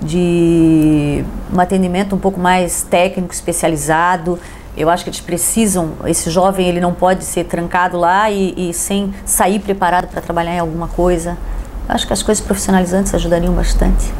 de 0.00 1.24
um 1.52 1.60
atendimento 1.60 2.14
um 2.14 2.18
pouco 2.18 2.38
mais 2.38 2.82
técnico, 2.82 3.32
especializado. 3.32 4.38
Eu 4.76 4.90
acho 4.90 5.04
que 5.04 5.10
eles 5.10 5.20
precisam, 5.20 5.92
esse 6.06 6.28
jovem 6.30 6.68
ele 6.68 6.80
não 6.80 6.92
pode 6.92 7.24
ser 7.24 7.44
trancado 7.44 7.96
lá 7.96 8.30
e, 8.30 8.70
e 8.70 8.74
sem 8.74 9.12
sair 9.24 9.58
preparado 9.58 10.06
para 10.08 10.20
trabalhar 10.20 10.54
em 10.54 10.58
alguma 10.58 10.86
coisa. 10.88 11.36
Eu 11.88 11.94
acho 11.94 12.06
que 12.06 12.12
as 12.12 12.22
coisas 12.22 12.44
profissionalizantes 12.44 13.14
ajudariam 13.14 13.54
bastante. 13.54 14.12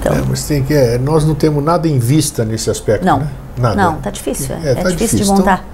Então, 0.00 0.14
É, 0.16 0.22
mas 0.28 0.44
tem 0.46 0.62
que, 0.62 0.72
é, 0.72 0.96
nós 0.98 1.24
não 1.26 1.34
temos 1.34 1.62
nada 1.62 1.86
em 1.88 1.98
vista 1.98 2.44
nesse 2.44 2.70
aspecto, 2.70 3.04
não. 3.04 3.18
né? 3.20 3.28
Nada. 3.58 3.76
Não, 3.76 4.00
tá 4.00 4.10
difícil. 4.10 4.54
É, 4.56 4.68
É, 4.68 4.70
é 4.70 4.74
tá 4.76 4.82
difícil, 4.90 5.18
difícil. 5.18 5.24
de 5.26 5.30
montar. 5.40 5.64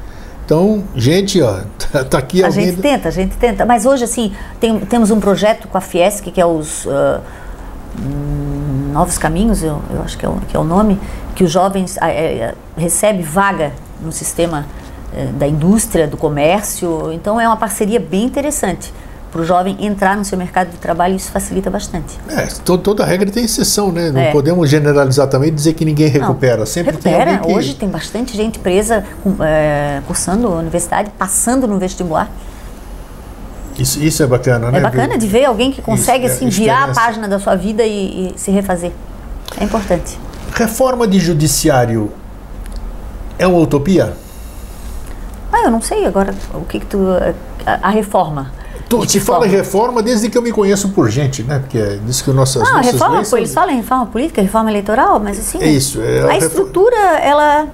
Então, 0.44 0.83
gente, 0.96 1.40
ó, 1.40 1.61
tá, 1.92 2.02
tá 2.11 2.18
aqui 2.18 2.42
A 2.42 2.48
alguém. 2.48 2.66
gente 2.66 2.80
tenta, 2.83 3.09
a 3.09 3.12
gente 3.12 3.37
tenta. 3.37 3.64
Mas 3.64 3.87
hoje, 3.87 4.02
assim, 4.04 4.33
tem- 4.59 4.80
temos 4.80 5.11
um 5.12 5.20
projeto 5.20 5.68
com 5.68 5.78
a 5.78 5.80
Fiesc, 5.80 6.28
que 6.30 6.40
é 6.40 6.44
os 6.46 6.87
hum, 6.87 8.60
Novos 8.90 9.16
Caminhos, 9.18 9.62
eu, 9.62 9.81
eu 9.92 10.03
acho 10.03 10.18
que 10.18 10.26
é, 10.26 10.29
o, 10.29 10.37
que 10.48 10.57
é 10.57 10.61
o 10.61 10.64
nome, 10.64 11.00
que 11.35 11.42
os 11.44 11.50
jovens 11.50 11.96
ah, 12.00 12.09
é, 12.11 12.55
recebem 12.76 13.22
vaga 13.22 13.72
no 14.03 14.12
sistema 14.12 14.66
eh, 15.14 15.26
da 15.38 15.46
indústria, 15.46 16.07
do 16.07 16.16
comércio. 16.16 17.12
Então, 17.12 17.40
é 17.40 17.46
uma 17.46 17.57
parceria 17.57 17.98
bem 18.00 18.24
interessante 18.24 18.92
para 19.31 19.42
o 19.42 19.44
jovem 19.44 19.76
entrar 19.81 20.16
no 20.16 20.24
seu 20.24 20.37
mercado 20.37 20.70
de 20.70 20.76
trabalho 20.79 21.12
e 21.14 21.16
isso 21.16 21.31
facilita 21.31 21.70
bastante. 21.70 22.18
É, 22.29 22.46
to- 22.64 22.79
toda 22.79 23.05
regra 23.05 23.31
tem 23.31 23.44
exceção, 23.44 23.92
né? 23.92 24.11
Não 24.11 24.20
É. 24.20 24.33
podemos 24.33 24.68
generalizar 24.68 25.29
também 25.29 25.48
e 25.50 25.53
dizer 25.53 25.74
que 25.74 25.85
ninguém 25.85 26.11
Não, 26.12 26.20
recupera. 26.20 26.66
Sempre 26.66 26.96
tem 26.96 27.12
recupera. 27.12 27.38
alguém 27.38 27.53
que... 27.55 27.59
Hoje 27.59 27.74
tem 27.74 27.88
bastante 27.88 28.37
gente 28.37 28.59
presa, 28.59 29.05
eh, 29.40 30.00
cursando 30.07 30.48
a 30.48 30.57
universidade, 30.57 31.11
passando 31.16 31.68
no 31.68 31.79
vestibular. 31.79 32.29
Isso, 33.81 33.99
isso 34.03 34.23
é 34.23 34.27
bacana, 34.27 34.71
né? 34.71 34.79
É 34.79 34.81
bacana 34.83 35.16
de 35.16 35.27
ver 35.27 35.47
alguém 35.47 35.73
que 35.73 35.81
consegue 35.81 36.27
Isso, 36.27 36.35
é, 36.35 36.37
assim 36.37 36.49
virar 36.49 36.85
a 36.85 36.95
página 36.95 37.27
da 37.27 37.38
sua 37.38 37.57
vida 37.57 37.83
e, 37.85 38.35
e 38.35 38.38
se 38.38 38.51
refazer. 38.51 38.93
É 39.59 39.64
importante. 39.64 40.19
Reforma 40.55 41.07
de 41.07 41.19
judiciário 41.19 42.12
é 43.38 43.47
uma 43.47 43.59
utopia? 43.59 44.12
Ah, 45.51 45.62
eu 45.64 45.71
não 45.71 45.81
sei 45.81 46.05
agora 46.05 46.35
o 46.55 46.61
que 46.64 46.81
que 46.81 46.87
tu 46.87 46.99
a, 47.66 47.88
a 47.88 47.90
reforma. 47.90 48.53
Tu, 48.88 49.09
se 49.09 49.21
fala 49.21 49.47
em 49.47 49.51
forma? 49.51 49.64
reforma 49.64 50.03
desde 50.03 50.29
que 50.29 50.37
eu 50.37 50.43
me 50.43 50.53
conheço 50.53 50.88
por 50.90 51.09
gente, 51.09 51.43
né? 51.43 51.61
Porque 51.61 51.79
é 51.79 51.99
diz 52.05 52.21
que 52.21 52.31
nossas, 52.33 52.62
Ah, 52.69 52.73
nossas 52.75 52.93
reforma, 52.93 53.16
leis 53.16 53.33
eles 53.33 53.55
falam 53.55 53.71
em 53.71 53.77
reforma 53.77 54.07
política, 54.07 54.43
reforma 54.43 54.71
eleitoral, 54.71 55.21
mas 55.21 55.38
assim. 55.38 55.59
É 55.62 55.69
isso, 55.69 56.03
é 56.03 56.23
a 56.23 56.27
a 56.33 56.37
estrutura, 56.37 56.97
ela. 57.21 57.69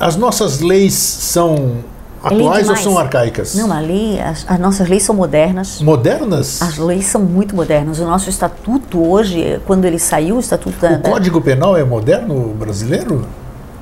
As 0.00 0.16
nossas 0.16 0.60
leis 0.60 0.94
são 0.94 1.84
atuais 2.24 2.68
ou 2.68 2.76
são 2.76 2.98
arcaicas? 2.98 3.54
Não, 3.54 3.72
a 3.72 3.80
lei, 3.80 4.20
as, 4.20 4.44
as 4.48 4.58
nossas 4.58 4.88
leis 4.88 5.02
são 5.02 5.14
modernas. 5.14 5.80
Modernas? 5.80 6.60
As 6.62 6.78
leis 6.78 7.06
são 7.06 7.20
muito 7.20 7.54
modernas. 7.54 7.98
O 8.00 8.04
nosso 8.04 8.28
estatuto 8.30 9.00
hoje, 9.06 9.60
quando 9.66 9.84
ele 9.84 9.98
saiu, 9.98 10.36
o 10.36 10.40
estatuto 10.40 10.78
da, 10.78 10.92
O 10.92 10.98
da- 10.98 11.10
Código 11.10 11.40
Penal 11.40 11.76
é 11.76 11.84
moderno 11.84 12.54
brasileiro? 12.58 13.26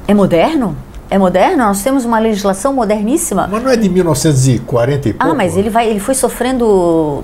é 0.09 0.15
moderno? 0.15 0.77
É 1.09 1.19
moderno? 1.19 1.59
Nós 1.65 1.83
temos 1.83 2.05
uma 2.05 2.19
legislação 2.19 2.73
moderníssima. 2.73 3.47
Mas 3.51 3.63
não 3.63 3.71
é 3.71 3.77
de 3.77 3.89
1940 3.89 5.09
e 5.09 5.13
pouco? 5.13 5.33
Ah, 5.33 5.35
mas 5.37 5.57
ele 5.57 5.69
vai, 5.71 5.89
ele 5.89 6.01
foi 6.01 6.15
sofrendo 6.15 7.23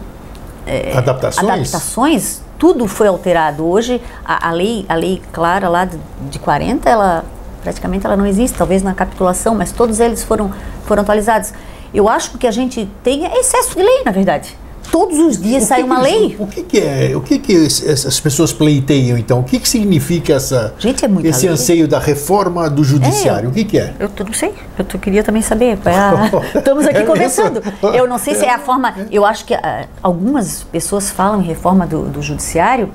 Adaptações? 0.94 1.48
adaptações, 1.50 2.40
tudo 2.58 2.86
foi 2.86 3.08
alterado. 3.08 3.64
Hoje 3.66 4.00
a, 4.24 4.48
a 4.48 4.52
lei, 4.52 4.84
a 4.88 4.94
lei 4.94 5.22
clara 5.32 5.68
lá 5.68 5.84
de, 5.86 5.98
de 6.30 6.38
40, 6.38 6.88
ela 6.90 7.24
praticamente 7.62 8.06
ela 8.06 8.16
não 8.16 8.26
existe, 8.26 8.56
talvez 8.56 8.82
na 8.82 8.94
capitulação, 8.94 9.54
mas 9.54 9.72
todos 9.72 10.00
eles 10.00 10.22
foram 10.22 10.50
foram 10.86 11.02
atualizados. 11.02 11.52
Eu 11.92 12.08
acho 12.08 12.30
que 12.30 12.36
o 12.36 12.38
que 12.38 12.46
a 12.46 12.50
gente 12.50 12.88
tem 13.02 13.24
é 13.26 13.40
excesso 13.40 13.76
de 13.76 13.82
lei, 13.82 14.02
na 14.04 14.10
verdade. 14.12 14.56
Todos 14.90 15.18
os 15.18 15.38
dias 15.38 15.64
O 15.64 15.66
sai 15.66 15.78
que 15.80 15.84
uma 15.84 16.00
que 16.00 16.06
eles- 16.08 16.20
lei. 16.20 16.36
O 16.38 16.46
que, 16.46 16.62
que 16.62 16.78
é? 16.78 17.12
O 17.14 17.20
que, 17.20 17.38
que 17.38 17.52
es- 17.52 17.86
essas 17.86 18.18
pessoas 18.18 18.54
pleiteiam, 18.54 19.18
então? 19.18 19.40
O 19.40 19.44
que, 19.44 19.58
que 19.60 19.68
significa 19.68 20.32
essa, 20.32 20.72
Gente, 20.78 21.04
é 21.04 21.08
esse 21.28 21.44
lei. 21.44 21.52
anseio 21.54 21.86
da 21.86 21.98
reforma 21.98 22.70
do 22.70 22.82
judiciário? 22.82 23.48
É, 23.48 23.50
o 23.50 23.52
que, 23.52 23.64
que 23.66 23.78
é? 23.78 23.92
Eu 23.98 24.10
não 24.24 24.32
sei, 24.32 24.54
eu 24.78 24.84
t- 24.86 24.96
queria 24.96 25.22
também 25.22 25.42
saber. 25.42 25.76
qual 25.82 25.94
é 25.94 25.98
a- 25.98 26.58
Estamos 26.58 26.84
É 26.86 26.88
aqui 26.88 26.98
mesmo? 27.00 27.12
conversando. 27.12 27.62
Eu 27.94 28.06
não 28.08 28.16
sei 28.18 28.34
se 28.34 28.46
é 28.46 28.54
a 28.54 28.58
forma. 28.58 28.94
Eu 29.10 29.26
acho 29.26 29.44
que 29.44 29.52
ah, 29.52 29.84
algumas 30.02 30.62
pessoas 30.62 31.10
falam 31.10 31.42
em 31.42 31.44
reforma 31.44 31.86
do, 31.86 32.04
do 32.08 32.22
judiciário 32.22 32.88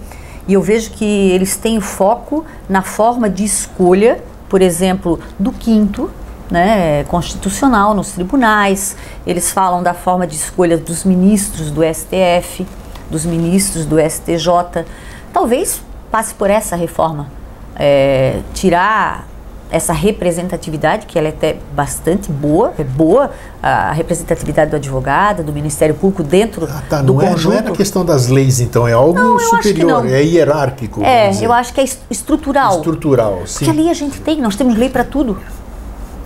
e 0.47 0.53
eu 0.53 0.63
vejo 0.63 0.89
que 0.91 1.05
eles 1.05 1.55
têm 1.57 1.79
foco 1.79 2.43
na 2.67 2.81
forma 2.81 3.29
de 3.29 3.43
escolha, 3.43 4.19
por 4.53 4.61
exemplo, 4.61 5.19
do 5.39 5.51
quinto. 5.51 6.11
Né, 6.51 7.03
constitucional 7.05 7.95
nos 7.95 8.11
tribunais, 8.11 8.95
eles 9.25 9.49
falam 9.49 9.81
da 9.81 9.95
forma 9.95 10.27
de 10.27 10.35
escolha 10.35 10.77
dos 10.77 11.03
ministros 11.03 11.71
do 11.71 11.81
STF, 11.81 12.67
dos 13.09 13.25
ministros 13.25 13.87
do 13.87 13.95
STJ. 13.97 14.85
Talvez 15.31 15.81
passe 16.11 16.35
por 16.35 16.51
essa 16.51 16.75
reforma, 16.75 17.27
é, 17.75 18.41
tirar 18.53 19.27
essa 19.73 19.91
representatividade, 19.91 21.07
que 21.07 21.17
ela 21.17 21.27
é 21.27 21.31
até 21.31 21.57
bastante 21.75 22.31
boa, 22.31 22.73
é 22.77 22.83
boa, 22.83 23.31
a 23.61 23.91
representatividade 23.91 24.69
do 24.69 24.75
advogado, 24.77 25.41
do 25.43 25.51
Ministério 25.51 25.95
Público 25.95 26.21
dentro 26.21 26.67
Ah, 26.69 26.83
tá, 26.87 27.01
do 27.01 27.13
não, 27.15 27.21
é, 27.21 27.25
não 27.25 27.31
conjunto. 27.31 27.55
é 27.57 27.61
na 27.63 27.71
questão 27.71 28.05
das 28.05 28.27
leis, 28.27 28.59
então, 28.59 28.87
é 28.87 28.93
algo 28.93 29.17
Não, 29.17 29.39
superior, 29.39 30.05
é 30.05 30.21
hierárquico. 30.23 31.03
É, 31.03 31.31
eu 31.43 31.51
acho 31.51 31.73
que 31.73 31.81
é 31.81 31.83
es- 31.83 31.99
estrutural. 32.07 32.75
Estrutural, 32.77 33.41
sim. 33.47 33.65
Porque 33.65 33.71
a 33.71 33.73
lei 33.83 33.89
a 33.89 33.93
gente 33.95 34.21
tem, 34.21 34.39
nós 34.39 34.55
temos 34.55 34.77
lei 34.77 34.89
para 34.91 35.03
tudo. 35.03 35.39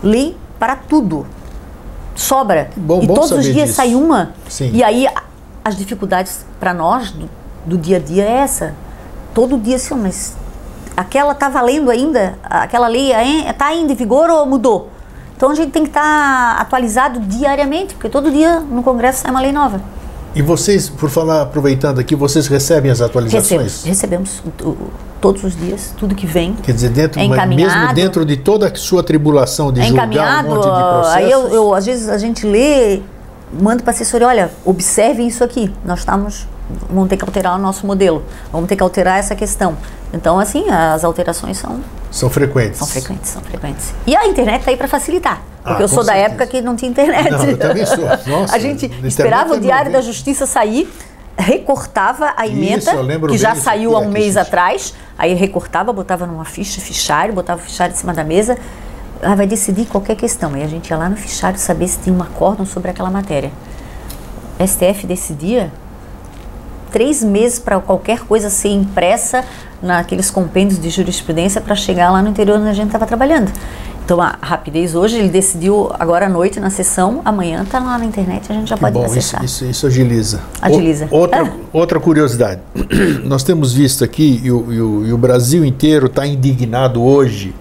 Lei 0.04 0.36
para 0.60 0.76
tudo. 0.76 1.26
Sobra. 2.16 2.70
Bom- 2.76 3.02
e 3.02 3.08
bom 3.08 3.14
todos 3.14 3.32
os 3.32 3.46
dias 3.46 3.68
disso. 3.68 3.74
sai 3.76 3.96
uma. 3.96 4.32
Sim. 4.50 4.72
E 4.74 4.84
aí 4.84 5.08
as 5.64 5.78
dificuldades 5.78 6.46
para 6.60 6.74
nós 6.74 7.12
do, 7.12 7.30
do 7.66 7.78
dia 7.78 7.96
a 7.98 8.00
dia 8.00 8.24
é 8.26 8.32
essa. 8.40 8.74
Todo 9.34 9.58
dia 9.58 9.76
assim, 9.78 9.96
mas 9.96 10.36
aquela 10.98 11.36
tá 11.36 11.48
valendo 11.48 11.92
ainda? 11.92 12.38
Aquela 12.44 12.88
lei 12.88 13.14
está 13.48 13.68
ainda 13.68 13.94
em 13.94 13.96
vigor 13.96 14.30
ou 14.30 14.46
mudou? 14.46 14.90
Então 15.36 15.52
a 15.52 15.56
gente 15.56 15.72
tem 15.72 15.84
que 15.84 15.90
estar 15.90 16.58
atualizado 16.60 17.20
diariamente, 17.20 17.94
porque 17.94 18.10
todo 18.10 18.32
dia 18.32 18.60
no 18.60 18.82
Congresso 18.82 19.22
sai 19.22 19.30
uma 19.30 19.40
lei 19.40 19.52
nova. 19.52 19.80
E 20.34 20.42
vocês, 20.42 20.90
por 20.90 21.10
falar, 21.10 21.44
aproveitando 21.44 22.00
aqui, 22.00 22.16
vocês 22.16 22.48
recebem 22.48 22.92
as 22.92 23.02
atualizações? 23.02 23.84
Recebemos, 23.84 24.42
recebemos 24.42 24.44
todos 25.22 25.44
os 25.44 25.56
dias, 25.56 25.94
tudo 25.98 26.16
que 26.16 26.28
vem. 26.28 26.54
Quer 26.54 26.74
dizer, 26.74 26.90
dentro, 26.90 27.20
É 27.20 27.46
mesmo 27.46 27.94
dentro 27.94 28.26
de 28.26 28.38
toda 28.38 28.68
a 28.68 28.76
sua 28.76 29.04
tribulação 29.04 29.72
de 29.72 29.82
é 29.82 29.84
julgar 29.86 30.46
um 30.46 30.50
monte 30.50 30.64
de 30.64 30.70
processos, 30.70 31.16
aí 31.16 31.32
eu, 31.32 31.48
eu, 31.50 31.74
às 31.74 31.86
vezes 31.86 32.10
a 32.10 32.18
gente 32.18 32.46
lê, 32.46 33.02
manda 33.60 33.82
para 33.84 33.92
a 33.92 33.96
assessoria, 33.96 34.28
olha, 34.28 34.52
observem 34.66 35.28
isso 35.28 35.44
aqui, 35.44 35.72
nós 35.86 36.00
estamos, 36.00 36.48
vamos 36.90 37.10
ter 37.10 37.18
que 37.18 37.24
alterar 37.24 37.56
o 37.56 37.62
nosso 37.62 37.86
modelo, 37.86 38.24
vamos 38.52 38.68
ter 38.68 38.76
que 38.76 38.84
alterar 38.84 39.20
essa 39.20 39.36
questão. 39.36 39.78
Então, 40.14 40.40
assim, 40.40 40.70
as 40.70 41.04
alterações 41.04 41.58
são, 41.58 41.80
são 42.12 42.30
frequentes. 42.30 42.78
são 42.80 42.88
frequentes, 42.88 43.30
são 43.30 43.42
frequentes. 43.42 43.94
E 44.06 44.16
a 44.16 44.28
internet 44.28 44.60
está 44.60 44.72
aí 44.72 44.78
para 44.78 44.88
facilitar, 44.88 45.42
porque 45.64 45.82
Ah, 45.82 45.84
eu 45.84 45.88
sou 45.88 46.04
da 46.04 46.14
certeza. 46.14 46.28
época 46.28 46.48
que 46.48 46.62
não 46.62 46.76
tinha 46.76 46.90
internet. 46.92 47.30
Não, 47.32 47.44
eu 47.46 47.58
também 47.58 47.86
sou. 47.86 47.98
Nossa, 48.28 48.56
a 48.56 48.60
gente 48.60 48.86
internet 48.86 49.08
esperava 49.08 49.54
é 49.56 49.58
o 49.58 49.60
Diário 49.60 49.92
da 49.92 50.02
Justiça 50.02 50.46
sair, 50.46 50.92
recortava 51.38 52.34
a 52.36 52.48
emenda, 52.48 52.94
lembro 53.02 53.32
que 53.32 53.38
já 53.38 53.54
isso 53.54 53.62
saiu 53.64 53.96
há 53.96 54.00
um 54.00 54.10
mês 54.10 54.34
gente. 54.34 54.40
atrás, 54.40 54.94
aí 55.18 55.34
recortava, 55.34 55.94
botava 55.94 56.26
numa 56.26 56.46
ficha, 56.46 56.82
fichário, 56.82 57.34
botava 57.34 57.62
o 57.62 57.64
fichário 57.64 57.94
em 57.94 57.98
cima 57.98 58.14
da 58.14 58.24
mesa, 58.24 58.58
ah, 59.22 59.36
vai 59.36 59.46
decidir 59.48 59.86
qualquer 59.86 60.16
questão. 60.16 60.54
Aí 60.54 60.64
a 60.64 60.68
gente 60.68 60.90
ia 60.90 60.98
lá 60.98 61.10
no 61.10 61.16
fichário 61.16 61.60
saber 61.60 61.88
se 61.88 62.00
tinha 62.00 62.16
um 62.16 62.22
acórdão 62.22 62.66
sobre 62.66 62.90
aquela 62.92 63.10
matéria. 63.10 63.52
O 64.60 64.68
STF 64.68 65.06
decidia 65.06 65.72
três 66.92 67.24
meses 67.24 67.60
para 67.60 67.80
qualquer 67.80 68.20
coisa 68.22 68.50
ser 68.50 68.70
impressa 68.70 69.44
naqueles 69.82 70.32
compêndios 70.32 70.80
de 70.80 70.90
jurisprudência 70.90 71.62
para 71.62 71.76
chegar 71.76 72.12
lá 72.12 72.22
no 72.22 72.30
interior 72.30 72.58
onde 72.60 72.70
a 72.70 72.74
gente 72.74 72.88
estava 72.88 73.06
trabalhando. 73.06 73.52
Então 74.04 74.22
a 74.22 74.38
rapidez 74.42 74.96
hoje, 74.96 75.18
ele 75.18 75.28
decidiu 75.28 75.92
agora 76.00 76.28
à 76.28 76.30
noite 76.30 76.62
na 76.62 76.70
sessão, 76.70 77.22
amanhã 77.26 77.62
está 77.64 77.78
lá 77.78 77.98
na 77.98 78.06
internet, 78.06 78.50
a 78.50 78.56
gente 78.56 78.70
já 78.70 78.78
pode 78.78 78.94
bom, 78.94 79.02
isso, 79.06 79.12
acessar. 79.18 79.44
isso, 79.44 79.66
isso 79.66 79.86
agiliza. 79.86 80.40
Agiliza. 80.62 81.10
O- 81.12 81.18
outra, 81.18 81.46
É. 81.46 81.52
outra 81.74 82.00
curiosidade. 82.00 82.62
Nós 83.26 83.44
temos 83.44 83.74
visto 83.74 84.06
aqui, 84.06 84.40
e 84.44 84.50
o, 84.50 84.72
e 84.74 84.82
o- 84.82 85.06
e 85.08 85.12
o 85.14 85.18
Brasil 85.18 85.66
inteiro 85.66 86.06
está 86.08 86.26
indignado 86.26 87.04
hoje 87.04 87.54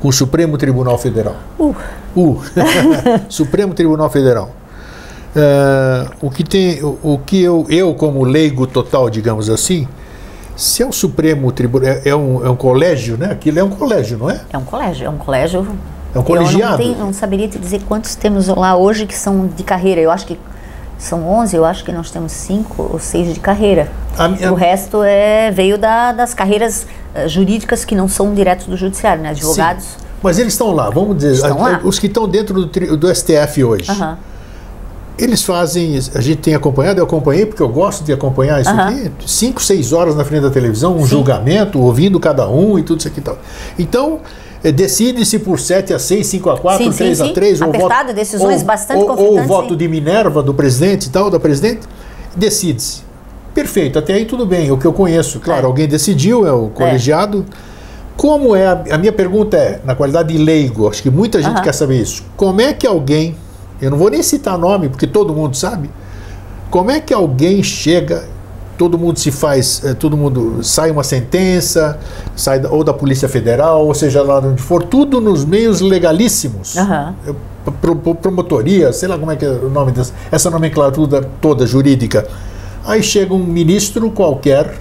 com 0.00 0.08
o 0.08 0.12
Supremo 0.12 0.56
Tribunal 0.56 0.96
Federal. 0.98 1.36
Uh, 1.58 1.74
Uh, 2.16 2.40
Supremo 3.28 3.74
Tribunal 3.74 4.08
Federal. 4.08 4.52
É, 5.36 6.06
o 6.20 6.30
que 6.30 6.44
tem, 6.44 6.82
o, 6.82 6.98
o 7.02 7.18
que 7.24 7.42
eu, 7.42 7.66
eu 7.68 7.94
como 7.94 8.22
leigo 8.24 8.66
total, 8.66 9.10
digamos 9.10 9.50
assim, 9.50 9.88
se 10.56 10.82
é 10.82 10.86
o 10.86 10.92
Supremo 10.92 11.50
Tribunal, 11.50 11.88
é, 11.88 12.02
é 12.04 12.14
um, 12.14 12.46
é 12.46 12.50
um 12.50 12.54
colégio, 12.56 13.16
né? 13.16 13.32
Aquilo 13.32 13.58
é 13.58 13.64
um 13.64 13.70
colégio, 13.70 14.16
não 14.18 14.30
é? 14.30 14.40
é 14.52 14.56
um 14.58 14.64
colégio, 14.64 15.06
é 15.06 15.10
um 15.10 15.18
colégio. 15.18 15.66
É 16.14 16.18
um 16.18 16.22
colegiado. 16.22 16.80
Eu 16.80 16.88
não, 16.88 16.94
tenho- 16.94 17.06
não 17.06 17.12
saberia 17.12 17.48
te 17.48 17.58
dizer 17.58 17.82
quantos 17.88 18.14
temos 18.14 18.46
lá 18.46 18.76
hoje 18.76 19.04
que 19.06 19.14
são 19.16 19.48
de 19.48 19.64
carreira. 19.64 20.00
Eu 20.00 20.12
acho 20.12 20.24
que 20.26 20.38
são 20.96 21.28
11, 21.28 21.56
eu 21.56 21.64
acho 21.64 21.84
que 21.84 21.90
nós 21.90 22.08
temos 22.12 22.30
5 22.30 22.88
ou 22.92 23.00
6 23.00 23.34
de 23.34 23.40
carreira. 23.40 23.88
Minha- 24.38 24.52
O 24.52 24.54
resto 24.54 25.02
é, 25.02 25.50
veio 25.50 25.76
da- 25.76 26.12
das 26.12 26.32
carreiras 26.32 26.86
eh, 27.16 27.26
jurídicas 27.26 27.84
que 27.84 27.96
não 27.96 28.06
são 28.06 28.32
diretos 28.32 28.66
do 28.66 28.76
judiciário, 28.76 29.20
né? 29.24 29.30
Advogados. 29.30 29.84
Sim. 29.84 29.98
Mas 30.22 30.38
eles 30.38 30.52
estão 30.52 30.70
lá, 30.70 30.88
vamos 30.88 31.16
dizer, 31.16 31.32
Estão 31.32 31.66
a- 31.66 31.68
lá. 31.70 31.80
os 31.82 31.98
que 31.98 32.06
estão 32.06 32.28
dentro 32.28 32.64
do, 32.64 32.96
do 32.96 33.08
STF 33.12 33.64
hoje. 33.64 33.90
Aham. 33.90 34.16
Eles 35.16 35.42
fazem, 35.44 35.96
a 36.14 36.20
gente 36.20 36.38
tem 36.38 36.54
acompanhado, 36.54 36.98
eu 37.00 37.04
acompanhei 37.04 37.46
porque 37.46 37.62
eu 37.62 37.68
gosto 37.68 38.02
de 38.02 38.12
acompanhar 38.12 38.60
isso 38.60 38.70
Aham. 38.70 38.88
aqui, 38.88 39.10
cinco, 39.26 39.62
seis 39.62 39.92
horas 39.92 40.16
na 40.16 40.24
frente 40.24 40.42
da 40.42 40.50
televisão, 40.50 40.96
um 40.96 41.02
Sim. 41.02 41.06
julgamento, 41.06 41.80
ouvindo 41.80 42.18
cada 42.18 42.48
um 42.48 42.78
e 42.78 42.82
tudo 42.82 42.98
isso 42.98 43.06
aqui 43.08 43.20
e 43.20 43.22
tal. 43.22 43.38
Então, 43.78 44.18
eh, 44.64 44.72
decide-se 44.72 45.38
por 45.38 45.60
7 45.60 45.94
a 45.94 46.00
6, 46.00 46.26
5 46.26 46.50
a 46.50 46.58
4, 46.58 46.84
Sim, 46.84 46.90
sim, 46.90 46.98
3 46.98 47.20
a 47.20 47.26
sim. 47.26 47.32
3, 47.32 47.60
ou 47.60 47.68
Apertado, 47.68 48.06
voto, 48.08 48.16
decisões 48.16 48.60
ou, 48.60 48.66
bastante 48.66 49.02
ou, 49.04 49.16
ou 49.16 49.38
o 49.40 49.44
voto 49.46 49.70
sim. 49.70 49.76
de 49.76 49.86
Minerva 49.88 50.42
do 50.42 50.52
presidente 50.52 51.06
e 51.06 51.10
tal, 51.10 51.30
da 51.30 51.38
presidente, 51.38 51.82
decide-se. 52.34 53.02
Perfeito, 53.54 54.00
até 54.00 54.14
aí 54.14 54.24
tudo 54.24 54.44
bem, 54.44 54.72
o 54.72 54.76
que 54.76 54.84
eu 54.84 54.92
conheço, 54.92 55.38
claro, 55.38 55.62
É. 55.62 55.66
alguém 55.66 55.86
decidiu, 55.86 56.44
é 56.44 56.50
o 56.50 56.70
colegiado. 56.70 57.44
Como 58.16 58.56
é, 58.56 58.66
a, 58.66 58.84
a 58.92 58.98
minha 58.98 59.12
pergunta 59.12 59.56
é, 59.56 59.80
na 59.84 59.94
qualidade 59.94 60.32
de 60.32 60.42
leigo, 60.42 60.88
acho 60.88 61.00
que 61.02 61.10
muita 61.10 61.40
gente 61.40 61.54
Aham. 61.54 61.62
quer 61.62 61.72
saber 61.72 62.00
isso, 62.00 62.24
como 62.36 62.60
é 62.60 62.72
que 62.72 62.84
alguém 62.84 63.36
eu 63.80 63.90
não 63.90 63.98
vou 63.98 64.10
nem 64.10 64.22
citar 64.22 64.56
nome, 64.58 64.88
porque 64.88 65.06
todo 65.06 65.34
mundo 65.34 65.56
sabe. 65.56 65.90
Como 66.70 66.90
é 66.90 67.00
que 67.00 67.12
alguém 67.14 67.62
chega, 67.62 68.24
todo 68.76 68.98
mundo 68.98 69.18
se 69.18 69.30
faz, 69.30 69.82
eh, 69.84 69.94
todo 69.94 70.16
mundo 70.16 70.58
sai 70.62 70.90
uma 70.90 71.04
sentença, 71.04 71.98
sai 72.34 72.58
da- 72.60 72.70
ou 72.70 72.82
da 72.82 72.92
Polícia 72.92 73.28
Federal, 73.28 73.86
ou 73.86 73.94
seja 73.94 74.22
lá 74.22 74.38
onde 74.40 74.60
for, 74.62 74.82
tudo 74.82 75.20
nos 75.20 75.44
meios 75.44 75.80
legalíssimos. 75.80 76.76
Eu- 77.26 77.36
pro- 77.80 77.96
pro- 77.96 78.14
promotoria, 78.14 78.92
sei 78.92 79.08
lá 79.08 79.16
como 79.18 79.30
é 79.30 79.36
que 79.36 79.44
é 79.44 79.48
o 79.50 79.70
nome 79.70 79.92
dessa, 79.92 80.12
essa 80.30 80.50
nomenclatura 80.50 81.28
toda 81.40 81.66
jurídica. 81.66 82.26
Aí 82.84 83.02
chega 83.02 83.32
um 83.32 83.38
ministro 83.44 84.10
qualquer 84.10 84.74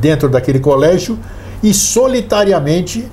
dentro 0.00 0.28
daquele 0.28 0.58
colégio 0.60 1.18
e 1.62 1.74
solitariamente 1.74 3.06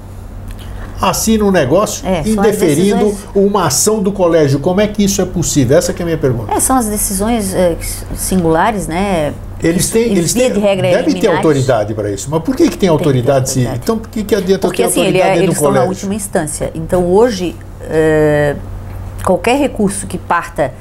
assina 1.10 1.44
um 1.44 1.52
negócio 1.52 2.06
É, 2.08 2.22
indeferindo 2.28 3.06
decisões- 3.06 3.18
uma 3.36 3.66
ação 3.68 4.02
do 4.02 4.12
colégio. 4.12 4.60
Como 4.60 4.80
é 4.82 4.88
que 4.88 5.04
isso 5.04 5.22
é 5.22 5.26
possível? 5.26 5.78
Essa 5.78 5.92
é 5.92 5.96
a 6.02 6.06
minha 6.06 6.18
pergunta. 6.18 6.54
É, 6.54 6.60
são 6.60 6.76
as 6.78 6.86
decisões 6.88 7.54
é, 7.54 7.76
singulares, 8.16 8.88
né? 8.88 9.34
Eles 9.62 9.90
têm, 9.90 10.12
Eles, 10.12 10.34
têm, 10.34 10.52
de 10.52 10.60
regra, 10.60 10.90
devem 10.90 11.16
ter 11.20 11.28
autoridade 11.28 11.94
para 11.94 12.12
isso. 12.12 12.28
Mas 12.30 12.44
por 12.44 12.54
que, 12.56 12.70
que 12.70 12.78
tem 12.78 12.90
autoridade? 12.90 13.50
se- 13.50 13.60
autoridade. 13.60 13.80
então 13.84 13.98
por 13.98 14.10
que, 14.10 14.24
que 14.24 14.36
adianta 14.36 14.68
Porque 14.68 14.82
ter 14.84 14.90
assim, 14.90 15.00
ele 15.02 15.08
autoridade 15.22 15.30
é- 15.30 15.34
dentro 15.36 15.46
eles 15.46 15.56
estão 15.58 15.72
na 15.72 15.84
última 15.84 16.14
instância. 16.16 16.72
Então 16.76 17.06
hoje, 17.06 17.56
é, 17.82 18.56
qualquer 19.24 19.58
recurso 19.58 20.06
que 20.06 20.18
parta 20.18 20.74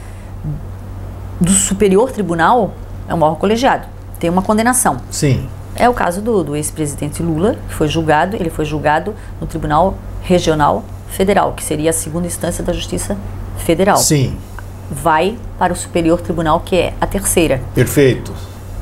do 1.40 1.50
superior 1.52 2.10
tribunal 2.10 2.72
é 3.08 3.14
um 3.14 3.22
órgão 3.22 3.36
colegiado. 3.36 3.86
Tem 4.18 4.28
uma 4.30 4.42
condenação. 4.42 4.96
Sim, 5.10 5.48
É 5.76 5.88
o 5.88 5.94
caso 5.94 6.20
do, 6.20 6.44
do 6.44 6.54
ex-presidente 6.56 7.22
Lula, 7.22 7.56
que 7.68 7.74
foi 7.74 7.88
julgado, 7.88 8.36
ele 8.36 8.50
foi 8.50 8.64
julgado 8.64 9.14
no 9.40 9.46
Tribunal 9.46 9.96
Regional 10.22 10.84
Federal, 11.08 11.52
que 11.54 11.62
seria 11.64 11.90
a 11.90 11.92
segunda 11.92 12.26
instância 12.26 12.62
da 12.62 12.72
Justiça 12.72 13.16
Federal. 13.58 13.96
sim, 13.96 14.36
Vai 14.90 15.38
para 15.58 15.72
o 15.72 15.76
Superior 15.76 16.20
Tribunal, 16.20 16.60
que 16.60 16.76
é 16.76 16.94
a 17.00 17.06
terceira. 17.06 17.62
perfeito. 17.74 18.32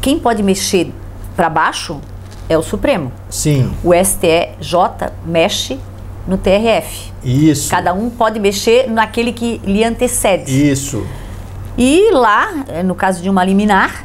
Quem 0.01 0.18
pode 0.18 0.43
mexer 0.43 0.93
para 1.36 1.49
baixo 1.49 2.01
é 2.49 2.59
o 2.59 2.62
Supremo. 2.62 3.12
Sim, 3.28 3.72
O 3.84 3.93
STJ 3.95 5.12
mexe 5.24 5.78
no 6.26 6.36
TRF. 6.36 7.12
isso. 7.24 7.70
Cada 7.70 7.93
um 7.95 8.11
pode 8.11 8.41
mexer 8.41 8.91
naquele 8.91 9.32
que 9.32 9.61
lhe 9.64 9.84
antecede. 9.84 10.70
Isso. 10.70 11.07
E 11.78 12.11
lá, 12.12 12.49
no 12.84 12.95
caso 12.95 13.22
de 13.22 13.30
uma 13.30 13.45
liminar, 13.45 14.05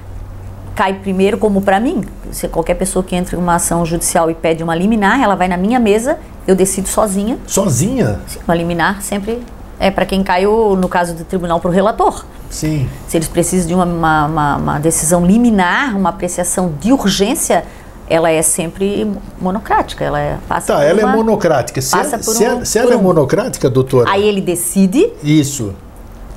cai 0.75 0.93
primeiro, 0.95 1.37
como 1.37 1.61
para 1.61 1.79
mim. 1.79 2.03
Se 2.31 2.47
qualquer 2.47 2.75
pessoa 2.75 3.03
que 3.03 3.15
entra 3.15 3.35
em 3.35 3.39
uma 3.39 3.55
ação 3.55 3.85
judicial 3.85 4.29
e 4.29 4.33
pede 4.35 4.63
uma 4.63 4.75
liminar, 4.75 5.21
ela 5.21 5.35
vai 5.35 5.47
na 5.47 5.57
minha 5.57 5.79
mesa, 5.79 6.17
eu 6.47 6.55
decido 6.55 6.87
sozinha. 6.89 7.37
Sozinha? 7.47 8.19
Sim, 8.27 8.39
Uma 8.47 8.53
liminar 8.55 9.01
sempre 9.01 9.41
é 9.79 9.89
para 9.89 10.05
quem 10.05 10.23
caiu, 10.23 10.75
no 10.75 10.87
caso 10.87 11.13
do 11.13 11.23
tribunal, 11.23 11.59
para 11.59 11.69
o 11.69 11.73
relator. 11.73 12.25
Sim. 12.49 12.87
Se 13.07 13.17
eles 13.17 13.27
precisam 13.27 13.67
de 13.67 13.73
uma, 13.73 13.85
uma, 13.85 14.25
uma- 14.25 14.55
uma 14.57 14.79
decisão 14.79 15.25
liminar, 15.25 15.95
uma 15.97 16.09
apreciação 16.09 16.73
de 16.79 16.91
urgência, 16.93 17.63
ela 18.07 18.29
é 18.29 18.41
sempre 18.41 19.11
monocrática. 19.41 20.03
Ela 20.05 20.19
é, 20.19 20.37
passa 20.47 20.73
Tá, 20.73 20.83
ela 20.83 21.01
é 21.01 21.05
uma- 21.05 21.15
monocrática. 21.15 21.81
Se, 21.81 21.91
passa 21.91 22.15
ela, 22.15 22.23
se, 22.23 22.43
um- 22.43 22.47
ela- 22.47 22.65
se 22.65 22.77
ela 22.79 22.93
é 22.93 22.97
um. 22.97 23.01
monocrática, 23.01 23.69
doutora, 23.69 24.09
Aí 24.11 24.23
ele 24.27 24.41
decide, 24.41 25.09
isso. 25.23 25.73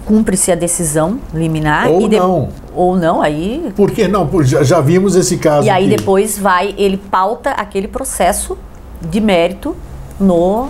Cumpre-se 0.08 0.50
a 0.50 0.54
decisão 0.54 1.20
liminar. 1.34 1.86
Ou 1.88 2.00
e 2.00 2.08
de- 2.08 2.16
não. 2.18 2.48
Ou 2.74 2.96
não, 2.96 3.20
aí 3.20 3.70
Por 3.76 3.90
que 3.90 4.08
não? 4.08 4.26
Já, 4.42 4.62
já 4.62 4.80
vimos 4.80 5.14
esse 5.14 5.36
caso. 5.36 5.66
E 5.66 5.70
aí 5.70 5.84
aqui. 5.86 5.96
depois 5.98 6.38
vai, 6.38 6.74
ele 6.78 6.96
pauta 6.96 7.50
aquele 7.50 7.86
processo 7.88 8.56
de 9.02 9.20
mérito 9.20 9.76
no, 10.18 10.68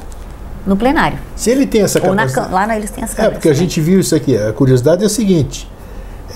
no 0.67 0.77
plenário. 0.77 1.19
Se 1.37 1.51
ele 1.51 1.67
tem 1.67 1.83
essa 1.83 2.01
na, 2.01 2.09
capacidade. 2.09 2.49
cam- 2.49 2.55
lá 2.55 2.67
na, 2.67 2.77
eles 2.77 2.91
têm 2.91 3.05
as 3.05 3.13
É, 3.13 3.15
câmeras. 3.15 3.35
porque 3.39 3.49
a 3.49 3.55
gente 3.55 3.81
viu 3.81 4.01
isso 4.01 4.15
aqui. 4.17 4.37
A 4.37 4.53
curiosidade 4.53 5.03
é 5.05 5.07
a 5.07 5.11
seguinte. 5.11 5.71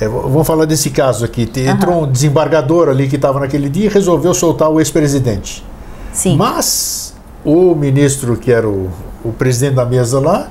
é, 0.00 0.07
vamos 0.09 0.46
falar 0.46 0.64
desse 0.64 0.90
caso 0.90 1.24
aqui. 1.24 1.50
Entrou 1.57 2.05
um 2.05 2.11
desembargador 2.11 2.88
ali 2.88 3.09
que 3.09 3.16
estava 3.16 3.40
naquele 3.40 3.68
dia 3.68 3.86
e 3.86 3.88
resolveu 3.88 4.32
soltar 4.32 4.70
o 4.70 4.78
ex-presidente. 4.78 5.64
Sim. 6.12 6.36
Mas 6.36 7.14
o 7.44 7.74
ministro, 7.74 8.36
que 8.36 8.53
era 8.53 8.68
o, 8.68 8.88
o 9.24 9.32
presidente 9.32 9.74
da 9.74 9.84
mesa 9.84 10.20
lá, 10.20 10.48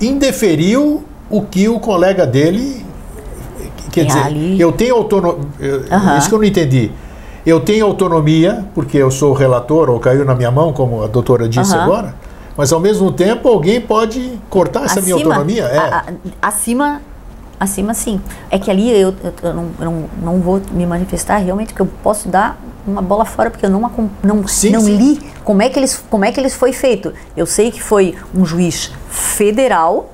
indeferiu 0.00 1.04
o 1.32 1.42
que 1.42 1.68
o 1.68 1.80
colega 1.80 2.24
dele. 2.26 2.84
Quer 3.90 4.02
E 4.02 4.06
dizer, 4.06 4.22
ali- 4.22 4.60
eu 4.60 4.70
tenho 4.72 4.94
autonomia. 4.94 5.42
Aham. 5.90 6.18
Isso 6.18 6.28
que 6.28 6.34
eu 6.34 6.38
não 6.38 6.44
entendi. 6.44 6.90
Eu 7.44 7.58
tenho 7.60 7.84
autonomia, 7.86 8.64
porque 8.74 8.96
eu 8.96 9.10
sou 9.10 9.32
relator, 9.32 9.90
ou 9.90 9.98
caiu 9.98 10.24
na 10.24 10.34
minha 10.34 10.50
mão, 10.50 10.72
como 10.72 11.02
a 11.02 11.08
doutora 11.08 11.48
disse 11.48 11.74
agora, 11.74 12.14
mas 12.56 12.72
ao 12.72 12.78
mesmo 12.78 13.10
tempo 13.10 13.48
alguém 13.48 13.80
pode 13.80 14.38
cortar 14.48 14.84
essa 14.84 15.00
minha 15.00 15.14
autonomia. 15.16 15.64
É. 15.64 15.78
a- 15.78 16.04
a- 16.40 16.48
acima, 16.48 17.02
acima 17.58 17.94
sim. 17.94 18.20
É 18.50 18.58
que 18.58 18.70
ali 18.70 18.88
eu, 18.90 19.12
eu- 19.24 19.32
eu 19.42 19.54
não, 19.54 19.66
eu 19.80 19.84
não, 19.84 20.04
não 20.22 20.40
vou 20.40 20.60
me 20.70 20.86
manifestar 20.86 21.38
realmente, 21.38 21.68
porque 21.68 21.82
eu 21.82 21.88
posso 22.02 22.28
dar 22.28 22.56
uma 22.86 23.02
bola 23.02 23.24
fora, 23.24 23.50
porque 23.50 23.66
eu 23.66 23.70
não, 23.70 23.80
não, 24.22 24.46
Sim, 24.46 24.70
não 24.70 24.80
sim. 24.80 24.96
li 24.96 25.20
como 25.44 25.62
é, 25.62 25.68
que 25.68 25.78
eles, 25.78 26.02
como 26.08 26.24
é 26.24 26.30
que 26.30 26.38
eles 26.38 26.54
foi 26.54 26.72
feito. 26.72 27.12
Eu 27.36 27.46
sei 27.46 27.70
que 27.72 27.82
foi 27.82 28.14
um 28.34 28.44
juiz 28.44 28.92
federal 29.10 30.11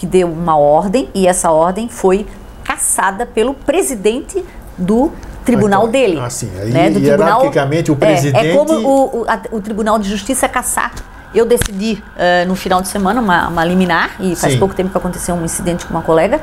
que 0.00 0.06
deu 0.06 0.28
uma 0.28 0.56
ordem, 0.56 1.10
e 1.14 1.26
essa 1.26 1.50
ordem 1.50 1.86
foi 1.86 2.26
cassada 2.64 3.26
pelo 3.26 3.52
presidente 3.52 4.42
do 4.78 5.12
tribunal 5.44 5.82
Ah, 5.82 5.88
então, 5.88 5.92
dele. 5.92 6.18
ah, 6.18 6.30
sim. 6.30 6.50
Aí, 6.58 6.70
né, 6.70 6.88
do 6.88 6.98
tribunal, 7.00 7.26
hierarquicamente, 7.40 7.90
o 7.90 7.94
É, 7.94 7.96
presidente- 7.98 8.46
É, 8.48 8.54
como 8.56 8.72
o, 8.72 9.20
o, 9.20 9.24
a- 9.28 9.40
o 9.52 9.60
Tribunal 9.60 9.98
de 9.98 10.08
Justiça 10.08 10.48
caçar. 10.48 10.90
Eu 11.34 11.44
decidi 11.44 12.02
eh, 12.16 12.44
no 12.46 12.56
final 12.56 12.80
de 12.80 12.88
semana 12.88 13.20
uma, 13.20 13.48
uma 13.48 13.62
liminar, 13.64 14.12
e 14.18 14.34
faz 14.34 14.54
Sim. 14.54 14.58
pouco 14.58 14.74
tempo 14.74 14.88
que 14.90 14.96
aconteceu 14.96 15.34
um 15.34 15.44
incidente 15.44 15.84
com 15.84 15.92
uma 15.92 16.02
colega. 16.02 16.40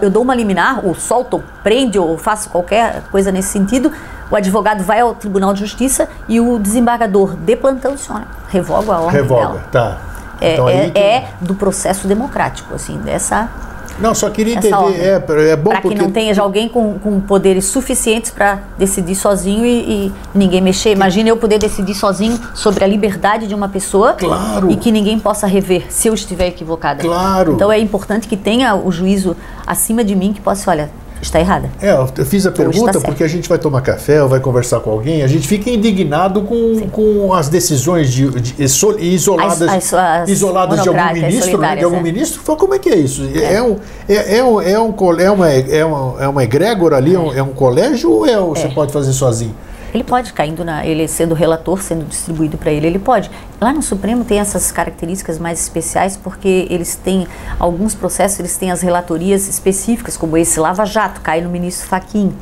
Eu 0.00 0.08
dou 0.10 0.22
uma 0.22 0.34
liminar, 0.34 0.80
ou 0.84 0.94
solto, 0.94 1.34
ou 1.34 1.44
prende, 1.62 1.98
ou 1.98 2.16
faço 2.16 2.48
qualquer 2.48 3.02
coisa 3.12 3.30
nesse 3.30 3.48
sentido. 3.50 3.92
O 4.30 4.34
advogado 4.36 4.82
vai 4.82 5.00
ao 5.00 5.14
Tribunal 5.14 5.52
de 5.52 5.60
Justiça 5.60 6.08
e 6.26 6.40
o 6.40 6.58
desembargador 6.58 7.36
de 7.36 7.54
plantão 7.54 7.94
olha, 8.08 8.26
revoga 8.48 8.94
a 8.94 9.00
ordem 9.00 9.20
Revoga, 9.20 9.46
dela. 9.46 9.64
tá. 9.70 9.98
É, 10.44 10.52
Então 10.54 10.68
é, 10.68 10.90
que- 10.90 10.98
é 10.98 11.28
do 11.40 11.54
processo 11.54 12.06
democrático, 12.06 12.74
assim, 12.74 12.98
dessa. 12.98 13.48
Não, 13.96 14.12
só 14.12 14.28
queria 14.28 14.54
entender. 14.56 14.74
ordem. 14.74 15.00
É, 15.00 15.50
é 15.50 15.56
bom 15.56 15.70
Para 15.70 15.80
que 15.80 15.88
porque. 15.88 16.02
não 16.02 16.10
tenha 16.10 16.34
alguém 16.40 16.68
com, 16.68 16.98
com 16.98 17.20
poderes 17.20 17.66
suficientes 17.66 18.28
para 18.32 18.58
decidir 18.76 19.14
sozinho 19.14 19.64
e, 19.64 20.06
e 20.08 20.12
ninguém 20.34 20.60
mexer. 20.60 20.90
Imagina 20.90 21.28
eu 21.28 21.36
poder 21.36 21.58
decidir 21.58 21.94
sozinho 21.94 22.36
sobre 22.54 22.82
a 22.82 22.88
liberdade 22.88 23.46
de 23.46 23.54
uma 23.54 23.68
pessoa 23.68 24.14
Claro. 24.14 24.68
e 24.68 24.74
que 24.76 24.90
ninguém 24.90 25.16
possa 25.20 25.46
rever 25.46 25.86
se 25.92 26.08
eu 26.08 26.14
estiver 26.14 26.48
equivocada. 26.48 27.02
Claro. 27.04 27.52
Então 27.52 27.70
é 27.70 27.78
importante 27.78 28.26
que 28.26 28.36
tenha 28.36 28.74
o 28.74 28.90
juízo 28.90 29.36
acima 29.64 30.02
de 30.02 30.16
mim 30.16 30.32
que 30.32 30.40
possa, 30.40 30.68
olha, 30.72 30.90
está 31.24 31.40
errada. 31.40 31.70
É, 31.80 31.92
eu 31.92 32.06
fiz 32.24 32.46
a 32.46 32.50
está 32.50 32.62
pergunta 32.62 33.00
porque 33.00 33.24
a 33.24 33.28
gente 33.28 33.48
vai 33.48 33.58
tomar 33.58 33.80
café 33.80 34.22
ou 34.22 34.28
vai 34.28 34.40
conversar 34.40 34.80
com 34.80 34.90
alguém, 34.90 35.22
a 35.22 35.26
gente 35.26 35.46
fica 35.46 35.70
indignado 35.70 36.42
com, 36.42 36.88
com 36.90 37.32
as 37.32 37.48
decisões 37.48 38.12
de, 38.12 38.28
de- 38.30 38.68
so- 38.68 38.98
isoladas, 38.98 39.62
As- 39.62 39.92
as- 39.92 39.94
as 39.94 40.28
isoladas 40.28 40.82
de 40.82 40.88
algum 40.88 41.12
ministro, 41.12 41.58
né, 41.58 41.76
de 41.76 41.84
algum 41.84 41.98
é. 41.98 42.02
ministro. 42.02 42.40
Fala, 42.42 42.58
como 42.58 42.74
é 42.74 42.78
que 42.78 42.88
é 42.88 42.96
isso? 42.96 43.22
É, 43.34 43.62
um, 43.62 43.76
é, 44.08 44.38
é, 44.38 44.44
um, 44.44 44.60
é, 44.60 44.78
um, 44.80 44.94
é, 45.20 45.30
uma, 45.30 45.50
é, 45.52 45.84
uma, 45.84 46.22
é 46.22 46.28
uma 46.28 46.44
egrégora 46.44 46.96
ali, 46.96 47.14
é 47.14 47.18
um, 47.18 47.32
é 47.34 47.42
um 47.42 47.52
colégio 47.52 48.10
ou 48.10 48.26
é, 48.26 48.36
você 48.38 48.68
pode 48.68 48.92
fazer 48.92 49.12
sozinho? 49.12 49.54
Ele 49.94 50.02
pode, 50.02 50.32
caindo 50.32 50.64
na. 50.64 50.84
Ele 50.84 51.06
sendo 51.06 51.36
relator, 51.36 51.80
sendo 51.80 52.04
distribuído 52.04 52.58
para 52.58 52.72
ele, 52.72 52.88
ele 52.88 52.98
pode. 52.98 53.30
Lá 53.60 53.72
no 53.72 53.80
Supremo 53.80 54.24
tem 54.24 54.40
essas 54.40 54.72
características 54.72 55.38
mais 55.38 55.60
especiais, 55.60 56.16
porque 56.16 56.66
eles 56.68 56.96
têm. 56.96 57.28
Alguns 57.60 57.94
processos, 57.94 58.40
eles 58.40 58.56
têm 58.56 58.72
as 58.72 58.82
relatorias 58.82 59.46
específicas, 59.46 60.16
como 60.16 60.36
esse 60.36 60.58
Lava 60.58 60.84
Jato, 60.84 61.20
cai 61.20 61.40
no 61.40 61.48
ministro 61.48 61.86
Faquim. 61.86 62.34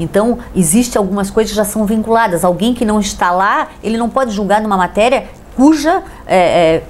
Então, 0.00 0.40
existe 0.54 0.98
algumas 0.98 1.30
coisas 1.30 1.52
que 1.52 1.56
já 1.56 1.64
são 1.64 1.86
vinculadas. 1.86 2.44
Alguém 2.44 2.74
que 2.74 2.84
não 2.84 2.98
está 2.98 3.30
lá, 3.30 3.68
ele 3.82 3.96
não 3.96 4.10
pode 4.10 4.32
julgar 4.32 4.60
numa 4.60 4.76
matéria 4.76 5.28
cuja 5.56 6.02
é, 6.26 6.36
é, 6.36 6.82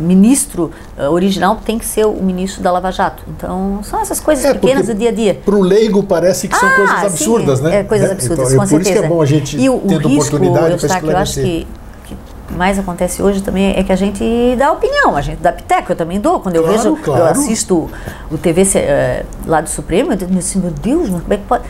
ministro 0.00 0.70
eh, 0.98 1.08
original 1.08 1.56
tem 1.64 1.78
que 1.78 1.84
ser 1.84 2.06
o 2.06 2.22
ministro 2.22 2.62
da 2.62 2.70
Lava 2.72 2.90
Jato. 2.90 3.22
Então, 3.28 3.80
são 3.82 4.00
essas 4.00 4.20
coisas 4.20 4.44
É, 4.44 4.54
pequenas 4.54 4.86
do 4.86 4.94
dia 4.94 5.08
a 5.10 5.12
dia. 5.12 5.34
Para 5.44 5.54
o 5.54 5.60
leigo 5.62 6.02
parece 6.02 6.48
que 6.48 6.56
são 6.56 6.68
Ah, 6.68 6.72
coisas 6.72 6.98
sim, 7.00 7.06
absurdas, 7.06 7.60
né? 7.60 7.80
É, 7.80 7.84
coisas 7.84 8.08
Né? 8.08 8.14
absurdas, 8.14 8.52
Então, 8.52 8.56
com 8.58 8.62
é 8.64 8.66
por 8.66 8.68
certeza. 8.68 8.90
isso 8.90 9.00
que 9.00 9.06
é 9.06 9.08
bom 9.08 9.22
a 9.22 9.26
gente 9.26 9.56
e 9.58 9.68
o, 9.68 9.74
o 9.74 9.96
risco, 9.98 10.06
oportunidade 10.36 10.60
para 10.66 10.72
Eustáquio, 10.72 11.10
eu 11.10 11.16
acho 11.18 11.30
esclarecer. 11.40 11.66
que, 12.04 12.14
que 12.48 12.54
mais 12.54 12.78
acontece 12.78 13.22
hoje 13.22 13.40
também 13.42 13.74
é 13.76 13.82
que 13.84 13.92
a 13.92 13.96
gente 13.96 14.24
dá 14.58 14.72
opinião, 14.72 15.16
a 15.16 15.20
gente 15.20 15.38
dá 15.40 15.52
piteco, 15.52 15.92
eu 15.92 15.96
também 15.96 16.20
dou. 16.20 16.40
Quando 16.40 16.56
eu 16.56 16.62
Claro, 16.64 16.76
vejo, 16.78 16.88
eu 16.90 16.96
claro. 16.96 17.24
assisto 17.26 17.88
o 18.30 18.36
TV 18.38 18.66
eh, 18.74 19.24
lá 19.46 19.60
do 19.60 19.68
Supremo, 19.68 20.12
eu 20.12 20.16
digo 20.16 20.36
assim, 20.38 20.58
meu 20.60 20.70
Deus, 20.70 21.08
como 21.08 21.22
é 21.30 21.36
que 21.36 21.44
pode... 21.44 21.62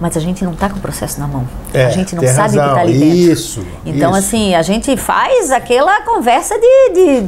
Mas 0.00 0.16
a 0.16 0.20
gente 0.20 0.44
não 0.44 0.52
está 0.52 0.68
com 0.68 0.76
o 0.76 0.80
processo 0.80 1.18
na 1.18 1.26
mão. 1.26 1.44
É, 1.74 1.86
a 1.86 1.90
gente 1.90 2.14
não 2.14 2.22
sabe 2.26 2.56
o 2.56 2.62
que 2.62 2.68
está 2.68 2.80
ali 2.80 2.98
dentro. 2.98 3.16
Isso, 3.16 3.66
Então, 3.84 4.10
isso. 4.10 4.18
assim, 4.20 4.54
a 4.54 4.62
gente 4.62 4.96
faz 4.96 5.50
aquela 5.50 6.02
conversa 6.02 6.54
de, 6.56 6.92
de, 6.94 7.20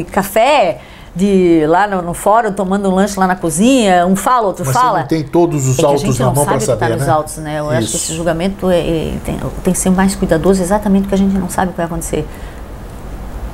de 0.00 0.04
café, 0.10 0.80
de 1.16 1.64
lá 1.66 1.86
no, 1.86 2.02
no 2.02 2.12
fórum, 2.12 2.52
tomando 2.52 2.90
um 2.90 2.94
lanche 2.94 3.18
lá 3.18 3.26
na 3.26 3.34
cozinha, 3.34 4.06
um 4.06 4.14
fala, 4.14 4.46
outro 4.48 4.62
Mas 4.66 4.74
fala. 4.74 4.92
você 4.98 5.00
não 5.00 5.06
tem 5.08 5.22
todos 5.24 5.66
os 5.66 5.78
É 5.78 5.82
a 5.82 5.86
autos 5.86 6.02
gente 6.02 6.18
na 6.20 6.26
não 6.26 6.34
mão 6.34 6.44
sabe 6.44 6.46
para 6.46 6.54
o 6.56 6.58
que 6.58 6.64
está 6.72 6.78
saber, 6.86 6.96
nos 6.98 7.06
né? 7.06 7.12
autos, 7.12 7.36
né? 7.38 7.58
Eu 7.60 7.70
acho 7.70 7.78
que 7.78 7.84
Isso. 7.84 7.96
esse 7.96 8.14
julgamento 8.14 8.70
é- 8.70 8.78
é- 8.78 9.14
tem, 9.24 9.40
tem 9.64 9.72
que 9.72 9.78
ser 9.78 9.90
mais 9.90 10.14
cuidadoso 10.14 10.62
exatamente 10.62 11.02
porque 11.04 11.14
a 11.14 11.18
gente 11.18 11.34
não 11.38 11.48
sabe 11.48 11.68
o 11.68 11.70
que 11.72 11.76
vai 11.78 11.86
acontecer. 11.86 12.26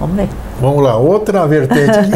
Vamos 0.00 0.16
ver. 0.16 0.28
Vamos 0.60 0.82
lá, 0.82 0.96
outra 0.96 1.46
vertente. 1.46 2.10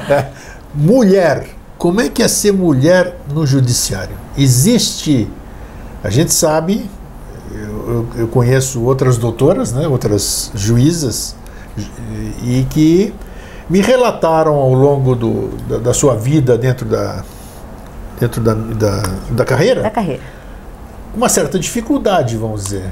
Mulher 0.74 1.46
como 1.78 2.00
é 2.00 2.08
que 2.08 2.22
é 2.22 2.28
ser 2.28 2.52
mulher 2.52 3.16
no 3.32 3.44
judiciário? 3.46 4.16
Existe, 4.38 5.28
a 6.04 6.10
gente 6.10 6.34
sabe, 6.34 6.88
eu, 7.50 8.06
eu 8.14 8.28
conheço 8.28 8.82
outras 8.82 9.16
doutoras, 9.16 9.72
né, 9.72 9.88
outras 9.88 10.52
juízas, 10.54 11.34
e 12.42 12.66
que 12.68 13.14
me 13.70 13.80
relataram 13.80 14.54
ao 14.54 14.74
longo 14.74 15.14
do, 15.14 15.48
da, 15.66 15.78
da, 15.78 15.94
sua 15.94 16.14
vida 16.14 16.58
dentro 16.58 16.86
da 16.86 17.24
dentro 18.20 18.40
da, 18.40 18.52
da, 18.52 19.02
da 19.30 19.44
carreira 19.44 19.82
da 19.82 19.90
carreira. 19.90 20.22
uma 21.16 21.28
certa 21.28 21.58
dificuldade 21.58 22.36
vamos 22.36 22.64
dizer. 22.64 22.88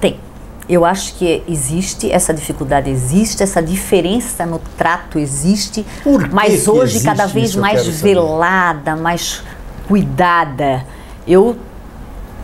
Tem. 0.00 0.20
Eu 0.68 0.84
acho 0.84 1.14
que 1.14 1.42
existe 1.48 2.12
essa 2.12 2.32
dificuldade 2.32 2.90
existe 2.90 3.42
essa 3.42 3.62
diferença 3.62 4.44
no 4.44 4.60
trato 4.76 5.18
existe 5.18 5.84
Por 6.04 6.28
mas 6.30 6.68
hoje 6.68 6.96
existe 6.96 7.06
cada 7.06 7.26
vez 7.26 7.56
mais 7.56 7.86
velada 7.88 8.94
mais 8.94 9.42
cuidada 9.88 10.84
eu 11.26 11.56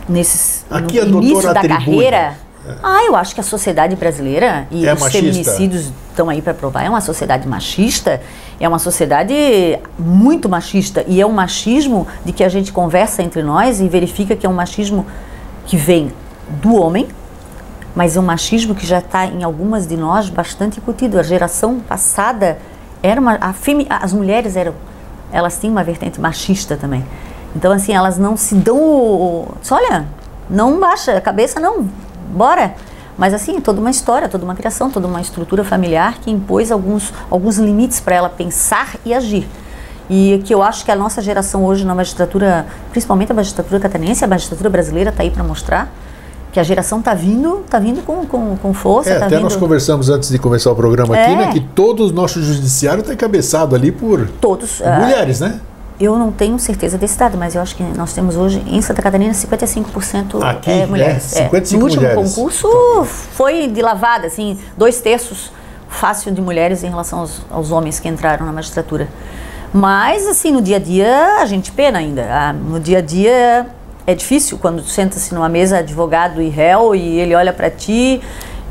nesses 0.07 0.65
Aqui 0.69 0.99
no 1.01 1.21
início 1.21 1.53
da 1.53 1.59
atribui. 1.59 1.77
carreira 1.77 2.37
ah, 2.81 3.03
eu 3.05 3.15
acho 3.15 3.35
que 3.35 3.41
a 3.41 3.43
sociedade 3.43 3.95
brasileira 3.95 4.67
e 4.71 4.87
É 4.87 4.93
os 4.93 4.99
machista. 5.01 5.19
feminicídios 5.19 5.91
estão 6.09 6.29
aí 6.29 6.41
para 6.41 6.53
provar, 6.53 6.83
é 6.83 6.89
uma 6.89 7.01
sociedade 7.01 7.47
machista, 7.47 8.21
é 8.59 8.67
uma 8.67 8.79
sociedade 8.79 9.33
muito 9.99 10.47
machista 10.47 11.03
e 11.07 11.19
é 11.19 11.25
um 11.25 11.31
machismo 11.31 12.07
de 12.23 12.31
que 12.31 12.43
a 12.43 12.47
gente 12.47 12.71
conversa 12.71 13.21
entre 13.21 13.43
nós 13.43 13.81
e 13.81 13.87
verifica 13.89 14.35
que 14.35 14.45
é 14.45 14.49
um 14.49 14.53
machismo 14.53 15.05
que 15.65 15.75
vem 15.75 16.11
do 16.61 16.75
homem, 16.75 17.07
mas 17.93 18.15
é 18.15 18.19
um 18.19 18.23
machismo 18.23 18.73
que 18.73 18.87
já 18.87 18.99
está 18.99 19.25
em 19.25 19.43
algumas 19.43 19.85
de 19.85 19.97
nós 19.97 20.29
bastante 20.29 20.79
incutido. 20.79 21.19
A 21.19 21.23
geração 21.23 21.79
passada 21.81 22.57
era 23.01 23.19
uma, 23.19 23.37
femi, 23.53 23.85
as 23.89 24.13
mulheres 24.13 24.55
eram, 24.55 24.73
elas 25.33 25.59
tinham 25.59 25.73
uma 25.73 25.83
vertente 25.83 26.19
machista 26.21 26.77
também. 26.77 27.03
Então 27.55 27.71
assim 27.71 27.93
elas 27.93 28.17
não 28.17 28.35
se 28.35 28.55
dão, 28.55 28.77
o- 28.77 29.47
só 29.61 29.75
olha, 29.75 30.05
não 30.49 30.79
baixa 30.79 31.17
a 31.17 31.21
cabeça 31.21 31.59
não, 31.59 31.87
bora. 32.31 32.73
Mas 33.17 33.31
assim, 33.33 33.59
toda 33.61 33.79
uma 33.79 33.91
história, 33.91 34.27
toda 34.27 34.43
uma 34.43 34.55
criação, 34.55 34.89
toda 34.89 35.07
uma 35.07 35.21
estrutura 35.21 35.63
familiar 35.63 36.15
que 36.19 36.31
impôs 36.31 36.71
alguns, 36.71 37.13
alguns 37.29 37.57
limites 37.57 37.99
para 37.99 38.15
ela 38.15 38.29
pensar 38.29 38.95
e 39.05 39.13
agir. 39.13 39.47
E 40.09 40.41
que 40.43 40.53
eu 40.53 40.63
acho 40.63 40.83
que 40.83 40.91
a 40.91 40.95
nossa 40.95 41.21
geração 41.21 41.63
hoje 41.63 41.85
na 41.85 41.93
magistratura, 41.93 42.65
principalmente 42.91 43.31
a 43.31 43.35
magistratura 43.35 43.79
catarinense, 43.79 44.25
a 44.25 44.27
magistratura 44.27 44.69
brasileira 44.69 45.11
está 45.11 45.21
aí 45.21 45.29
para 45.29 45.43
mostrar 45.43 45.93
que 46.51 46.59
a 46.59 46.63
geração 46.63 46.99
está 46.99 47.13
vindo, 47.13 47.61
está 47.65 47.79
vindo 47.79 48.03
com, 48.03 48.25
com, 48.25 48.55
com 48.57 48.73
força, 48.73 49.09
É, 49.11 49.19
tá 49.19 49.25
até 49.27 49.35
vindo 49.35 49.43
nós 49.45 49.55
conversamos 49.55 50.09
antes 50.09 50.29
de 50.29 50.37
começar 50.37 50.71
o 50.71 50.75
programa 50.75 51.15
aqui, 51.15 51.31
É. 51.31 51.35
né, 51.35 51.51
que 51.51 51.59
todo 51.61 52.07
o 52.07 52.11
nosso 52.11 52.41
judiciário 52.43 53.01
está 53.01 53.13
encabeçado 53.13 53.75
ali 53.75 53.91
por 53.91 54.27
todos. 54.41 54.81
ah, 54.83 54.99
mulheres, 54.99 55.39
né? 55.39 55.59
Eu 55.99 56.17
não 56.17 56.31
tenho 56.31 56.57
certeza 56.59 56.97
desse 56.97 57.17
dado, 57.17 57.37
mas 57.37 57.55
eu 57.55 57.61
acho 57.61 57.75
que 57.75 57.83
nós 57.83 58.13
temos 58.13 58.35
hoje 58.35 58.61
em 58.67 58.81
Santa 58.81 59.01
Catarina 59.01 59.31
55% 59.33 60.41
Aqui, 60.43 60.69
é, 60.71 60.79
é, 60.79 60.85
mulheres. 60.87 61.23
55 61.23 61.79
No 61.79 61.85
último 61.85 62.01
mulheres. 62.07 62.33
concurso 62.35 62.67
foi 63.05 63.67
de 63.67 63.81
lavada, 63.81 64.27
assim, 64.27 64.57
dois 64.77 64.99
terços 65.01 65.51
fácil 65.87 66.31
de 66.31 66.41
mulheres 66.41 66.83
em 66.83 66.89
relação 66.89 67.19
aos, 67.19 67.41
aos 67.51 67.71
homens 67.71 67.99
que 67.99 68.07
entraram 68.09 68.45
na 68.45 68.51
magistratura. 68.51 69.07
Mas, 69.71 70.25
assim, 70.27 70.51
no 70.51 70.61
dia 70.61 70.77
a 70.77 70.79
dia 70.79 71.37
a 71.39 71.45
gente 71.45 71.71
pena 71.71 71.99
ainda. 71.99 72.27
Ah, 72.29 72.53
no 72.53 72.79
dia 72.79 72.97
a 72.97 73.01
dia 73.01 73.67
é 74.05 74.13
difícil 74.15 74.57
quando 74.57 74.83
senta-se 74.83 75.33
numa 75.33 75.47
mesa 75.49 75.77
advogado 75.77 76.41
e 76.41 76.49
réu 76.49 76.93
e 76.95 77.19
ele 77.19 77.33
olha 77.35 77.53
para 77.53 77.69
ti 77.69 78.19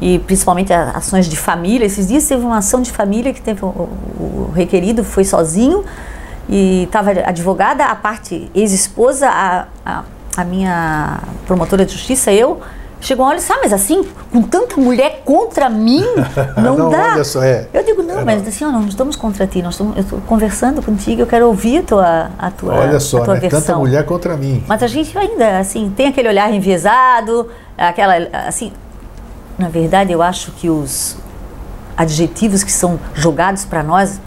e 0.01 0.19
principalmente 0.21 0.73
ações 0.73 1.27
de 1.27 1.37
família. 1.37 1.87
Esses 1.87 2.09
dias 2.09 2.27
teve 2.27 2.45
uma 2.45 2.59
ação 2.59 2.83
de 2.83 2.91
família 2.91 3.33
que 3.33 3.41
teve 3.41 3.65
o- 3.65 3.69
o 3.69 4.53
requerido 4.55 5.03
foi 5.05 5.25
sozinho 5.25 5.85
e 6.49 6.85
estava 6.85 7.11
advogada, 7.11 7.85
a 7.85 7.95
parte 7.95 8.51
ex-esposa, 8.55 9.29
a, 9.29 9.67
a, 9.85 10.03
a 10.37 10.45
minha 10.45 11.21
promotora 11.47 11.85
de 11.85 11.93
justiça, 11.93 12.33
eu. 12.33 12.61
Chegou 13.05 13.33
e 13.33 13.35
disse, 13.35 13.53
ah, 13.53 13.59
mas 13.61 13.73
assim, 13.73 14.07
com 14.31 14.43
tanta 14.43 14.77
mulher 14.81 15.23
contra 15.25 15.69
mim, 15.69 16.05
não, 16.57 16.79
Não, 16.79 16.89
dá. 16.89 17.15
olha 17.15 17.25
só, 17.25 17.43
é. 17.43 17.67
Eu 17.75 17.83
digo, 17.85 18.01
não, 18.01 18.21
É, 18.21 18.25
mas 18.25 18.41
não. 18.43 18.49
assim, 18.49 18.65
ó, 18.65 18.71
não 18.71 18.87
estamos 18.87 19.17
contra 19.17 19.45
ti, 19.45 19.61
nós 19.61 19.75
estamos, 19.75 19.97
eu 19.97 20.03
estou 20.05 20.21
conversando 20.21 20.81
contigo, 20.81 21.21
eu 21.23 21.27
quero 21.27 21.49
ouvir 21.49 21.79
a 21.79 21.83
tua, 21.83 22.31
a 22.39 22.51
tua, 22.53 22.75
Olha 22.75 22.99
a 22.99 23.01
só, 23.01 23.25
tua 23.25 23.35
né? 23.35 23.41
versão. 23.41 23.61
Tanta 23.61 23.77
mulher 23.77 24.05
contra 24.07 24.37
mim. 24.37 24.63
Mas 24.69 24.85
a 24.85 24.87
gente 24.87 25.19
ainda, 25.19 25.59
assim, 25.59 25.93
tem 25.97 26.07
aquele 26.11 26.29
olhar 26.29 26.49
enviesado, 26.55 27.49
aquela, 27.77 28.15
assim, 28.47 28.73
na 29.59 29.69
verdade 29.69 30.13
eu 30.13 30.23
acho 30.23 30.53
que 30.53 30.71
os 30.71 31.17
adjetivos 31.97 32.63
que 32.63 32.71
são 32.71 33.01
jogados 33.15 33.65
para 33.65 33.83
nós 33.83 34.21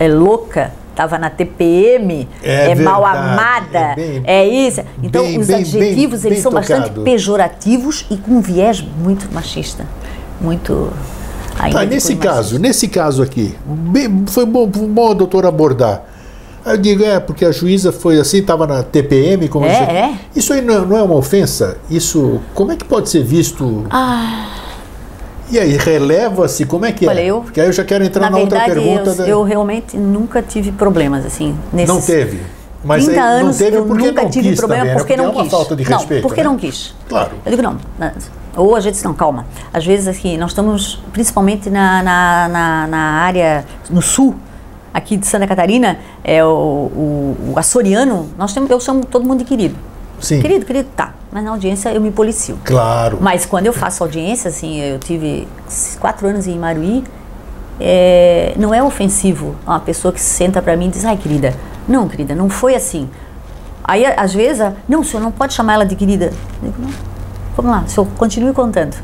é 0.00 0.08
louca, 0.08 0.72
estava 0.98 1.16
na 1.16 1.30
TPM, 1.30 2.28
É 2.42 2.72
é, 2.72 2.74
mal 2.74 3.06
amada, 3.06 3.78
é 3.78 3.94
bem- 3.94 4.22
é 4.24 4.44
isso. 4.48 4.80
Então 5.00 5.22
bem- 5.22 5.38
os 5.38 5.46
bem- 5.46 5.56
adjetivos 5.56 6.24
eles 6.24 6.40
são 6.40 6.50
bem 6.50 6.60
bastante 6.60 6.82
tocado. 6.88 7.02
pejorativos 7.02 8.04
e 8.10 8.16
com 8.16 8.32
um 8.32 8.40
viés 8.40 8.84
muito 9.00 9.32
machista, 9.32 9.86
muito 10.40 10.92
Tá, 11.56 11.84
nesse 11.84 12.16
caso, 12.16 12.36
machista. 12.54 12.58
nesse 12.58 12.88
caso 12.88 13.22
aqui, 13.22 13.54
foi 14.26 14.44
bom, 14.44 14.66
bom 14.66 15.10
a 15.12 15.14
doutora 15.14 15.46
abordar. 15.48 16.02
Eu 16.66 16.76
digo, 16.76 17.02
é, 17.04 17.18
porque 17.20 17.44
a 17.44 17.52
juíza 17.52 17.92
foi 17.92 18.18
assim, 18.18 18.38
estava 18.38 18.66
na 18.66 18.82
TPM, 18.82 19.48
como 19.48 19.64
É, 19.64 19.70
é. 19.70 20.14
Isso 20.36 20.52
aí 20.52 20.60
não 20.60 20.74
é, 20.74 20.86
não 20.86 20.96
é 20.98 21.02
uma 21.02 21.14
ofensa? 21.14 21.78
Isso, 21.88 22.40
como 22.54 22.72
é 22.72 22.76
que 22.76 22.84
pode 22.84 23.08
ser 23.08 23.22
visto? 23.22 23.86
E 25.50 25.58
aí, 25.58 25.76
releva-se, 25.76 26.64
como 26.66 26.84
é 26.84 26.92
que 26.92 27.06
é? 27.06 27.08
Olha, 27.08 27.20
eu- 27.24 27.40
Porque 27.40 27.60
aí 27.60 27.66
eu 27.68 27.72
já 27.72 27.84
quero 27.84 28.04
entrar 28.04 28.22
Na 28.22 28.30
na, 28.30 28.38
outra 28.38 28.58
verdade, 28.58 28.80
pergunta. 28.80 29.10
eu, 29.10 29.14
da- 29.16 29.28
eu 29.28 29.42
realmente 29.42 29.96
nunca 29.96 30.42
tive 30.42 30.72
problemas 30.72 31.24
assim. 31.24 31.56
Nesses 31.72 31.88
Não 31.88 32.00
teve. 32.00 32.40
Mas 32.84 33.04
30 33.06 33.20
aí 33.20 33.40
anos 33.40 33.58
não 33.60 33.66
eu 33.68 33.84
porque 33.86 34.06
nunca 34.06 34.22
não 34.22 34.30
tive 34.30 34.54
problema 34.56 34.80
também, 34.82 34.94
né? 34.94 35.00
porque 35.00 35.16
não 35.16 35.28
é 35.30 35.42
quis. 35.42 35.50
falta 35.50 35.74
de 35.76 35.90
não, 35.90 35.98
respeito. 35.98 36.22
porque 36.22 36.40
né? 36.42 36.48
não 36.48 36.56
quis. 36.56 36.94
Claro. 37.08 37.30
Eu 37.44 37.50
digo 37.50 37.62
não. 37.62 37.76
Ou 38.56 38.76
a 38.76 38.80
gente 38.80 39.02
não, 39.04 39.14
calma. 39.14 39.46
Às 39.72 39.84
vezes 39.84 40.06
aqui, 40.06 40.36
nós 40.36 40.50
estamos 40.50 41.02
principalmente 41.12 41.68
na, 41.70 42.02
na, 42.02 42.48
na, 42.48 42.86
na 42.86 42.98
área, 42.98 43.64
no 43.90 44.00
sul, 44.00 44.34
aqui 44.94 45.16
de 45.16 45.26
Santa 45.26 45.46
Catarina, 45.46 45.98
é 46.22 46.44
o, 46.44 46.48
o, 46.48 47.52
o 47.54 47.58
açoriano, 47.58 48.28
nós 48.38 48.52
temos, 48.52 48.70
eu 48.70 48.80
chamo 48.80 49.04
todo 49.04 49.24
mundo 49.24 49.38
de 49.40 49.44
querido. 49.44 49.74
Sim. 50.20 50.40
Querido, 50.40 50.66
querido, 50.66 50.88
tá. 50.96 51.14
Mas 51.30 51.44
na 51.44 51.50
audiência 51.50 51.90
eu 51.90 52.00
me 52.00 52.10
policio. 52.10 52.58
Claro. 52.64 53.18
Mas 53.20 53.44
quando 53.44 53.66
eu 53.66 53.72
faço 53.72 54.02
audiência, 54.02 54.48
assim, 54.48 54.80
eu 54.80 54.98
tive 54.98 55.46
quatro 56.00 56.26
anos 56.26 56.46
em 56.46 56.58
Maruí, 56.58 57.04
é, 57.80 58.54
não 58.56 58.74
é 58.74 58.82
ofensivo 58.82 59.54
uma 59.66 59.80
pessoa 59.80 60.12
que 60.12 60.20
senta 60.20 60.60
para 60.60 60.76
mim 60.76 60.88
e 60.88 60.90
diz, 60.90 61.04
ai 61.04 61.16
querida, 61.16 61.54
não 61.86 62.08
querida, 62.08 62.34
não 62.34 62.48
foi 62.48 62.74
assim. 62.74 63.08
Aí 63.84 64.04
às 64.04 64.34
vezes, 64.34 64.66
não, 64.88 65.00
o 65.00 65.04
senhor 65.04 65.22
não 65.22 65.30
pode 65.30 65.54
chamar 65.54 65.74
ela 65.74 65.86
de 65.86 65.94
querida. 65.94 66.32
Eu 66.62 66.70
digo, 66.70 66.82
não, 66.82 66.90
vamos 67.56 67.70
lá, 67.70 67.84
o 67.86 67.88
senhor 67.88 68.06
continue 68.16 68.52
contando. 68.52 68.96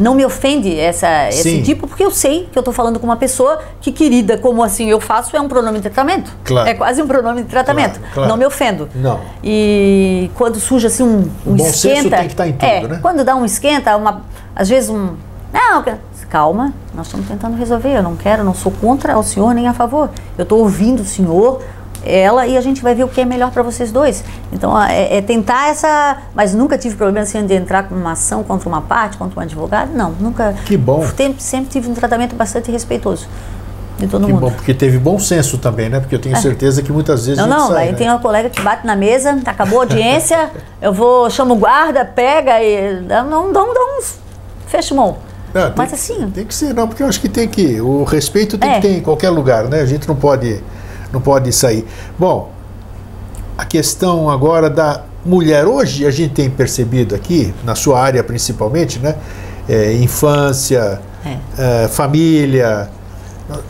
Não 0.00 0.14
me 0.14 0.24
ofende 0.24 0.78
essa, 0.78 1.28
esse 1.28 1.62
tipo, 1.62 1.86
porque 1.86 2.02
eu 2.02 2.10
sei 2.10 2.48
que 2.50 2.58
eu 2.58 2.60
estou 2.60 2.72
falando 2.72 2.98
com 2.98 3.06
uma 3.06 3.16
pessoa 3.16 3.60
que 3.80 3.92
querida, 3.92 4.38
como 4.38 4.62
assim 4.62 4.88
eu 4.88 5.00
faço, 5.00 5.36
é 5.36 5.40
um 5.40 5.48
pronome 5.48 5.78
de 5.78 5.90
tratamento. 5.90 6.32
Claro. 6.44 6.68
É 6.68 6.74
quase 6.74 7.02
um 7.02 7.06
pronome 7.06 7.42
de 7.42 7.48
tratamento. 7.48 7.98
Claro, 7.98 8.14
claro. 8.14 8.28
Não 8.30 8.36
me 8.36 8.46
ofendo. 8.46 8.88
Não. 8.94 9.20
E 9.44 10.30
quando 10.34 10.58
surge 10.58 10.86
assim 10.86 11.02
um, 11.02 11.30
um 11.46 11.54
bom 11.54 11.64
senso 11.64 11.88
esquenta. 11.88 12.16
tem 12.16 12.26
que 12.26 12.32
estar 12.32 12.48
em 12.48 12.52
tudo, 12.52 12.64
é, 12.64 12.88
né? 12.88 12.98
quando 13.02 13.22
dá 13.22 13.36
um 13.36 13.44
esquenta, 13.44 13.96
uma, 13.96 14.22
às 14.56 14.68
vezes 14.68 14.88
um. 14.88 15.14
Não, 15.52 15.82
calma, 16.30 16.72
nós 16.94 17.06
estamos 17.06 17.26
tentando 17.26 17.56
resolver. 17.56 17.96
Eu 17.96 18.02
não 18.02 18.16
quero, 18.16 18.42
não 18.44 18.54
sou 18.54 18.72
contra 18.72 19.18
o 19.18 19.22
senhor 19.22 19.52
nem 19.52 19.66
a 19.66 19.74
favor. 19.74 20.08
Eu 20.38 20.44
estou 20.44 20.60
ouvindo 20.60 21.00
o 21.00 21.04
senhor, 21.04 21.60
ela, 22.04 22.46
e 22.46 22.56
a 22.56 22.60
gente 22.60 22.82
vai 22.82 22.94
ver 22.94 23.04
o 23.04 23.08
que 23.08 23.20
é 23.20 23.24
melhor 23.24 23.50
para 23.50 23.62
vocês 23.62 23.90
dois. 23.92 24.24
Então, 24.52 24.80
é, 24.82 25.18
é 25.18 25.22
tentar 25.22 25.68
essa. 25.68 26.18
Mas 26.34 26.54
nunca 26.54 26.76
tive 26.78 26.96
problema 26.96 27.20
assim, 27.20 27.44
de 27.46 27.54
entrar 27.54 27.84
com 27.88 27.94
uma 27.94 28.12
ação 28.12 28.42
contra 28.42 28.68
uma 28.68 28.80
parte, 28.80 29.16
contra 29.16 29.38
um 29.38 29.42
advogado. 29.42 29.90
Não, 29.94 30.10
nunca. 30.20 30.54
Que 30.64 30.76
bom. 30.76 31.04
Sempre, 31.16 31.42
sempre 31.42 31.70
tive 31.70 31.90
um 31.90 31.94
tratamento 31.94 32.34
bastante 32.34 32.70
respeitoso 32.70 33.26
de 33.98 34.06
todo 34.06 34.24
Que 34.24 34.32
mundo. 34.32 34.40
bom, 34.40 34.50
porque 34.50 34.72
teve 34.72 34.98
bom 34.98 35.18
senso 35.18 35.58
também, 35.58 35.90
né? 35.90 36.00
Porque 36.00 36.14
eu 36.14 36.18
tenho 36.18 36.34
certeza 36.38 36.80
que 36.82 36.90
muitas 36.90 37.26
vezes 37.26 37.38
É. 37.42 37.46
Não, 37.46 37.58
não, 37.58 37.68
sai, 37.68 37.84
aí 37.88 37.92
né? 37.92 37.98
tem 37.98 38.08
uma 38.08 38.18
colega 38.18 38.48
que 38.48 38.62
bate 38.62 38.86
na 38.86 38.96
mesa, 38.96 39.38
acabou 39.44 39.80
a 39.80 39.82
audiência, 39.82 40.50
eu 40.80 40.90
vou, 40.90 41.28
chamo 41.28 41.52
o 41.52 41.56
guarda, 41.58 42.02
pega 42.04 42.62
e 42.62 42.98
não, 43.02 43.50
um- 43.50 43.52
dá 43.52 43.60
uns 43.62 44.18
fecha 44.68 44.94
mão. 44.94 45.18
Não, 45.52 45.64
tem 45.66 45.72
Mas 45.76 45.88
que- 45.88 45.94
assim, 45.96 46.30
Tem 46.30 46.46
que 46.46 46.54
ser, 46.54 46.72
não, 46.72 46.88
porque 46.88 47.02
eu 47.02 47.08
acho 47.08 47.20
que 47.20 47.28
tem 47.28 47.46
que. 47.46 47.78
O 47.80 48.04
respeito 48.04 48.56
tem 48.56 48.70
É. 48.70 48.74
que 48.76 48.82
ter 48.88 48.96
em 48.96 49.00
qualquer 49.02 49.28
lugar, 49.30 49.64
né? 49.64 49.80
A 49.80 49.86
gente 49.86 50.08
não 50.08 50.14
pode, 50.16 50.62
não 51.12 51.20
pode 51.20 51.52
sair. 51.52 51.86
Bom, 52.18 52.50
a 53.56 53.64
questão 53.64 54.30
agora 54.30 54.70
da 54.70 55.02
mulher. 55.24 55.66
Hoje 55.66 56.06
a 56.06 56.10
gente 56.10 56.32
tem 56.34 56.48
percebido 56.48 57.14
aqui, 57.14 57.52
na 57.64 57.74
sua 57.74 58.00
área 58.00 58.22
principalmente, 58.24 58.98
né? 58.98 59.16
É, 59.68 59.92
infância, 59.94 61.00
é, 61.58 61.88
família. 61.88 62.88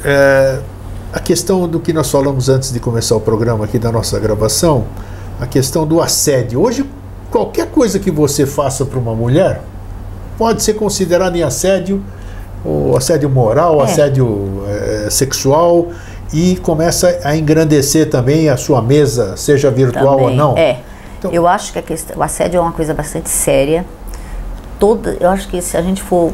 é, 0.04 0.58
a 1.12 1.18
questão 1.18 1.66
do 1.66 1.80
que 1.80 1.92
nós 1.92 2.08
falamos 2.10 2.48
antes 2.48 2.72
de 2.72 2.78
começar 2.78 3.16
o 3.16 3.20
programa 3.20 3.64
aqui 3.64 3.78
da 3.78 3.90
nossa 3.90 4.18
gravação, 4.20 4.84
a 5.40 5.46
questão 5.46 5.84
do 5.84 6.00
assédio. 6.00 6.60
Hoje, 6.62 6.88
qualquer 7.30 7.66
coisa 7.66 7.98
que 7.98 8.10
você 8.12 8.46
faça 8.46 8.84
para 8.84 8.98
uma 8.98 9.14
mulher 9.14 9.60
pode 10.38 10.62
ser 10.62 10.74
considerado 10.74 11.34
em 11.34 11.42
assédio, 11.42 12.00
ou 12.64 12.96
assédio 12.96 13.28
moral, 13.28 13.80
É. 13.80 13.84
assédio 13.84 14.62
eh, 14.68 15.08
sexual. 15.10 15.88
E 16.32 16.56
começa 16.56 17.20
a 17.24 17.36
engrandecer 17.36 18.08
também 18.08 18.48
a 18.48 18.56
sua 18.56 18.80
mesa, 18.80 19.36
seja 19.36 19.70
virtual 19.70 20.16
Também, 20.16 20.26
ou 20.26 20.34
não. 20.34 20.56
É. 20.56 20.78
Então- 21.18 21.32
eu 21.32 21.46
acho 21.46 21.72
que 21.72 21.78
a 21.78 21.82
questão, 21.82 22.16
o 22.16 22.22
assédio 22.22 22.58
é 22.58 22.60
uma 22.60 22.72
coisa 22.72 22.94
bastante 22.94 23.28
séria. 23.28 23.84
Toda, 24.78 25.16
eu 25.20 25.28
acho 25.28 25.48
que 25.48 25.60
se 25.60 25.76
a 25.76 25.82
gente 25.82 26.02
for 26.02 26.32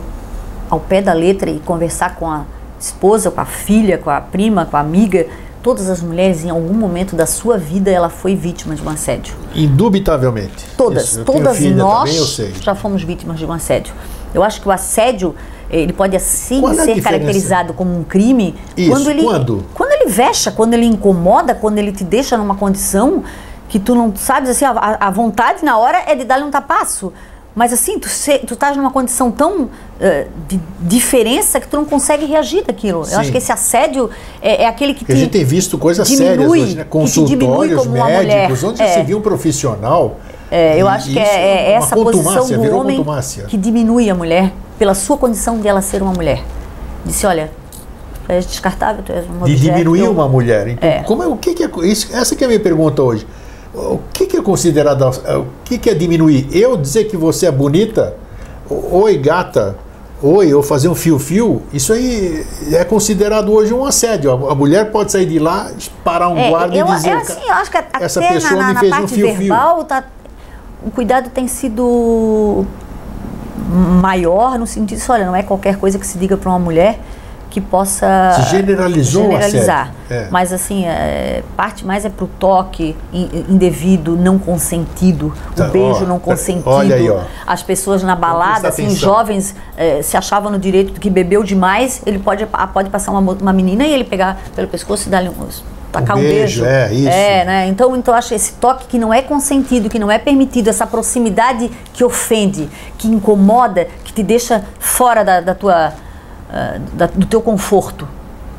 ao 0.70 0.78
pé 0.78 1.00
da 1.00 1.12
letra 1.12 1.50
e 1.50 1.58
conversar 1.58 2.14
com 2.16 2.30
a 2.30 2.44
esposa, 2.78 3.30
com 3.30 3.40
a 3.40 3.44
filha, 3.44 3.98
com 3.98 4.10
a 4.10 4.20
prima, 4.20 4.66
com 4.66 4.76
a 4.76 4.80
amiga, 4.80 5.26
todas 5.62 5.88
as 5.88 6.00
mulheres 6.00 6.44
em 6.44 6.50
algum 6.50 6.74
momento 6.74 7.16
da 7.16 7.26
sua 7.26 7.58
vida 7.58 7.90
ela 7.90 8.08
foi 8.08 8.34
vítima 8.34 8.74
de 8.74 8.82
um 8.82 8.88
assédio. 8.88 9.34
Indubitavelmente. 9.54 10.66
Todas, 10.76 11.20
todas 11.24 11.60
nós 11.60 12.36
também, 12.36 12.54
já 12.60 12.74
fomos 12.74 13.02
vítimas 13.02 13.38
de 13.38 13.44
um 13.44 13.52
assédio. 13.52 13.94
Eu 14.34 14.42
acho 14.42 14.60
que 14.60 14.68
o 14.68 14.70
assédio 14.70 15.34
ele 15.68 15.92
pode 15.92 16.14
assim 16.14 16.60
Qual 16.60 16.72
é 16.72 16.76
ser 16.76 17.00
caracterizado 17.00 17.74
como 17.74 17.98
um 17.98 18.04
crime 18.04 18.54
Isso, 18.76 18.90
quando 18.90 19.10
ele 19.10 19.22
quando? 19.22 19.64
quando 19.74 19.90
ele 19.92 20.10
vexa, 20.10 20.52
quando 20.52 20.74
ele 20.74 20.86
incomoda, 20.86 21.54
quando 21.54 21.78
ele 21.78 21.90
te 21.90 22.04
deixa 22.04 22.36
numa 22.36 22.54
condição 22.54 23.24
que 23.68 23.80
tu 23.80 23.94
não 23.94 24.14
sabes 24.14 24.48
assim, 24.50 24.64
a, 24.64 24.96
a 25.00 25.10
vontade 25.10 25.64
na 25.64 25.76
hora 25.76 26.04
é 26.06 26.14
de 26.14 26.24
dar-lhe 26.24 26.44
um 26.44 26.50
tapaço. 26.50 27.12
Mas 27.56 27.72
assim, 27.72 27.98
tu, 27.98 28.06
se, 28.06 28.38
tu 28.40 28.52
estás 28.52 28.76
numa 28.76 28.90
condição 28.90 29.30
tão 29.30 29.70
eh, 29.98 30.26
de 30.46 30.60
diferença 30.78 31.58
que 31.58 31.66
tu 31.66 31.78
não 31.78 31.86
consegue 31.86 32.26
reagir 32.26 32.62
daquilo. 32.62 33.02
Sim. 33.06 33.14
Eu 33.14 33.20
acho 33.20 33.32
que 33.32 33.38
esse 33.38 33.50
assédio 33.50 34.10
é, 34.42 34.64
é 34.64 34.66
aquele 34.68 34.92
que 34.92 35.00
Porque 35.00 35.12
a 35.12 35.16
te 35.16 35.20
gente 35.22 35.30
tem 35.30 35.42
visto 35.44 35.78
coisas 35.78 36.06
diminui, 36.06 36.28
sérias 36.28 36.50
hoje, 36.50 36.76
né? 36.76 36.84
Consultórios 36.84 37.86
médicos, 37.86 38.62
onde 38.62 38.82
É. 38.82 38.86
você 38.92 39.02
viu 39.02 39.16
um 39.16 39.22
profissional. 39.22 40.20
É, 40.50 40.76
eu 40.80 40.86
acho 40.86 41.10
que 41.10 41.18
é, 41.18 41.72
é 41.72 41.78
uma 41.78 41.86
essa 41.86 41.96
posição 41.96 42.46
do 42.46 42.76
homem 42.76 43.02
que 43.48 43.56
diminui 43.56 44.10
a 44.10 44.14
mulher 44.14 44.52
pela 44.78 44.94
sua 44.94 45.16
condição 45.16 45.58
de 45.58 45.66
ela 45.66 45.80
ser 45.80 46.02
uma 46.02 46.12
mulher. 46.12 46.42
Disse, 47.06 47.26
olha, 47.26 47.50
tu 48.26 48.32
és 48.32 48.44
descartável, 48.46 49.02
tu 49.02 49.12
és 49.12 49.24
um 49.24 49.32
de 49.32 49.52
objeto, 49.52 49.60
diminuir 49.62 50.00
eu- 50.00 50.12
uma 50.12 50.28
mulher. 50.28 50.68
Então, 50.68 50.88
É. 50.88 50.98
como 51.04 51.22
é, 51.22 51.26
o 51.26 51.36
que, 51.38 51.54
que 51.54 51.64
é 51.64 51.70
isso, 51.86 52.14
essa 52.14 52.36
que 52.36 52.44
é 52.44 52.46
a 52.46 52.48
minha 52.48 52.60
pergunta 52.60 53.02
hoje. 53.02 53.26
O 53.76 54.00
que, 54.12 54.26
que 54.26 54.36
é 54.38 54.42
considerado 54.42 55.02
o 55.04 55.46
que, 55.64 55.76
que 55.76 55.90
é 55.90 55.94
diminuir? 55.94 56.48
Eu 56.50 56.76
dizer 56.78 57.04
que 57.04 57.16
você 57.16 57.46
é 57.46 57.50
bonita, 57.52 58.14
oi 58.70 59.18
gata, 59.18 59.76
oi, 60.22 60.54
ou 60.54 60.62
fazer 60.62 60.88
um 60.88 60.94
fio-fio, 60.94 61.62
isso 61.74 61.92
aí 61.92 62.42
é 62.72 62.82
considerado 62.84 63.52
hoje 63.52 63.74
um 63.74 63.84
assédio. 63.84 64.30
A, 64.30 64.52
a 64.52 64.54
mulher 64.54 64.90
pode 64.90 65.12
sair 65.12 65.26
de 65.26 65.38
lá, 65.38 65.70
parar 66.02 66.30
um 66.30 66.38
É, 66.38 66.48
guarda 66.48 66.74
eu, 66.74 66.86
e 66.86 66.94
dizer. 66.94 67.10
é 67.10 67.12
assim, 67.16 67.40
eu 67.46 67.52
acho 67.54 67.70
que 67.70 67.76
até 67.76 68.02
essa 68.02 68.18
na- 68.20 68.28
pessoa 68.28 68.62
na, 68.62 68.68
me 68.68 68.74
na 68.74 68.80
fez 68.80 68.92
um 68.92 68.96
parte 68.96 69.14
fio-fio. 69.14 69.36
verbal 69.36 69.84
tá, 69.84 70.04
o 70.84 70.90
cuidado 70.90 71.28
tem 71.28 71.46
sido 71.46 72.64
maior 74.00 74.58
no 74.58 74.66
sentido 74.66 74.98
de, 74.98 75.10
olha, 75.10 75.26
não 75.26 75.36
é 75.36 75.42
qualquer 75.42 75.76
coisa 75.76 75.98
que 75.98 76.06
se 76.06 76.16
diga 76.18 76.36
para 76.36 76.48
uma 76.48 76.58
mulher 76.58 76.98
que 77.56 77.60
possa 77.62 78.34
Se 78.34 78.50
generalizou 78.50 79.28
o 79.28 79.30
generalizar. 79.30 79.90
é. 80.10 80.28
Mas 80.30 80.52
assim, 80.52 80.84
é, 80.84 81.42
parte 81.56 81.86
mais 81.86 82.04
é 82.04 82.10
pro 82.10 82.26
toque 82.26 82.94
in- 83.10 83.46
indevido, 83.48 84.14
não 84.14 84.38
consentido, 84.38 85.32
Tá, 85.54 85.64
o 85.64 85.70
beijo 85.70 86.04
ó, 86.04 86.06
não 86.06 86.18
tá, 86.18 86.26
consentido. 86.26 86.68
olha 86.68 86.96
aí, 86.96 87.08
ó. 87.08 87.20
As 87.46 87.62
pessoas 87.62 88.02
na 88.02 88.14
balada, 88.14 88.68
assim, 88.68 88.84
atenção. 88.84 89.08
jovens 89.08 89.54
eh, 89.74 90.02
se 90.02 90.18
achavam 90.18 90.52
no 90.52 90.58
direito 90.58 90.92
de 90.92 91.00
que 91.00 91.08
bebeu 91.08 91.42
demais, 91.42 92.02
ele 92.04 92.18
pode, 92.18 92.46
pode 92.74 92.90
passar 92.90 93.10
uma, 93.10 93.32
uma 93.32 93.52
menina 93.54 93.86
e 93.86 93.92
ele 93.94 94.04
pegar 94.04 94.38
pelo 94.54 94.68
pescoço 94.68 95.08
e 95.08 95.10
dar-lhe 95.10 95.30
um, 95.30 95.34
tacar 95.90 96.14
um, 96.18 96.20
beijo, 96.20 96.62
beijo. 96.62 96.64
é, 96.66 96.92
isso. 96.92 97.08
É, 97.08 97.44
né? 97.46 97.68
Então, 97.68 97.96
então 97.96 98.12
acho 98.12 98.34
esse 98.34 98.52
toque 98.52 98.86
que 98.86 98.98
não 98.98 99.14
é 99.14 99.22
consentido, 99.22 99.88
que 99.88 99.98
não 99.98 100.10
é 100.10 100.18
permitido, 100.18 100.68
essa 100.68 100.86
proximidade 100.86 101.70
que 101.94 102.04
ofende, 102.04 102.68
que 102.98 103.08
incomoda, 103.08 103.86
que 104.04 104.12
te 104.12 104.22
deixa 104.22 104.62
fora 104.78 105.24
da, 105.24 105.40
da 105.40 105.54
tua, 105.54 105.94
ah, 106.50 106.78
da- 106.94 107.06
do 107.06 107.26
teu 107.26 107.40
conforto. 107.40 108.06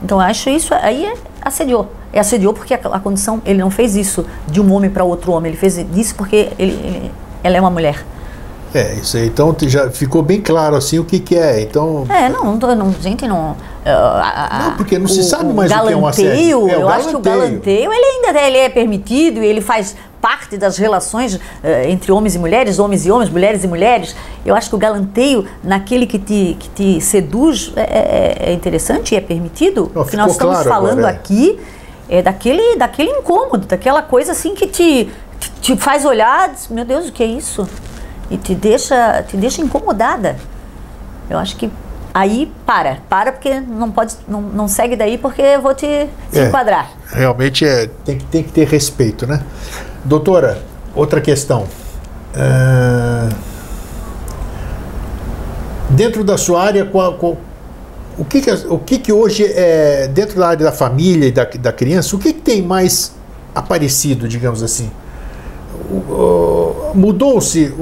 Então 0.03 0.19
acho 0.19 0.49
isso 0.49 0.73
aí 0.73 1.05
é 1.05 1.13
assediou. 1.41 1.91
É 2.13 2.19
assediou 2.19 2.53
porque 2.53 2.73
a, 2.73 2.77
a 2.77 2.99
condição, 2.99 3.41
ele 3.45 3.59
não 3.59 3.69
fez 3.71 3.95
isso 3.95 4.25
de 4.47 4.61
um 4.61 4.71
homem 4.73 4.89
para 4.89 5.03
outro 5.03 5.31
homem, 5.31 5.49
ele 5.51 5.57
fez 5.59 5.77
isso 5.95 6.15
porque 6.15 6.49
ele, 6.57 6.71
ele- 6.73 7.11
ela 7.43 7.57
é 7.57 7.59
uma 7.61 7.69
mulher. 7.69 8.05
É, 8.73 8.93
isso 8.95 9.17
aí. 9.17 9.27
Então 9.27 9.55
já 9.61 9.89
ficou 9.89 10.21
bem 10.21 10.41
claro 10.41 10.75
assim 10.75 10.99
o 10.99 11.05
que, 11.05 11.19
que 11.19 11.35
é. 11.35 11.61
Então, 11.61 12.05
É, 12.09 12.27
não, 12.29 12.55
não, 12.55 12.93
gente, 13.01 13.27
não. 13.27 13.55
a- 13.85 14.47
a- 14.65 14.69
Não, 14.69 14.77
porque 14.77 14.99
não 14.99 15.07
se 15.07 15.23
sabe 15.23 15.53
mais 15.53 15.71
o 15.71 15.73
que 15.73 15.79
é 15.79 15.95
um 15.95 16.01
galanteio, 16.01 16.07
assédio. 16.07 16.69
É, 16.69 16.77
o 16.77 16.81
eu 16.81 16.89
acho 16.89 17.09
que 17.09 17.15
o 17.15 17.19
galanteio. 17.19 17.49
galanteio, 17.49 17.93
ele 17.93 18.05
ainda 18.27 18.41
ele 18.41 18.57
é 18.57 18.69
permitido 18.69 19.41
e 19.41 19.45
ele 19.45 19.61
faz 19.61 19.95
parte 20.21 20.57
das 20.57 20.77
relações 20.77 21.39
eh, 21.63 21.89
entre 21.89 22.11
homens 22.11 22.35
e 22.35 22.39
mulheres, 22.39 22.79
homens 22.79 23.05
e 23.05 23.11
homens, 23.11 23.29
mulheres 23.29 23.63
e 23.63 23.67
mulheres. 23.67 24.15
Eu 24.45 24.55
acho 24.55 24.67
que 24.69 24.75
o 24.75 24.79
galanteio, 24.79 25.45
naquele 25.63 26.05
que 26.07 26.17
te, 26.19 26.57
que 26.59 26.69
te 26.69 27.01
seduz, 27.01 27.71
é, 27.75 27.81
é- 27.81 28.49
é 28.49 28.53
interessante 28.53 29.13
e 29.13 29.17
é 29.17 29.21
permitido. 29.21 29.89
Não, 29.93 30.01
o 30.01 30.05
que 30.05 30.17
nós 30.17 30.31
estamos 30.31 30.55
claro 30.55 30.69
falando 30.69 30.99
agora, 30.99 31.13
é. 31.13 31.15
aqui 31.15 31.59
é 32.09 32.21
daquele, 32.21 32.75
daquele 32.77 33.11
incômodo, 33.11 33.67
daquela 33.67 34.01
coisa 34.01 34.31
assim 34.33 34.55
que 34.55 34.65
te, 34.67 35.09
te, 35.39 35.51
te 35.61 35.77
faz 35.77 36.03
olhar, 36.03 36.49
diz, 36.49 36.67
meu 36.67 36.83
Deus, 36.83 37.07
o 37.09 37.11
que 37.11 37.21
é 37.23 37.27
isso? 37.27 37.67
E 38.29 38.37
te 38.37 38.53
deixa, 38.55 39.23
te 39.23 39.37
deixa 39.37 39.61
incomodada. 39.61 40.35
Eu 41.29 41.37
acho 41.37 41.55
que 41.55 41.69
aí 42.13 42.51
para, 42.65 42.97
para 43.09 43.31
porque 43.31 43.59
não 43.59 43.91
pode, 43.91 44.15
não, 44.27 44.41
não 44.41 44.67
segue 44.67 44.95
daí 44.95 45.17
porque 45.17 45.41
eu 45.41 45.61
vou 45.61 45.73
te, 45.73 46.07
te 46.31 46.39
É. 46.39 46.47
enquadrar. 46.47 46.89
Realmente 47.11 47.65
é, 47.65 47.87
tem, 48.05 48.17
que- 48.17 48.25
tem 48.25 48.43
que 48.43 48.51
ter 48.51 48.67
respeito, 48.67 49.25
né? 49.27 49.41
Doutora, 50.03 50.61
outra 50.95 51.21
questão. 51.21 51.65
Ah, 52.35 53.29
dentro 55.89 56.23
da 56.23 56.37
sua 56.37 56.63
área, 56.63 56.85
qual, 56.85 57.13
qual- 57.15 57.37
o, 58.17 58.25
que, 58.25 58.41
que, 58.41 58.51
o 58.51 58.79
que, 58.79 58.97
que 58.99 59.13
hoje 59.13 59.45
é, 59.45 60.07
dentro 60.07 60.39
da 60.39 60.47
área 60.49 60.65
da 60.65 60.71
família 60.71 61.27
e 61.27 61.31
da, 61.31 61.43
da 61.45 61.71
criança, 61.71 62.15
o 62.15 62.19
que, 62.19 62.33
que 62.33 62.41
tem 62.41 62.61
mais 62.61 63.13
aparecido, 63.53 64.27
digamos 64.27 64.61
assim? 64.63 64.89
Mudou-se 66.93 67.73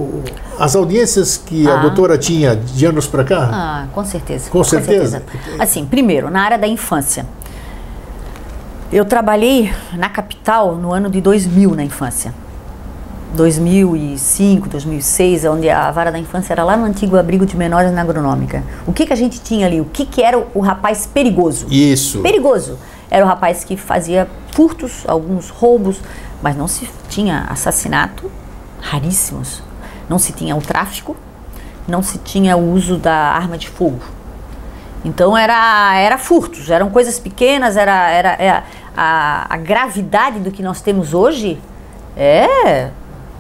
as 0.60 0.76
audiências 0.76 1.38
que 1.38 1.68
a 1.68 1.76
Ah. 1.76 1.82
doutora 1.82 2.18
tinha 2.18 2.56
de 2.56 2.86
anos 2.86 3.08
para 3.08 3.24
cá? 3.24 3.50
Ah, 3.52 3.88
com 3.94 4.04
certeza. 4.06 4.50
Com 4.50 4.64
certeza. 4.64 5.24
Assim, 5.60 5.86
primeiro, 5.86 6.30
na 6.30 6.42
área 6.42 6.58
da 6.58 6.68
infância. 6.68 7.26
Eu 8.92 9.04
trabalhei 9.06 9.72
na 9.98 10.10
capital 10.10 10.76
no 10.76 10.94
ano 10.94 11.10
de 11.10 11.20
2000 11.20 11.76
na 11.76 11.84
infância. 11.84 12.34
2005, 13.36 14.70
2006, 14.70 15.44
onde 15.46 15.70
a 15.70 15.92
vara 15.92 16.10
da 16.12 16.18
infância 16.18 16.54
era 16.54 16.64
lá 16.64 16.78
no 16.78 16.86
antigo 16.86 17.18
abrigo 17.18 17.46
de 17.46 17.58
menores 17.58 17.92
na 17.92 18.02
agronômica. 18.02 18.64
O 18.88 18.94
que, 18.94 19.06
que 19.06 19.12
a 19.12 19.16
gente 19.16 19.42
tinha 19.42 19.66
ali? 19.68 19.82
O 19.82 19.86
que, 19.86 20.06
que 20.06 20.22
era 20.24 20.38
o, 20.40 20.46
o 20.56 20.60
rapaz 20.62 21.06
perigoso? 21.06 21.66
Isso. 21.70 22.20
Perigoso. 22.22 22.78
Era 23.10 23.24
o 23.24 23.28
rapaz 23.28 23.64
que 23.64 23.78
fazia 23.78 24.28
furtos, 24.52 25.04
alguns 25.08 25.50
roubos, 25.50 26.00
mas 26.42 26.56
não 26.56 26.68
se 26.68 26.90
tinha 27.10 27.46
assassinato, 27.50 28.32
raríssimos. 28.82 29.64
Não 30.10 30.20
se 30.20 30.34
tinha 30.34 30.56
o 30.56 30.62
tráfico, 30.62 31.16
não 31.88 32.04
se 32.04 32.18
tinha 32.20 32.56
o 32.56 32.72
uso 32.72 32.98
da 32.98 33.14
arma 33.14 33.58
de 33.58 33.70
fogo. 33.70 34.02
Então 35.04 35.38
era, 35.38 35.96
era 35.98 36.18
furtos, 36.18 36.70
eram 36.70 36.90
coisas 36.90 37.20
pequenas, 37.20 37.78
era, 37.78 38.10
era, 38.10 38.30
é, 38.34 38.64
a, 38.98 39.46
a 39.54 39.58
gravidade 39.58 40.40
do 40.40 40.52
que 40.52 40.64
nós 40.64 40.82
temos 40.82 41.14
hoje 41.14 41.60
é 42.18 42.90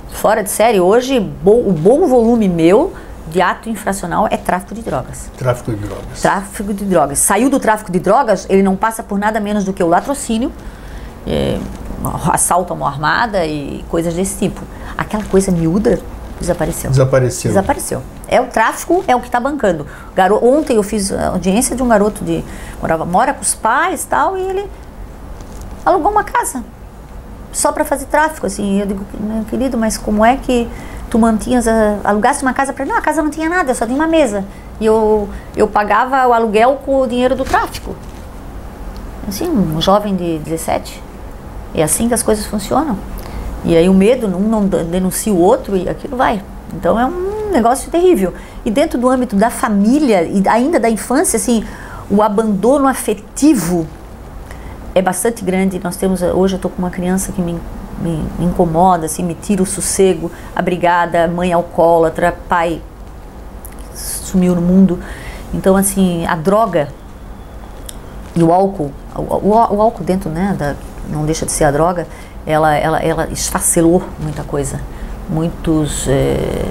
fora 0.10 0.44
de 0.44 0.50
série. 0.50 0.80
Hoje 0.80 1.18
o 1.18 1.72
bom 1.72 2.08
volume 2.08 2.48
meu 2.48 2.94
de 3.28 3.42
ato 3.42 3.70
infracional 3.70 4.28
é 4.30 4.38
tráfico 4.38 4.76
de 4.76 4.82
drogas. 4.82 5.30
Tráfico 5.38 5.72
de 5.72 5.78
drogas. 5.78 6.22
Tráfico 6.22 6.74
de 6.74 6.86
drogas. 6.86 7.20
Saiu 7.20 7.50
do 7.50 7.60
tráfico 7.60 7.92
de 7.92 8.00
drogas, 8.00 8.46
ele 8.50 8.62
não 8.62 8.76
passa 8.76 9.04
por 9.04 9.18
nada 9.18 9.40
menos 9.40 9.64
do 9.64 9.74
que 9.74 9.84
o 9.84 9.88
latrocínio, 9.88 10.52
é, 11.26 11.60
assalto 12.32 12.74
a 12.74 12.76
mão 12.76 12.88
armada 12.88 13.46
e 13.46 13.84
coisas 13.90 14.14
desse 14.14 14.38
tipo. 14.38 14.62
Aquela 14.98 15.24
coisa 15.24 15.52
miúda 15.52 16.00
desapareceu. 16.40 16.92
Desapareceu. 16.92 17.50
Desapareceu. 17.50 18.04
É 18.28 18.40
o 18.42 18.48
tráfico, 18.48 19.04
é 19.08 19.16
o 19.16 19.20
que 19.20 19.28
está 19.28 19.40
bancando. 19.40 19.86
Garo... 20.16 20.40
Ontem 20.44 20.76
eu 20.76 20.84
fiz 20.84 21.12
audiência 21.12 21.76
de 21.76 21.82
um 21.82 21.88
garoto 21.88 22.24
de 22.24 22.44
morava, 22.82 23.06
mora 23.06 23.34
com 23.34 23.42
os 23.42 23.56
pais 23.56 24.04
e 24.04 24.08
tal, 24.08 24.38
e 24.38 24.42
ele 24.42 24.70
alugou 25.86 26.12
uma 26.12 26.24
casa 26.24 26.64
só 27.52 27.72
para 27.72 27.86
fazer 27.86 28.06
tráfico. 28.06 28.46
Assim, 28.46 28.80
eu 28.80 28.86
digo, 28.86 29.06
meu 29.20 29.44
querido, 29.46 29.78
mas 29.78 29.98
como 29.98 30.24
é 30.24 30.38
que 30.38 30.68
tu 31.16 31.20
mantinhas, 31.20 31.66
a, 31.66 31.98
alugasse 32.04 32.42
uma 32.42 32.54
casa 32.54 32.74
para? 32.74 32.86
Não, 32.86 32.98
a 32.98 33.02
casa 33.02 33.24
não 33.24 33.30
tinha 33.30 33.48
nada, 33.48 33.74
só 33.74 33.86
tinha 33.86 33.96
uma 33.96 34.08
mesa. 34.08 34.44
E 34.82 34.86
eu, 34.86 35.30
eu 35.56 35.66
pagava 35.66 36.28
o 36.28 36.34
aluguel 36.34 36.82
com 36.86 37.00
o 37.00 37.08
dinheiro 37.08 37.34
do 37.36 37.46
tráfico. 37.46 37.96
Assim, 39.26 39.48
um 39.48 39.82
jovem 39.82 40.14
de 40.14 40.40
17. 40.40 41.02
É 41.74 41.82
assim 41.82 42.10
que 42.10 42.14
as 42.14 42.22
coisas 42.22 42.46
funcionam. 42.46 42.98
E 43.64 43.78
aí 43.78 43.88
o 43.88 43.94
medo, 43.94 44.28
um 44.28 44.50
não 44.50 44.68
denuncia 44.68 45.32
o 45.32 45.40
outro 45.40 45.78
e 45.78 45.88
aquilo 45.88 46.18
vai. 46.18 46.44
Então 46.74 47.00
é 47.00 47.06
um 47.06 47.50
negócio 47.50 47.90
terrível. 47.90 48.34
E 48.66 48.70
dentro 48.70 49.00
do 49.00 49.10
âmbito 49.10 49.38
da 49.38 49.50
família 49.50 50.24
e 50.24 50.46
ainda 50.50 50.82
da 50.82 50.90
infância, 50.90 51.38
assim, 51.38 51.64
o 52.10 52.22
abandono 52.22 52.88
afetivo 52.88 53.88
é 54.94 55.02
bastante 55.02 55.46
grande. 55.46 55.80
Nós 55.82 55.96
temos 55.96 56.22
hoje 56.22 56.56
eu 56.56 56.58
estou 56.58 56.70
com 56.70 56.80
uma 56.80 56.92
criança 56.92 57.32
que 57.32 57.42
me, 57.42 57.58
me, 58.00 58.26
me, 58.38 58.46
incomoda, 58.46 59.06
assim, 59.06 59.24
me 59.24 59.34
tira 59.34 59.62
o 59.62 59.66
sossego, 59.66 60.32
a 60.56 60.62
brigada, 60.62 61.28
mãe 61.28 61.54
alcoólatra, 61.54 62.36
pai 62.48 62.82
sumiu 63.94 64.56
no 64.56 64.62
mundo. 64.62 65.00
Então 65.54 65.76
assim, 65.76 66.26
a 66.26 66.36
droga 66.36 66.90
e 68.36 68.44
o 68.44 68.52
álcool, 68.52 68.92
o, 69.16 69.22
o, 69.22 69.76
o, 69.76 69.82
álcool 69.82 70.04
dentro, 70.04 70.30
né, 70.30 70.56
da, 70.58 70.76
não 71.10 71.26
deixa 71.26 71.46
de 71.46 71.52
ser 71.52 71.64
a 71.64 71.72
droga, 71.72 72.08
ela, 72.46 72.76
ela, 72.76 73.00
ela 73.00 73.28
esfacelou 73.32 74.04
muita 74.20 74.44
coisa. 74.44 74.80
Muitos 75.28 76.08
é, 76.08 76.66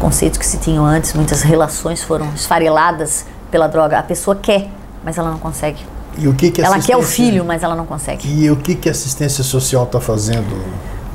conceitos 0.00 0.38
que 0.38 0.46
se 0.46 0.58
tinham 0.58 0.84
antes, 0.84 1.12
muitas 1.12 1.42
relações 1.42 2.02
foram 2.02 2.32
esfareladas 2.34 3.26
pela 3.50 3.66
droga. 3.66 3.98
A 3.98 4.02
pessoa 4.02 4.36
quer, 4.36 4.68
mas 5.04 5.18
ela 5.18 5.30
não 5.30 5.38
consegue. 5.38 5.84
E 6.18 6.28
o 6.28 6.34
que 6.34 6.50
que 6.50 6.62
ela 6.62 6.78
quer 6.78 6.96
o 6.96 7.02
filho, 7.02 7.44
mas 7.44 7.62
ela 7.62 7.74
não 7.74 7.86
consegue. 7.86 8.26
E 8.28 8.50
o 8.50 8.56
que, 8.56 8.74
que 8.74 8.88
a 8.88 8.92
assistência 8.92 9.44
social 9.44 9.84
está 9.84 10.00
fazendo? 10.00 10.64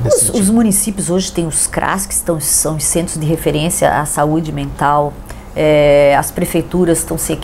Os, 0.06 0.30
os, 0.30 0.50
municípios 0.50 1.10
hoje 1.10 1.32
têm 1.32 1.46
os 1.46 1.68
CRAS, 1.68 2.06
que 2.06 2.14
estão, 2.14 2.40
são 2.40 2.76
os 2.76 2.84
centros 2.84 3.20
de 3.20 3.26
referência 3.26 4.00
à 4.00 4.06
saúde 4.06 4.52
mental. 4.52 5.14
É, 5.56 6.16
as 6.18 6.32
prefeituras 6.32 7.00
estão 7.00 7.18
se 7.18 7.38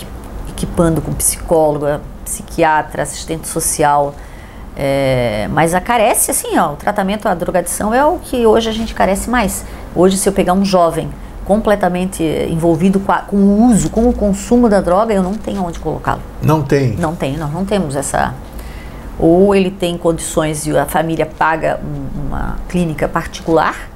equipando 0.49 1.01
com 1.01 1.13
psicóloga, 1.13 2.01
psiquiatra, 2.25 3.03
assistente 3.03 3.47
social. 3.47 4.15
É, 4.75 5.47
mas 5.51 5.73
a 5.73 5.81
carece, 5.81 6.29
assim, 6.31 6.57
ó, 6.57 6.73
o 6.73 6.75
tratamento 6.75 7.27
à 7.27 7.33
drogadição 7.33 7.93
é 7.93 8.05
o 8.05 8.19
que 8.19 8.45
hoje 8.45 8.69
a 8.69 8.73
gente 8.73 8.93
carece 8.93 9.29
mais. 9.29 9.65
Hoje, 9.95 10.17
se 10.17 10.29
eu 10.29 10.33
pegar 10.33 10.53
um 10.53 10.63
jovem 10.63 11.09
completamente 11.47 12.21
envolvido 12.49 12.99
com, 12.99 13.11
a, 13.11 13.19
com 13.19 13.37
o 13.37 13.69
uso, 13.69 13.89
com 13.89 14.09
o 14.09 14.13
consumo 14.13 14.67
da 14.67 14.81
droga, 14.81 15.13
eu 15.13 15.23
não 15.23 15.33
tenho 15.33 15.63
onde 15.63 15.79
colocá-lo. 15.79 16.21
Não 16.41 16.61
tem? 16.61 16.97
Não 16.97 17.15
tem, 17.15 17.37
nós 17.37 17.51
não 17.53 17.63
temos 17.63 17.95
essa. 17.95 18.35
Ou 19.17 19.55
ele 19.55 19.71
tem 19.71 19.97
condições 19.97 20.67
e 20.67 20.77
a 20.77 20.85
família 20.85 21.25
paga 21.25 21.79
um, 21.81 22.27
uma 22.27 22.57
clínica 22.67 23.07
particular, 23.07 23.89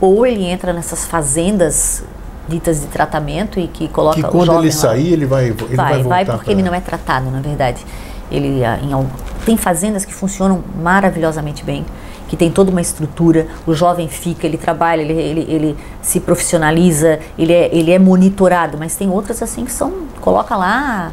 ou 0.00 0.24
ele 0.24 0.44
entra 0.44 0.72
nessas 0.72 1.04
fazendas 1.04 2.04
ditas 2.48 2.80
de 2.80 2.86
tratamento 2.86 3.58
e 3.58 3.66
que 3.66 3.88
coloca 3.88 4.16
que 4.16 4.22
quando 4.22 4.56
ele 4.58 4.72
sair 4.72 5.12
ele 5.12 5.26
vai 5.26 5.46
ele 5.46 5.54
vai, 5.54 5.76
vai, 5.76 6.02
voltar 6.02 6.08
vai 6.08 6.24
porque 6.24 6.44
pra... 6.46 6.52
ele 6.52 6.62
não 6.62 6.74
é 6.74 6.80
tratado 6.80 7.30
na 7.30 7.40
verdade 7.40 7.86
ele 8.28 8.64
ah, 8.64 8.76
em, 8.82 9.06
tem 9.44 9.56
fazendas 9.56 10.04
que 10.04 10.12
funcionam 10.12 10.60
maravilhosamente 10.82 11.62
bem 11.62 11.84
que 12.30 12.36
tem 12.36 12.50
toda 12.50 12.70
uma 12.70 12.80
estrutura 12.80 13.46
o 13.66 13.74
jovem 13.74 14.08
fica 14.08 14.46
ele 14.46 14.56
trabalha 14.56 15.02
ele, 15.02 15.12
ele, 15.12 15.46
ele 15.48 15.76
se 16.00 16.20
profissionaliza 16.20 17.18
ele 17.36 17.52
é, 17.52 17.68
ele 17.74 17.90
é 17.90 17.98
monitorado 17.98 18.78
mas 18.78 18.96
tem 18.96 19.10
outras 19.10 19.42
assim 19.42 19.64
que 19.64 19.72
são 19.72 19.92
coloca 20.20 20.56
lá 20.56 21.12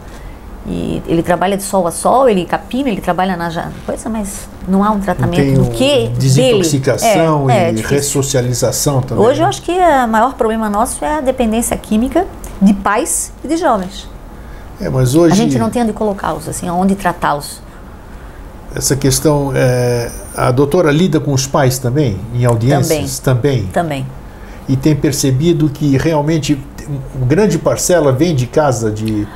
e 0.69 1.01
ele 1.07 1.23
trabalha 1.23 1.55
de 1.55 1.63
sol 1.63 1.87
a 1.87 1.91
sol, 1.91 2.27
ele 2.27 2.43
capina, 2.43 2.89
ele 2.89 2.99
trabalha 2.99 3.37
na 3.37 3.71
coisa, 3.85 4.09
mas 4.09 4.49
não 4.67 4.83
há 4.83 4.91
um 4.91 4.99
tratamento 4.99 5.61
do 5.61 5.71
que 5.71 6.09
desintoxicação 6.09 7.49
é, 7.49 7.69
é, 7.69 7.73
e 7.73 7.81
ressocialização 7.81 9.01
também. 9.01 9.25
Hoje 9.25 9.39
eu 9.39 9.43
né? 9.43 9.49
acho 9.49 9.61
que 9.61 9.71
o 9.71 10.07
maior 10.09 10.33
problema 10.33 10.69
nosso 10.69 11.05
é 11.05 11.19
a 11.19 11.21
dependência 11.21 11.75
química 11.77 12.27
de 12.61 12.73
pais 12.73 13.31
e 13.45 13.47
de 13.47 13.55
jovens. 13.55 14.09
É, 14.81 14.89
mas 14.89 15.15
hoje 15.15 15.31
a 15.31 15.35
gente 15.37 15.57
não 15.57 15.69
tem 15.69 15.83
onde 15.83 15.93
colocá-los, 15.93 16.49
assim, 16.49 16.69
onde 16.69 16.95
tratá-los. 16.95 17.61
Essa 18.77 18.95
questão, 18.95 19.51
é, 19.55 20.11
a 20.35 20.51
doutora 20.51 20.91
lida 20.91 21.19
com 21.19 21.33
os 21.33 21.47
pais 21.47 21.79
também 21.79 22.17
em 22.35 22.45
audiências 22.45 23.17
também. 23.17 23.65
Também. 23.65 24.03
também. 24.03 24.07
E 24.69 24.75
tem 24.75 24.95
percebido 24.95 25.67
que 25.69 25.97
realmente 25.97 26.61
grande 27.25 27.57
parcela 27.57 28.11
vem 28.11 28.35
de 28.35 28.45
casa 28.45 28.91
de 28.91 29.27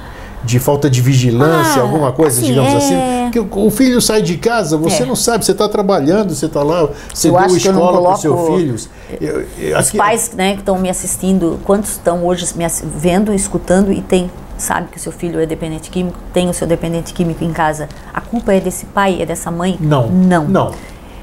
de 0.43 0.57
falta 0.57 0.89
de 0.89 1.01
vigilância, 1.01 1.81
ah, 1.81 1.85
alguma 1.85 2.11
coisa, 2.11 2.39
assim, 2.39 2.47
digamos 2.47 2.73
assim? 2.73 2.95
é... 2.95 3.23
assim. 3.25 3.31
Que 3.31 3.39
o 3.39 3.69
filho 3.69 4.01
sai 4.01 4.21
de 4.21 4.37
casa, 4.37 4.75
você 4.75 5.03
é. 5.03 5.05
não 5.05 5.15
sabe, 5.15 5.45
você 5.45 5.51
está 5.51 5.69
trabalhando, 5.69 6.33
você 6.33 6.47
está 6.47 6.63
lá, 6.63 6.89
você 7.13 7.29
eu 7.29 7.37
deu 7.37 7.57
escola 7.57 8.01
para 8.01 8.13
os 8.13 8.21
seus 8.21 8.47
filhos. 8.47 8.89
Eu, 9.19 9.45
eu, 9.59 9.79
Os 9.79 9.87
aqui... 9.87 9.97
pais 9.97 10.31
né, 10.33 10.53
que 10.53 10.59
estão 10.59 10.77
me 10.79 10.89
assistindo, 10.89 11.59
quantos 11.63 11.91
estão 11.91 12.25
hoje 12.25 12.45
me 12.55 12.65
vendo, 12.97 13.33
escutando 13.33 13.93
e 13.93 14.01
tem 14.01 14.31
sabe 14.61 14.87
que 14.89 14.97
o 14.97 14.99
seu 14.99 15.11
filho 15.11 15.39
é 15.39 15.45
dependente 15.45 15.89
químico, 15.89 16.17
tem 16.33 16.49
o 16.49 16.53
seu 16.53 16.67
dependente 16.67 17.13
químico 17.13 17.43
em 17.43 17.51
casa. 17.51 17.89
A 18.13 18.21
culpa 18.21 18.53
é 18.53 18.59
desse 18.59 18.85
pai, 18.85 19.21
é 19.21 19.25
dessa 19.25 19.51
mãe? 19.51 19.77
Não. 19.79 20.07
Não. 20.07 20.47
Não. 20.47 20.71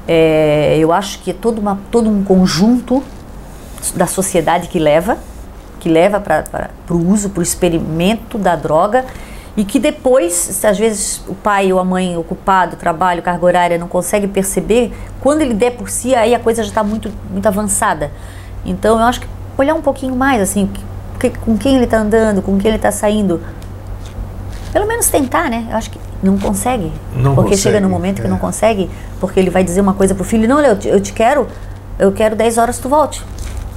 É, 0.07 0.77
eu 0.77 0.91
acho 0.91 1.19
que 1.19 1.31
é 1.31 1.33
todo, 1.33 1.59
uma, 1.59 1.79
todo 1.91 2.09
um 2.09 2.23
conjunto 2.23 3.03
da 3.95 4.07
sociedade 4.07 4.67
que 4.67 4.79
leva 4.79 5.17
que 5.79 5.89
leva 5.89 6.19
para 6.19 6.69
o 6.89 7.09
uso, 7.09 7.29
para 7.29 7.39
o 7.39 7.43
experimento 7.43 8.37
da 8.37 8.55
droga 8.55 9.05
e 9.57 9.63
que 9.63 9.79
depois, 9.79 10.63
às 10.63 10.77
vezes 10.77 11.23
o 11.27 11.33
pai 11.33 11.73
ou 11.73 11.79
a 11.79 11.83
mãe 11.83 12.15
ocupado, 12.15 12.75
trabalho, 12.75 13.21
carga 13.21 13.45
horária, 13.45 13.77
não 13.77 13.87
consegue 13.87 14.27
perceber, 14.27 14.93
quando 15.19 15.41
ele 15.41 15.53
der 15.53 15.71
por 15.71 15.89
si, 15.89 16.13
aí 16.13 16.35
a 16.35 16.39
coisa 16.39 16.61
já 16.63 16.69
está 16.69 16.83
muito, 16.83 17.11
muito 17.29 17.47
avançada. 17.47 18.11
Então 18.65 18.99
eu 18.99 19.05
acho 19.05 19.21
que 19.21 19.27
olhar 19.57 19.73
um 19.73 19.81
pouquinho 19.81 20.15
mais, 20.15 20.41
assim, 20.41 20.69
que, 21.19 21.29
com 21.29 21.57
quem 21.57 21.75
ele 21.75 21.85
está 21.85 21.99
andando, 21.99 22.41
com 22.41 22.57
quem 22.57 22.69
ele 22.69 22.77
está 22.77 22.91
saindo. 22.91 23.41
Pelo 24.71 24.87
menos 24.87 25.09
tentar, 25.09 25.49
né? 25.49 25.67
Eu 25.69 25.77
acho 25.77 25.89
que 25.89 25.99
não 26.21 26.37
consegue. 26.37 26.91
Não 27.15 27.35
porque 27.35 27.51
consegue, 27.51 27.61
chega 27.61 27.79
no 27.79 27.89
momento 27.89 28.19
é. 28.19 28.21
que 28.23 28.27
não 28.27 28.37
consegue, 28.37 28.89
porque 29.19 29.39
ele 29.39 29.49
vai 29.49 29.63
dizer 29.63 29.81
uma 29.81 29.93
coisa 29.93 30.13
pro 30.15 30.23
filho, 30.23 30.47
não, 30.47 30.59
eu 30.61 30.77
te, 30.77 30.87
eu 30.87 30.99
te 30.99 31.13
quero, 31.13 31.47
eu 31.97 32.11
quero 32.11 32.35
10 32.35 32.57
horas 32.57 32.77
tu 32.77 32.89
volte. 32.89 33.23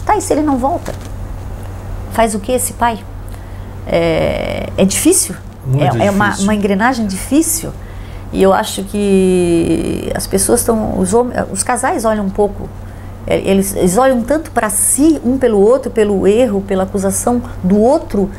Tá, 0.04 0.16
e 0.16 0.20
se 0.20 0.32
ele 0.32 0.42
não 0.42 0.56
volta? 0.56 0.92
Faz 2.12 2.34
o 2.34 2.40
que 2.40 2.52
esse 2.52 2.74
pai? 2.74 2.98
É, 3.86 4.68
é 4.76 4.84
difícil, 4.84 5.34
é, 5.74 5.84
difícil. 5.84 6.02
é 6.02 6.10
uma, 6.10 6.36
uma 6.36 6.54
engrenagem 6.54 7.06
difícil. 7.06 7.72
E 8.32 8.42
eu 8.42 8.52
acho 8.52 8.82
que 8.84 10.10
as 10.14 10.26
pessoas 10.26 10.60
estão, 10.60 10.98
os, 10.98 11.12
os 11.50 11.62
casais 11.62 12.04
olham 12.04 12.24
um 12.24 12.30
pouco, 12.30 12.68
eles, 13.26 13.74
eles 13.74 13.96
olham 13.96 14.22
tanto 14.22 14.50
para 14.50 14.68
si, 14.70 15.20
um 15.24 15.38
pelo 15.38 15.58
outro, 15.58 15.90
pelo 15.90 16.26
erro, 16.26 16.60
pela 16.60 16.82
acusação 16.82 17.40
do 17.62 17.78
outro, 17.78 18.30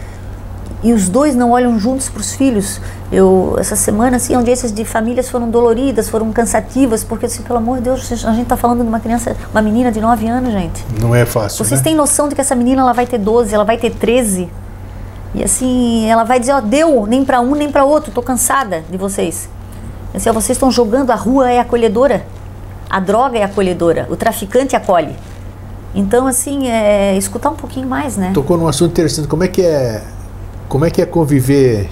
e 0.83 0.91
os 0.91 1.07
dois 1.07 1.33
não 1.33 1.51
olham 1.51 1.79
juntos 1.79 2.09
para 2.09 2.19
os 2.19 2.33
filhos. 2.33 2.81
Eu 3.09 3.55
essa 3.57 3.75
semana 3.75 4.17
assim, 4.17 4.35
audiências 4.35 4.71
de 4.71 4.83
famílias 4.83 5.29
foram 5.29 5.49
doloridas, 5.49 6.09
foram 6.09 6.31
cansativas, 6.33 7.03
porque 7.03 7.25
assim, 7.25 7.41
pelo 7.41 7.59
amor 7.59 7.77
de 7.77 7.83
Deus, 7.83 8.11
a 8.25 8.31
gente 8.31 8.43
está 8.43 8.57
falando 8.57 8.81
de 8.81 8.87
uma 8.87 8.99
criança, 8.99 9.35
uma 9.51 9.61
menina 9.61 9.91
de 9.91 10.01
9 10.01 10.27
anos, 10.27 10.51
gente. 10.51 10.85
Não 10.99 11.15
é 11.15 11.25
fácil. 11.25 11.63
Vocês 11.63 11.79
né? 11.79 11.85
têm 11.85 11.95
noção 11.95 12.27
de 12.27 12.35
que 12.35 12.41
essa 12.41 12.53
menina 12.53 12.81
ela 12.81 12.93
vai 12.93 13.07
ter 13.07 13.17
12, 13.17 13.55
ela 13.55 13.63
vai 13.63 13.77
ter 13.77 13.91
13? 13.91 14.49
E 15.35 15.43
assim, 15.43 16.05
ela 16.05 16.25
vai 16.25 16.39
dizer, 16.39 16.51
ó, 16.51 16.59
deu, 16.59 17.07
nem 17.07 17.23
para 17.23 17.39
um 17.39 17.55
nem 17.55 17.71
para 17.71 17.85
outro, 17.85 18.11
tô 18.11 18.21
cansada 18.21 18.83
de 18.89 18.97
vocês. 18.97 19.49
Assim, 20.13 20.29
ó, 20.29 20.33
vocês 20.33 20.57
estão 20.57 20.69
jogando, 20.69 21.11
a 21.11 21.15
rua 21.15 21.49
é 21.49 21.59
acolhedora. 21.59 22.25
A 22.93 22.99
droga 22.99 23.39
é 23.39 23.43
acolhedora, 23.43 24.05
o 24.11 24.15
traficante 24.15 24.75
acolhe. 24.75 25.15
Então, 25.95 26.27
assim, 26.27 26.67
é 26.67 27.17
escutar 27.17 27.49
um 27.49 27.55
pouquinho 27.55 27.87
mais, 27.87 28.17
né? 28.17 28.29
Tocou 28.35 28.55
num 28.55 28.67
assunto 28.67 28.91
interessante. 28.91 29.27
Como 29.27 29.43
é 29.43 29.47
que 29.47 29.63
é 29.63 30.03
como 30.69 30.85
é 30.85 30.91
que 30.91 31.01
é 31.01 31.05
conviver 31.07 31.89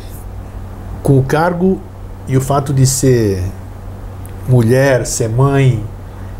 com 1.02 1.18
o 1.18 1.24
cargo 1.24 1.80
e 2.28 2.38
o 2.38 2.42
fato 2.42 2.72
de 2.72 2.86
ser 2.86 3.42
mulher, 4.48 5.08
ser 5.08 5.28
mãe? 5.28 5.84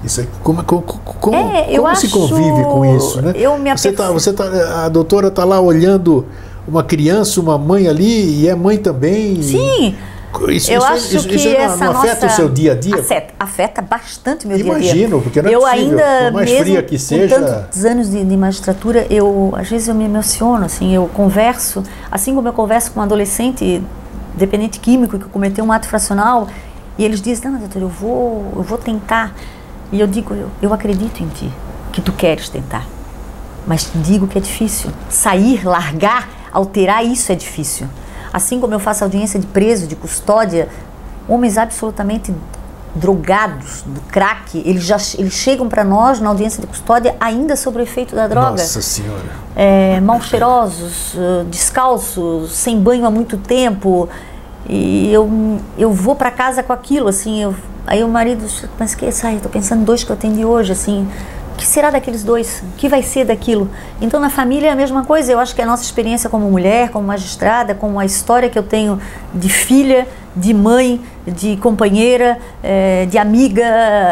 Isso 0.04 0.28
como 0.44 0.64
como, 0.64 0.84
como, 0.84 1.36
é, 1.36 1.76
como 1.76 1.96
se 1.96 2.10
convive 2.10 2.64
com 2.64 2.86
isso, 2.96 3.20
né? 3.20 3.34
Eu 3.36 3.58
me 3.58 3.76
você 3.76 3.92
tá, 3.92 4.12
você 4.12 4.32
tá, 4.32 4.86
a 4.86 4.90
doutora 4.90 5.30
está 5.30 5.44
lá 5.44 5.60
olhando 5.60 6.24
uma 6.68 6.84
criança, 6.84 7.42
uma 7.42 7.58
mãe 7.58 7.88
ali 7.88 8.42
e 8.42 8.48
é 8.48 8.54
mãe 8.54 8.78
também. 8.78 9.42
Sim. 9.42 9.96
Isso, 10.50 10.72
eu 10.72 10.80
isso, 10.80 10.88
acho 10.88 11.16
isso, 11.16 11.28
que 11.28 11.36
isso 11.36 11.48
essa 11.50 11.86
não 11.86 11.92
afeta 11.92 12.26
nossa... 12.26 12.28
o 12.28 12.30
seu 12.30 12.50
dia 12.50 12.72
a 12.72 12.76
dia? 12.76 12.96
Afeta, 12.96 13.34
afeta 13.40 13.82
bastante 13.82 14.46
o 14.46 14.48
meu 14.48 14.58
Imagino, 14.58 14.80
dia 14.80 14.92
a 14.92 14.94
dia. 14.94 15.06
Imagino, 15.06 15.22
porque 15.22 15.42
não 15.42 15.50
é 15.50 15.56
eu 15.56 15.60
possível. 15.62 15.90
ainda, 15.90 16.04
Por 16.04 16.34
mais 16.34 16.50
mesmo 16.50 16.66
fria 16.66 16.84
que 16.84 16.98
seja... 16.98 17.36
com 17.36 17.46
tantos 17.46 17.86
anos 17.86 18.10
de, 18.10 18.24
de, 18.24 18.38
magistratura, 18.38 19.06
eu, 19.10 19.54
às 19.56 19.70
vezes 19.70 19.88
eu 19.88 19.96
me 19.96 20.06
emociono, 20.06 20.66
assim, 20.66 20.94
eu 20.94 21.10
converso, 21.14 21.84
assim 22.10 22.34
como 22.34 22.48
eu 22.48 22.54
converso 22.54 22.92
com 22.92 23.00
um 23.00 23.04
adolescente 23.04 23.82
dependente 24.36 24.80
químico 24.80 25.20
que 25.20 25.26
cometeu 25.26 25.64
um 25.64 25.72
ato 25.72 25.88
fracional, 25.88 26.48
e 26.98 27.06
eles 27.06 27.22
dizem, 27.22 27.52
não, 27.52 27.60
doutor, 27.60 27.82
eu 27.82 27.90
vou, 27.90 28.54
eu 28.56 28.64
vou 28.64 28.78
tentar. 28.78 29.36
E 29.92 30.00
eu 30.00 30.08
digo, 30.08 30.34
eu, 30.34 30.50
eu 30.62 30.74
acredito 30.74 31.22
em 31.22 31.28
ti, 31.28 31.52
que 31.92 32.02
tu 32.02 32.12
queres 32.12 32.50
tentar. 32.50 32.86
Mas 33.66 33.86
te 33.86 33.98
digo 33.98 34.28
que 34.28 34.38
é 34.38 34.42
difícil. 34.42 34.90
Sair, 35.10 35.66
largar, 35.66 36.30
alterar 36.52 37.06
isso 37.06 37.32
é 37.32 37.36
difícil. 37.36 37.88
Assim 38.34 38.60
como 38.60 38.74
eu 38.74 38.80
faço 38.80 39.04
audiência 39.04 39.40
de 39.40 39.48
preso, 39.48 39.88
de 39.88 39.96
custódia, 39.96 40.70
homens 41.28 41.58
absolutamente 41.58 42.34
drogados 42.94 43.84
do 43.86 44.02
crack, 44.02 44.62
eles 44.66 44.84
já 44.84 44.98
eles 45.18 45.34
chegam 45.34 45.70
para 45.70 45.84
nós 45.84 46.20
na 46.20 46.30
audiência 46.30 46.60
de 46.60 46.68
custódia 46.68 47.16
ainda 47.20 47.56
sob 47.56 47.78
o 47.78 47.82
efeito 47.82 48.16
da 48.16 48.28
droga. 48.28 48.52
Nossa 48.52 48.82
senhora. 48.82 49.24
É, 49.56 50.00
mal 50.02 50.22
cheirosos, 50.22 51.14
uh, 51.14 51.46
descalços, 51.46 52.52
sem 52.52 52.80
banho 52.80 53.06
há 53.06 53.12
muito 53.12 53.38
tempo. 53.38 54.10
E 54.68 55.12
eu, 55.12 55.60
eu 55.78 55.92
vou 55.92 56.16
para 56.16 56.32
casa 56.32 56.62
com 56.62 56.72
aquilo, 56.72 57.08
assim, 57.08 57.42
eu, 57.42 57.56
aí 57.88 58.04
o 58.04 58.08
marido, 58.08 58.46
mas 58.78 58.94
que 58.94 59.12
sai, 59.12 59.40
tô 59.42 59.50
pensando 59.50 59.84
dois 59.84 60.04
que 60.04 60.12
eu 60.12 60.16
atendi 60.16 60.46
hoje, 60.46 60.72
assim, 60.72 61.08
que 61.58 61.66
será 61.66 61.90
daqueles 61.90 62.24
dois? 62.24 62.64
O 62.64 62.78
que 62.78 62.88
vai 62.90 63.04
ser 63.04 63.26
daquilo? 63.26 63.70
Então, 64.02 64.20
na 64.20 64.30
família 64.30 64.70
é 64.70 64.72
a 64.72 64.76
mesma 64.76 65.04
coisa. 65.04 65.32
Eu 65.32 65.40
acho 65.40 65.56
que 65.56 65.62
a 65.62 65.66
nossa 65.66 65.84
experiência 65.84 66.30
como 66.30 66.50
mulher, 66.50 66.90
como 66.90 67.08
magistrada, 67.08 67.76
como 67.76 68.00
a 68.00 68.06
história 68.06 68.50
que 68.50 68.58
eu 68.58 68.64
tenho 68.64 69.00
de 69.34 69.50
filha, 69.50 70.08
de 70.36 70.54
mãe, 70.54 71.02
de 71.28 71.58
companheira, 71.58 72.38
é, 72.64 73.06
de 73.06 73.18
amiga, 73.18 73.64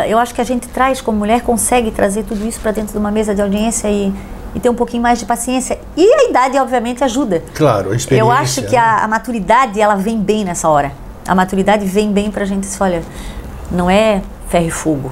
eu 0.07 0.17
acho 0.17 0.33
que 0.33 0.41
a 0.41 0.43
gente 0.43 0.67
traz, 0.67 1.01
como 1.01 1.17
mulher, 1.17 1.41
consegue 1.41 1.91
trazer 1.91 2.23
tudo 2.23 2.45
isso 2.45 2.59
para 2.59 2.71
dentro 2.71 2.91
de 2.91 2.97
uma 2.97 3.11
mesa 3.11 3.33
de 3.33 3.41
audiência 3.41 3.87
e, 3.89 4.13
e 4.53 4.59
ter 4.59 4.69
um 4.69 4.75
pouquinho 4.75 5.01
mais 5.01 5.19
de 5.19 5.25
paciência. 5.25 5.79
E 5.95 6.13
a 6.13 6.29
idade, 6.29 6.57
obviamente, 6.57 7.03
ajuda. 7.03 7.43
Claro, 7.53 7.91
a 7.91 7.95
experiência. 7.95 8.25
Eu 8.25 8.31
acho 8.31 8.63
que 8.63 8.75
a, 8.75 8.97
a 8.97 9.07
maturidade, 9.07 9.79
ela 9.79 9.95
vem 9.95 10.19
bem 10.19 10.43
nessa 10.43 10.67
hora. 10.67 10.91
A 11.27 11.33
maturidade 11.33 11.85
vem 11.85 12.11
bem 12.11 12.31
para 12.31 12.43
a 12.43 12.45
gente 12.45 12.61
dizer, 12.61 12.83
olha, 12.83 13.03
não 13.71 13.89
é 13.89 14.21
ferro 14.49 14.65
e 14.67 14.71
fogo. 14.71 15.11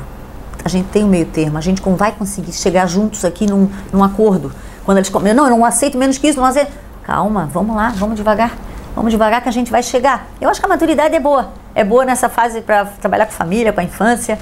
A 0.67 0.69
gente 0.69 0.89
tem 0.89 1.05
um 1.05 1.07
meio 1.07 1.25
termo, 1.25 1.57
a 1.57 1.61
gente 1.61 1.81
vai 1.81 2.11
conseguir 2.11 2.51
chegar 2.51 2.85
juntos 2.87 3.23
aqui 3.23 3.47
num, 3.47 3.69
num 3.89 4.03
acordo. 4.03 4.51
Quando 4.83 4.97
eles 4.97 5.07
comem, 5.07 5.33
não, 5.33 5.45
eu 5.45 5.49
não 5.49 5.63
aceito 5.63 5.97
menos 5.97 6.17
que 6.17 6.27
isso, 6.27 6.37
não 6.37 6.45
aceito. 6.45 6.73
Calma, 7.03 7.49
vamos 7.53 7.73
lá, 7.73 7.93
vamos 7.95 8.17
devagar. 8.17 8.51
Vamos 8.93 9.11
devagar 9.11 9.41
que 9.41 9.47
a 9.47 9.51
gente 9.51 9.71
vai 9.71 9.81
chegar. 9.81 10.27
Eu 10.41 10.49
acho 10.49 10.59
que 10.59 10.65
a 10.65 10.67
maturidade 10.67 11.15
é 11.15 11.21
boa. 11.21 11.53
É 11.73 11.85
boa 11.85 12.03
nessa 12.03 12.27
fase 12.27 12.59
para 12.59 12.83
trabalhar 12.83 13.27
com 13.27 13.31
família, 13.31 13.71
com 13.71 13.79
a 13.79 13.83
infância. 13.85 14.37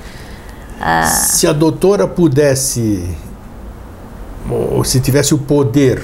Ah. 0.82 1.04
Se 1.04 1.46
a 1.46 1.54
doutora 1.54 2.08
pudesse, 2.08 3.08
ou 4.50 4.84
se 4.84 5.00
tivesse 5.00 5.36
o 5.36 5.38
poder 5.38 6.04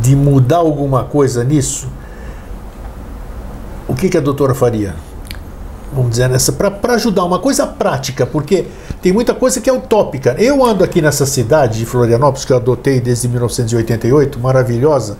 de 0.00 0.16
mudar 0.16 0.56
alguma 0.56 1.04
coisa 1.04 1.44
nisso, 1.44 1.88
o 3.86 3.94
que, 3.94 4.08
que 4.08 4.18
a 4.18 4.20
doutora 4.20 4.52
faria? 4.52 4.96
Vamos 5.92 6.10
dizer, 6.10 6.28
nessa 6.28 6.52
para 6.52 6.94
ajudar, 6.94 7.24
uma 7.24 7.38
coisa 7.38 7.66
prática, 7.66 8.26
porque 8.26 8.66
tem 9.00 9.12
muita 9.12 9.34
coisa 9.34 9.60
que 9.60 9.70
é 9.70 9.72
utópica. 9.72 10.36
Eu 10.38 10.64
ando 10.64 10.84
aqui 10.84 11.00
nessa 11.00 11.24
cidade 11.24 11.78
de 11.78 11.86
Florianópolis, 11.86 12.44
que 12.44 12.52
eu 12.52 12.56
adotei 12.56 13.00
desde 13.00 13.26
1988, 13.28 14.38
maravilhosa. 14.38 15.16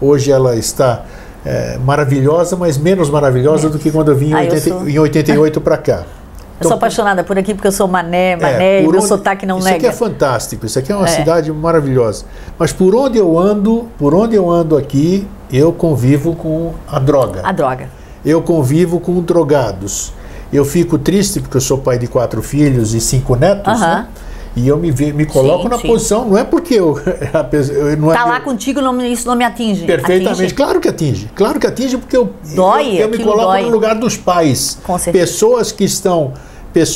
Hoje 0.00 0.30
ela 0.30 0.56
está 0.56 1.04
é, 1.44 1.78
maravilhosa, 1.78 2.56
mas 2.56 2.78
menos 2.78 3.10
maravilhosa 3.10 3.66
é. 3.66 3.70
do 3.70 3.78
que 3.78 3.90
quando 3.90 4.12
eu 4.12 4.16
vim 4.16 4.30
em, 4.30 4.34
ah, 4.34 4.40
80, 4.40 4.60
sou... 4.60 4.88
em 4.88 4.98
88 4.98 5.60
para 5.60 5.76
cá. 5.76 6.04
Eu 6.60 6.68
sou 6.68 6.76
apaixonada 6.76 7.24
por 7.24 7.36
aqui 7.36 7.54
porque 7.54 7.66
eu 7.66 7.72
sou 7.72 7.88
mané, 7.88 8.36
mané, 8.36 8.76
é, 8.76 8.82
e 8.82 8.86
meu 8.86 9.00
onde, 9.00 9.08
sotaque 9.08 9.44
não 9.44 9.58
isso 9.58 9.64
nega. 9.64 9.78
Isso 9.78 9.86
aqui 9.88 9.96
é 9.96 9.98
fantástico, 9.98 10.64
isso 10.64 10.78
aqui 10.78 10.92
é 10.92 10.94
uma 10.94 11.06
é. 11.06 11.08
cidade 11.08 11.50
maravilhosa. 11.50 12.24
Mas 12.56 12.72
por 12.72 12.94
onde 12.94 13.18
eu 13.18 13.36
ando, 13.36 13.88
por 13.98 14.14
onde 14.14 14.36
eu 14.36 14.48
ando 14.48 14.76
aqui, 14.76 15.26
eu 15.52 15.72
convivo 15.72 16.36
com 16.36 16.72
a 16.86 17.00
droga. 17.00 17.40
A 17.42 17.50
droga. 17.50 17.88
Eu 18.24 18.42
convivo 18.42 19.00
com 19.00 19.20
drogados. 19.20 20.12
Eu 20.52 20.64
fico 20.64 20.98
triste 20.98 21.40
porque 21.40 21.56
eu 21.56 21.60
sou 21.60 21.78
pai 21.78 21.98
de 21.98 22.06
quatro 22.06 22.42
filhos 22.42 22.94
e 22.94 23.00
cinco 23.00 23.34
netos, 23.36 23.80
uh 23.80 23.84
-huh. 23.84 23.94
né? 23.96 24.08
E 24.54 24.68
eu 24.68 24.76
me, 24.76 24.92
me 24.92 25.24
coloco 25.24 25.62
sim, 25.62 25.68
na 25.70 25.78
sim. 25.78 25.88
posição, 25.88 26.26
não 26.26 26.36
é 26.36 26.44
porque 26.44 26.74
eu. 26.74 27.00
eu 27.00 27.96
não 27.96 28.12
é 28.12 28.14
tá 28.14 28.24
lá 28.26 28.38
eu, 28.38 28.42
contigo, 28.42 28.82
não, 28.82 29.00
isso 29.04 29.26
não 29.26 29.34
me 29.34 29.44
atinge. 29.44 29.86
Perfeitamente, 29.86 30.42
atinge? 30.42 30.54
claro 30.54 30.80
que 30.80 30.88
atinge. 30.88 31.30
Claro 31.34 31.58
que 31.58 31.66
atinge, 31.66 31.96
porque 31.96 32.16
eu, 32.16 32.30
dói, 32.54 32.96
eu, 32.96 33.00
eu 33.00 33.08
me 33.08 33.18
coloco 33.18 33.44
dói. 33.44 33.62
no 33.62 33.70
lugar 33.70 33.94
dos 33.94 34.16
pais. 34.16 34.78
Com 34.82 34.98
certeza. 34.98 35.24
Pessoas 35.24 35.72
que 35.72 35.84
estão 35.84 36.34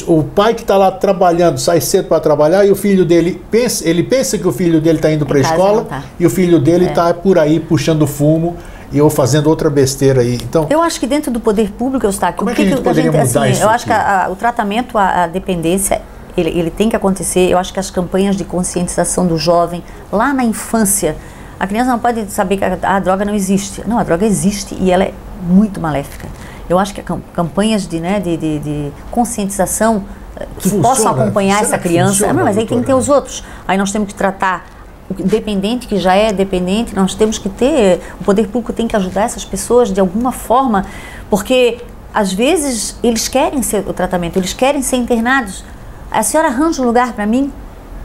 o 0.07 0.22
pai 0.22 0.55
que 0.55 0.62
está 0.62 0.77
lá 0.77 0.91
trabalhando 0.91 1.59
sai 1.59 1.83
cedo 1.83 2.09
para 2.09 2.18
trabalhar 2.18 2.64
e 2.64 2.70
o 2.70 2.77
filho 2.77 3.05
dele 3.05 3.43
pensa, 3.51 3.87
ele 3.87 4.03
pensa 4.03 4.39
que 4.39 4.49
o 4.49 4.53
filho 4.53 4.81
dele 4.81 4.97
está 4.97 5.12
indo 5.12 5.27
para 5.27 5.37
a 5.37 5.41
escola 5.41 5.85
tá. 5.85 6.03
e 6.18 6.24
o 6.24 6.31
filho 6.31 6.59
dele 6.59 6.87
está 6.87 7.11
é. 7.11 7.12
Tá 7.12 7.14
por 7.14 7.39
aí 7.39 7.61
puxando 7.61 8.07
fumo 8.07 8.57
e 8.93 9.01
ou 9.01 9.11
fazendo 9.11 9.49
outra 9.49 9.68
besteira 9.68 10.20
aí. 10.20 10.34
Então, 10.34 10.66
eu 10.70 10.80
acho 10.80 11.01
que 11.01 11.07
dentro 11.07 11.30
do 11.30 11.41
poder 11.41 11.70
público, 11.72 12.07
está 12.07 12.32
como 12.32 12.51
o 12.51 12.55
que, 12.55 12.62
é 12.62 12.64
que 12.64 12.72
a 12.72 12.76
gente 12.76 12.84
poderia 12.84 13.12
gente, 13.12 13.26
mudar 13.26 13.43
assim, 13.43 13.53
isso 13.53 13.62
Eu 13.62 13.68
acho 13.68 13.84
que 13.84 13.93
a, 13.93 14.26
a, 14.26 14.30
o 14.30 14.37
tratamento 14.37 14.97
à, 14.97 15.24
à 15.24 15.26
dependência 15.26 16.03
ele, 16.37 16.51
ele, 16.51 16.70
tem 16.70 16.89
que 16.89 16.97
acontecer. 16.97 17.51
Eu 17.51 17.59
acho 17.59 17.72
que 17.72 17.80
as 17.80 17.91
campanhas 17.91 18.37
de 18.37 18.45
conscientização 18.45 19.26
do 19.26 19.39
jovem 19.39 19.82
lá 20.12 20.32
na 20.32 20.45
infância, 20.45 21.16
a 21.59 21.66
criança 21.66 21.91
não 21.91 21.99
pode 21.99 22.30
saber 22.30 22.59
que 22.59 22.64
a, 22.64 22.78
a 22.82 23.01
droga 23.01 23.24
não 23.24 23.34
existe. 23.34 23.82
Não, 23.87 23.99
a 23.99 24.03
droga 24.03 24.26
existe 24.26 24.76
e 24.78 24.91
ela 24.91 25.05
é 25.05 25.14
muito 25.43 25.80
maléfica. 25.80 26.28
Eu 26.68 26.78
acho 26.78 26.93
que 26.95 27.03
campanhas 27.32 27.87
de, 27.87 28.01
né, 28.01 28.20
de, 28.20 28.37
de, 28.37 28.59
de 28.59 28.93
conscientização 29.11 30.05
eh, 30.37 30.47
que 30.59 30.68
funciona. 30.68 30.82
possam 30.82 31.12
acompanhar 31.12 31.59
Será 31.59 31.68
essa 31.68 31.78
criança. 31.78 32.12
Funciona, 32.12 32.32
não, 32.34 32.45
mas 32.45 32.59
aí 32.59 32.66
tem 32.66 32.80
que 32.80 32.87
ter 32.87 32.95
os 32.95 33.09
outros. 33.09 33.43
Aí 33.66 33.78
nós 33.78 33.93
temos 33.93 34.09
que 34.09 34.14
tratar 34.14 34.76
dependente 35.22 35.86
que 35.86 35.98
já 35.98 36.14
é 36.14 36.32
dependente, 36.32 36.94
nós 36.94 37.14
temos 37.14 37.38
que 37.38 37.48
ter, 37.48 38.00
o 38.20 38.24
poder 38.24 38.46
público 38.48 38.72
tem 38.72 38.86
que 38.86 38.96
ajudar 38.96 39.22
essas 39.22 39.44
pessoas 39.44 39.92
de 39.92 40.00
alguma 40.00 40.32
forma, 40.32 40.84
porque 41.30 41.78
às 42.12 42.32
vezes 42.32 42.96
eles 43.02 43.28
querem 43.28 43.62
ser 43.62 43.84
o 43.86 43.92
tratamento, 43.92 44.38
eles 44.38 44.52
querem 44.52 44.82
ser 44.82 44.96
internados. 44.96 45.64
A 46.10 46.22
senhora 46.22 46.48
arranja 46.48 46.80
um 46.80 46.84
lugar 46.86 47.12
para 47.12 47.26
mim? 47.26 47.52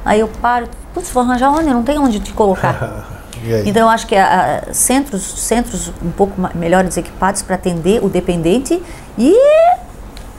Aí 0.04 0.20
eu 0.20 0.28
paro, 0.28 0.68
putz, 0.94 1.10
vou 1.12 1.24
arranjar 1.24 1.52
onde? 1.52 1.68
Eu 1.68 1.74
não 1.74 1.84
tenho 1.84 2.02
onde 2.02 2.20
te 2.20 2.34
colocar. 2.34 3.08
Então 3.66 3.84
eu 3.84 3.90
acho 3.90 4.06
que 4.06 4.16
a, 4.16 4.64
a, 4.70 4.74
centros, 4.74 5.24
centros 5.24 5.92
um 6.04 6.12
pouco 6.12 6.34
melhores 6.54 6.96
equipados 6.96 7.42
para 7.42 7.56
atender 7.56 8.04
o 8.04 8.08
dependente 8.08 8.82
e 9.18 9.36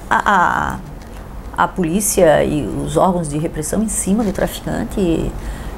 a, 0.08 0.76
a, 1.56 1.64
a, 1.64 1.68
polícia 1.68 2.44
e 2.44 2.64
os 2.64 2.96
órgãos 2.96 3.28
de 3.28 3.38
repressão 3.38 3.82
em 3.82 3.88
cima 3.88 4.22
do 4.22 4.30
traficante 4.30 5.32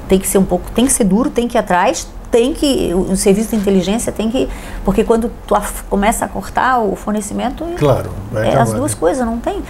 tem 0.07 0.19
que 0.19 0.27
ser 0.27 0.37
um 0.37 0.45
pouco, 0.45 0.69
tem 0.71 0.85
que 0.85 0.93
ser 0.93 1.03
duro, 1.03 1.29
tem 1.29 1.47
que 1.47 1.57
ir 1.57 1.59
atrás, 1.59 2.07
tem 2.31 2.53
que 2.53 2.91
o, 2.93 3.15
serviço 3.15 3.51
de 3.51 3.55
inteligência 3.55 4.11
tem 4.11 4.29
que 4.29 4.49
porque 4.83 5.03
quando 5.03 5.31
tu 5.47 5.55
começa 5.89 6.25
a 6.25 6.27
cortar 6.27 6.79
o 6.79 6.95
fornecimento, 6.95 7.63
claro, 7.77 8.11
é 8.35 8.55
as 8.57 8.73
duas 8.73 8.93
coisas 8.93 9.25
não 9.25 9.39
tem. 9.39 9.61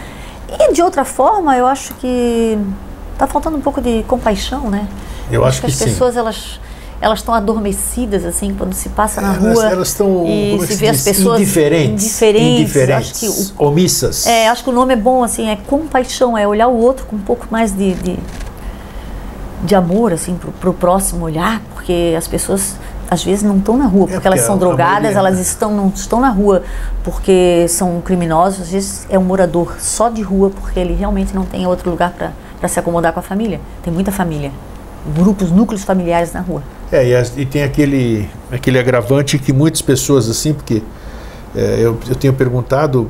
E 0.47 0.73
de 0.73 0.81
outra 0.81 1.03
forma, 1.03 1.55
eu 1.57 1.65
acho 1.65 1.93
que 1.95 2.57
está 3.13 3.27
faltando 3.27 3.57
um 3.57 3.61
pouco 3.61 3.81
de 3.81 4.03
compaixão, 4.03 4.69
né? 4.69 4.87
Eu 5.31 5.43
acho, 5.43 5.49
acho 5.49 5.61
que, 5.61 5.67
que 5.67 5.73
as 5.73 5.77
sim. 5.77 5.85
pessoas 5.85 6.17
elas 6.17 6.59
elas 7.01 7.19
estão 7.19 7.33
adormecidas 7.33 8.25
assim 8.25 8.55
quando 8.57 8.73
se 8.73 8.89
passa 8.89 9.19
na 9.19 9.33
rua 9.33 9.69
elas 9.69 9.89
estão 9.89 10.25
e 10.25 10.57
se, 10.61 10.67
se 10.67 10.75
vê 10.75 10.87
as 10.87 11.03
pessoas 11.03 11.41
indiferentes, 11.41 12.05
indiferentes, 12.05 12.61
indiferentes 12.61 13.23
acho 13.23 13.53
que 13.53 13.61
o, 13.61 13.67
omissas. 13.67 14.25
É, 14.25 14.47
acho 14.47 14.63
que 14.63 14.69
o 14.69 14.73
nome 14.73 14.93
é 14.93 14.97
bom 14.97 15.23
assim, 15.23 15.49
é 15.49 15.55
compaixão, 15.55 16.37
é 16.37 16.47
olhar 16.47 16.67
o 16.67 16.77
outro 16.77 17.05
com 17.05 17.15
um 17.15 17.21
pouco 17.21 17.47
mais 17.51 17.71
de, 17.71 17.93
de, 17.95 18.17
de 19.63 19.75
amor 19.75 20.13
assim 20.13 20.37
para 20.59 20.69
o 20.69 20.73
próximo 20.73 21.25
olhar, 21.25 21.61
porque 21.73 22.13
as 22.17 22.27
pessoas 22.27 22.75
às 23.09 23.23
vezes 23.23 23.43
não 23.43 23.57
estão 23.57 23.77
na 23.77 23.85
rua 23.85 24.01
porque, 24.01 24.13
é 24.13 24.15
porque 24.15 24.27
elas 24.27 24.41
são 24.41 24.57
drogadas, 24.57 25.15
elas 25.15 25.39
estão 25.39 25.75
não 25.75 25.89
estão 25.89 26.19
na 26.19 26.29
rua 26.29 26.63
porque 27.03 27.67
são 27.69 28.01
criminosos, 28.01 28.61
às 28.61 28.69
vezes 28.69 29.07
é 29.09 29.17
um 29.17 29.23
morador 29.23 29.75
só 29.79 30.09
de 30.09 30.21
rua 30.21 30.49
porque 30.49 30.79
ele 30.79 30.93
realmente 30.93 31.33
não 31.35 31.45
tem 31.45 31.67
outro 31.67 31.89
lugar 31.89 32.13
para 32.59 32.67
se 32.67 32.79
acomodar 32.79 33.13
com 33.13 33.19
a 33.19 33.23
família. 33.23 33.59
Tem 33.83 33.93
muita 33.93 34.11
família 34.11 34.51
grupos, 35.13 35.51
núcleos 35.51 35.83
familiares 35.83 36.33
na 36.33 36.41
rua. 36.41 36.63
É, 36.91 37.07
e, 37.07 37.15
as, 37.15 37.37
e 37.37 37.45
tem 37.45 37.63
aquele, 37.63 38.29
aquele 38.51 38.79
agravante 38.79 39.37
que 39.37 39.53
muitas 39.53 39.81
pessoas, 39.81 40.29
assim, 40.29 40.53
porque 40.53 40.81
é, 41.55 41.77
eu, 41.79 41.97
eu 42.07 42.15
tenho 42.15 42.33
perguntado 42.33 43.09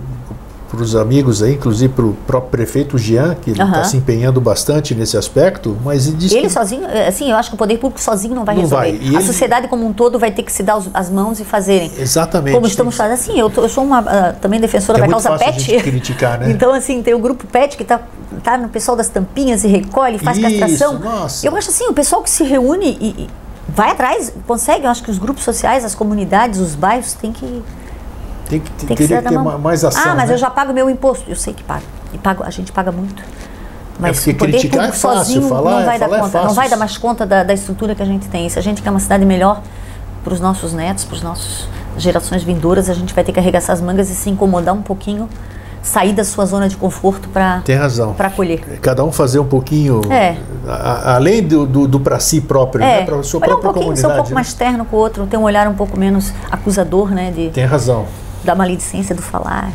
para 0.75 0.83
os 0.83 0.95
amigos 0.95 1.41
aí, 1.41 1.53
inclusive 1.53 1.93
para 1.93 2.05
o 2.05 2.13
próprio 2.27 2.51
prefeito 2.51 2.97
Jean, 2.97 3.35
que 3.35 3.51
está 3.51 3.83
se 3.83 3.97
empenhando 3.97 4.39
bastante 4.41 4.93
nesse 4.93 5.17
aspecto, 5.17 5.77
mas 5.83 6.07
ele 6.07 6.17
diz 6.17 6.31
Ele 6.31 6.41
que... 6.43 6.49
sozinho, 6.49 6.85
é, 6.85 7.07
assim, 7.07 7.29
eu 7.29 7.37
acho 7.37 7.49
que 7.49 7.55
o 7.55 7.57
poder 7.57 7.77
público 7.77 8.01
sozinho 8.01 8.35
não 8.35 8.45
vai 8.45 8.55
não 8.55 8.63
resolver. 8.63 8.97
Vai. 8.97 9.15
a 9.15 9.19
ele... 9.19 9.21
sociedade 9.23 9.67
como 9.67 9.85
um 9.85 9.93
todo 9.93 10.19
vai 10.19 10.31
ter 10.31 10.43
que 10.43 10.51
se 10.51 10.63
dar 10.63 10.77
os, 10.77 10.89
as 10.93 11.09
mãos 11.09 11.39
e 11.39 11.45
fazerem. 11.45 11.91
Exatamente. 11.97 12.53
Como 12.53 12.67
estamos 12.67 12.95
fazendo. 12.95 13.13
Assim, 13.13 13.39
eu, 13.39 13.49
tô, 13.49 13.61
eu 13.61 13.69
sou 13.69 13.83
uma 13.83 14.01
uh, 14.01 14.35
também 14.41 14.59
defensora 14.59 14.99
é 14.99 15.01
da 15.01 15.07
causa 15.07 15.37
PET. 15.37 15.81
criticar, 15.81 16.39
né? 16.39 16.51
então, 16.53 16.73
assim, 16.73 17.01
tem 17.01 17.13
o 17.13 17.19
grupo 17.19 17.47
PET 17.47 17.77
que 17.77 17.83
está 17.83 18.01
tá 18.43 18.57
no 18.57 18.69
pessoal 18.69 18.97
das 18.97 19.07
tampinhas 19.07 19.63
e 19.63 19.67
recolhe, 19.67 20.19
faz 20.19 20.37
Isso, 20.37 20.49
castração. 20.49 20.99
Nossa. 20.99 21.47
Eu 21.47 21.55
acho 21.55 21.69
assim, 21.69 21.85
o 21.87 21.93
pessoal 21.93 22.21
que 22.21 22.29
se 22.29 22.43
reúne 22.43 22.97
e, 22.99 23.07
e 23.23 23.29
vai 23.67 23.91
atrás, 23.91 24.33
consegue. 24.45 24.85
Eu 24.85 24.91
acho 24.91 25.03
que 25.03 25.11
os 25.11 25.17
grupos 25.17 25.43
sociais, 25.43 25.85
as 25.85 25.95
comunidades, 25.95 26.59
os 26.59 26.75
bairros 26.75 27.13
têm 27.13 27.31
que 27.31 27.63
tem 28.49 28.59
que, 28.59 28.71
tem 28.71 28.95
que, 28.95 29.07
que 29.07 29.21
ter 29.21 29.39
mais 29.59 29.83
ação. 29.83 30.01
Ah, 30.03 30.15
mas 30.15 30.29
né? 30.29 30.35
eu 30.35 30.37
já 30.37 30.49
pago 30.49 30.73
meu 30.73 30.89
imposto. 30.89 31.29
Eu 31.29 31.35
sei 31.35 31.53
que 31.53 31.63
pago. 31.63 31.83
E 32.13 32.17
pago, 32.17 32.43
a 32.43 32.49
gente 32.49 32.71
paga 32.71 32.91
muito. 32.91 33.23
Mas 33.99 34.27
é 34.27 34.33
poder 34.33 34.57
público 34.57 34.77
é 34.77 34.91
fácil, 34.91 34.99
sozinho 34.99 35.47
falar, 35.47 35.71
não 35.71 35.85
vai 35.85 35.99
dar 35.99 36.11
é 36.11 36.19
conta. 36.19 36.43
não 36.43 36.53
vai 36.53 36.69
dar 36.69 36.77
mais 36.77 36.97
conta 36.97 37.25
da, 37.25 37.43
da 37.43 37.53
estrutura 37.53 37.95
que 37.95 38.01
a 38.01 38.05
gente 38.05 38.27
tem. 38.27 38.47
Se 38.49 38.59
a 38.59 38.61
gente 38.61 38.81
quer 38.81 38.89
uma 38.89 38.99
cidade 38.99 39.25
melhor 39.25 39.61
para 40.23 40.33
os 40.33 40.39
nossos 40.39 40.73
netos, 40.73 41.05
para 41.05 41.15
as 41.17 41.23
nossas 41.23 41.67
gerações 41.97 42.43
vindouras, 42.43 42.89
a 42.89 42.93
gente 42.93 43.13
vai 43.13 43.23
ter 43.23 43.31
que 43.31 43.39
arregaçar 43.39 43.73
as 43.73 43.81
mangas 43.81 44.09
e 44.09 44.15
se 44.15 44.29
incomodar 44.29 44.75
um 44.75 44.81
pouquinho 44.81 45.29
sair 45.81 46.13
da 46.13 46.23
sua 46.23 46.45
zona 46.45 46.67
de 46.67 46.75
conforto 46.75 47.29
para 47.29 47.61
tem 47.63 47.75
razão 47.75 48.13
para 48.13 48.27
acolher 48.27 48.59
cada 48.81 49.03
um 49.03 49.11
fazer 49.11 49.37
um 49.37 49.45
pouquinho 49.45 50.01
é. 50.11 50.35
a, 50.67 51.15
além 51.15 51.43
do, 51.43 51.65
do, 51.67 51.87
do 51.87 51.99
para 51.99 52.19
si 52.19 52.41
próprio 52.41 52.83
é. 52.83 53.01
né? 53.01 53.05
para 53.05 53.21
sua 53.21 53.39
Olhar 53.39 53.47
própria 53.49 53.69
um 53.69 53.73
pouquinho 53.73 53.85
comunidade 53.85 54.01
ser 54.01 54.07
um 54.07 54.15
pouco 54.15 54.29
né? 54.29 54.33
mais 54.33 54.53
terno 54.55 54.85
com 54.85 54.95
o 54.95 54.99
outro 54.99 55.27
ter 55.27 55.37
um 55.37 55.43
olhar 55.43 55.67
um 55.67 55.75
pouco 55.75 55.97
menos 55.97 56.33
acusador 56.49 57.11
né 57.11 57.29
de 57.29 57.49
tem 57.49 57.65
razão 57.65 58.07
da 58.45 58.55
maledicência 58.55 59.13
do 59.13 59.21
falar. 59.21 59.73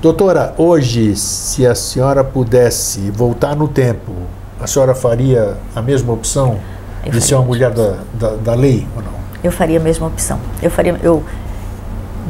Doutora, 0.00 0.52
hoje, 0.58 1.14
se 1.14 1.64
a 1.64 1.76
senhora 1.76 2.24
pudesse 2.24 3.10
voltar 3.12 3.54
no 3.54 3.68
tempo, 3.68 4.12
a 4.60 4.66
senhora 4.66 4.94
faria 4.94 5.56
a 5.76 5.80
mesma 5.80 6.12
opção 6.12 6.58
eu 7.04 7.12
de 7.12 7.20
ser 7.20 7.36
uma 7.36 7.44
mulher 7.44 7.70
da, 7.70 7.98
da, 8.14 8.30
da, 8.30 8.54
lei 8.54 8.86
ou 8.96 9.02
não? 9.02 9.12
Eu 9.44 9.52
faria 9.52 9.78
a 9.78 9.82
mesma 9.82 10.08
opção. 10.08 10.40
Eu 10.60 10.70
faria. 10.70 10.98
Eu, 11.02 11.22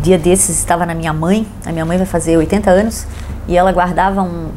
dia 0.02 0.18
desses 0.18 0.58
estava 0.58 0.84
na 0.84 0.94
minha 0.94 1.12
mãe, 1.12 1.46
a 1.64 1.72
minha 1.72 1.84
mãe 1.84 1.96
vai 1.96 2.06
fazer 2.06 2.36
80 2.36 2.70
anos, 2.70 3.06
e 3.46 3.56
ela 3.56 3.72
guardava 3.72 4.22
um, 4.22 4.48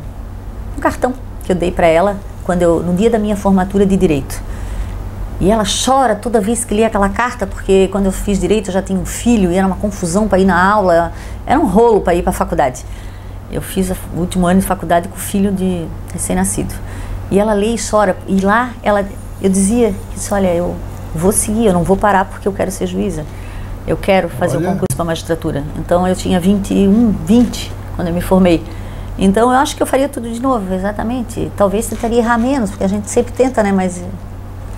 um 0.75 0.79
cartão 0.81 1.13
que 1.45 1.51
eu 1.51 1.55
dei 1.55 1.71
para 1.71 1.87
ela 1.87 2.17
quando 2.43 2.61
eu, 2.63 2.81
no 2.81 2.93
dia 2.93 3.09
da 3.09 3.19
minha 3.19 3.35
formatura 3.35 3.85
de 3.85 3.95
direito. 3.95 4.41
E 5.39 5.51
ela 5.51 5.63
chora 5.63 6.15
toda 6.15 6.39
vez 6.39 6.63
que 6.63 6.73
lê 6.73 6.85
aquela 6.85 7.09
carta, 7.09 7.45
porque 7.45 7.89
quando 7.91 8.05
eu 8.05 8.11
fiz 8.11 8.39
direito 8.39 8.69
eu 8.69 8.73
já 8.73 8.81
tinha 8.81 8.97
um 8.97 9.05
filho 9.05 9.51
e 9.51 9.55
era 9.57 9.67
uma 9.67 9.75
confusão 9.75 10.27
para 10.27 10.39
ir 10.39 10.45
na 10.45 10.61
aula, 10.61 11.11
era 11.45 11.59
um 11.59 11.65
rolo 11.65 12.01
para 12.01 12.15
ir 12.15 12.21
para 12.21 12.29
a 12.29 12.33
faculdade. 12.33 12.85
Eu 13.51 13.61
fiz 13.61 13.89
o 13.89 14.19
último 14.19 14.47
ano 14.47 14.61
de 14.61 14.65
faculdade 14.65 15.07
com 15.07 15.15
o 15.15 15.19
filho 15.19 15.51
de 15.51 15.85
recém-nascido. 16.13 16.73
E 17.29 17.39
ela 17.39 17.53
lê 17.53 17.75
e 17.75 17.77
chora. 17.77 18.15
E 18.27 18.39
lá 18.39 18.71
ela, 18.81 19.05
eu 19.41 19.49
dizia, 19.49 19.93
disse, 20.13 20.33
olha, 20.33 20.53
eu 20.53 20.75
vou 21.13 21.31
seguir, 21.31 21.65
eu 21.65 21.73
não 21.73 21.83
vou 21.83 21.97
parar 21.97 22.25
porque 22.25 22.47
eu 22.47 22.53
quero 22.53 22.71
ser 22.71 22.87
juíza. 22.87 23.25
Eu 23.85 23.97
quero 23.97 24.29
fazer 24.29 24.57
o 24.57 24.61
concurso 24.61 24.95
para 24.95 25.05
magistratura. 25.05 25.63
Então 25.77 26.07
eu 26.07 26.15
tinha 26.15 26.39
21, 26.39 27.11
20 27.25 27.71
quando 27.95 28.07
eu 28.07 28.13
me 28.13 28.21
formei. 28.21 28.63
Então 29.17 29.51
eu 29.51 29.57
acho 29.57 29.75
que 29.75 29.83
eu 29.83 29.87
faria 29.87 30.09
tudo 30.09 30.29
de 30.29 30.41
novo, 30.41 30.73
exatamente. 30.73 31.51
Talvez 31.55 31.87
tentaria 31.87 32.17
errar 32.17 32.37
menos, 32.37 32.71
porque 32.71 32.83
a 32.83 32.87
gente 32.87 33.09
sempre 33.09 33.31
tenta, 33.31 33.61
né? 33.61 33.71
Mas 33.71 34.03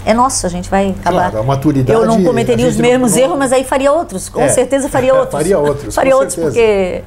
é 0.05 0.13
nosso, 0.13 0.45
a 0.45 0.49
gente 0.49 0.69
vai 0.69 0.89
acabar. 0.99 1.31
Claro, 1.31 1.39
a 1.39 1.43
maturidade, 1.43 1.99
Eu 1.99 2.05
não 2.05 2.23
cometeria 2.23 2.67
os 2.67 2.77
mesmos 2.77 3.13
não- 3.13 3.19
erros, 3.19 3.37
mas 3.37 3.51
aí 3.51 3.63
faria 3.63 3.91
outros. 3.91 4.29
Com 4.29 4.41
É. 4.41 4.47
certeza 4.49 4.87
faria 4.89 5.13
outros. 5.15 5.31
Faria 5.33 5.59
outros, 5.59 5.95
Faria 5.95 6.15
outros, 6.15 6.33
certeza. 6.33 6.53
porque 6.55 7.03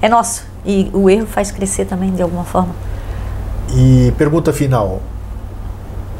é 0.00 0.08
nosso. 0.08 0.42
E 0.64 0.90
o 0.92 1.08
erro 1.08 1.26
faz 1.26 1.50
crescer 1.50 1.84
também, 1.86 2.12
de 2.12 2.22
alguma 2.22 2.44
forma. 2.44 2.74
E 3.74 4.12
pergunta 4.16 4.52
final. 4.52 5.00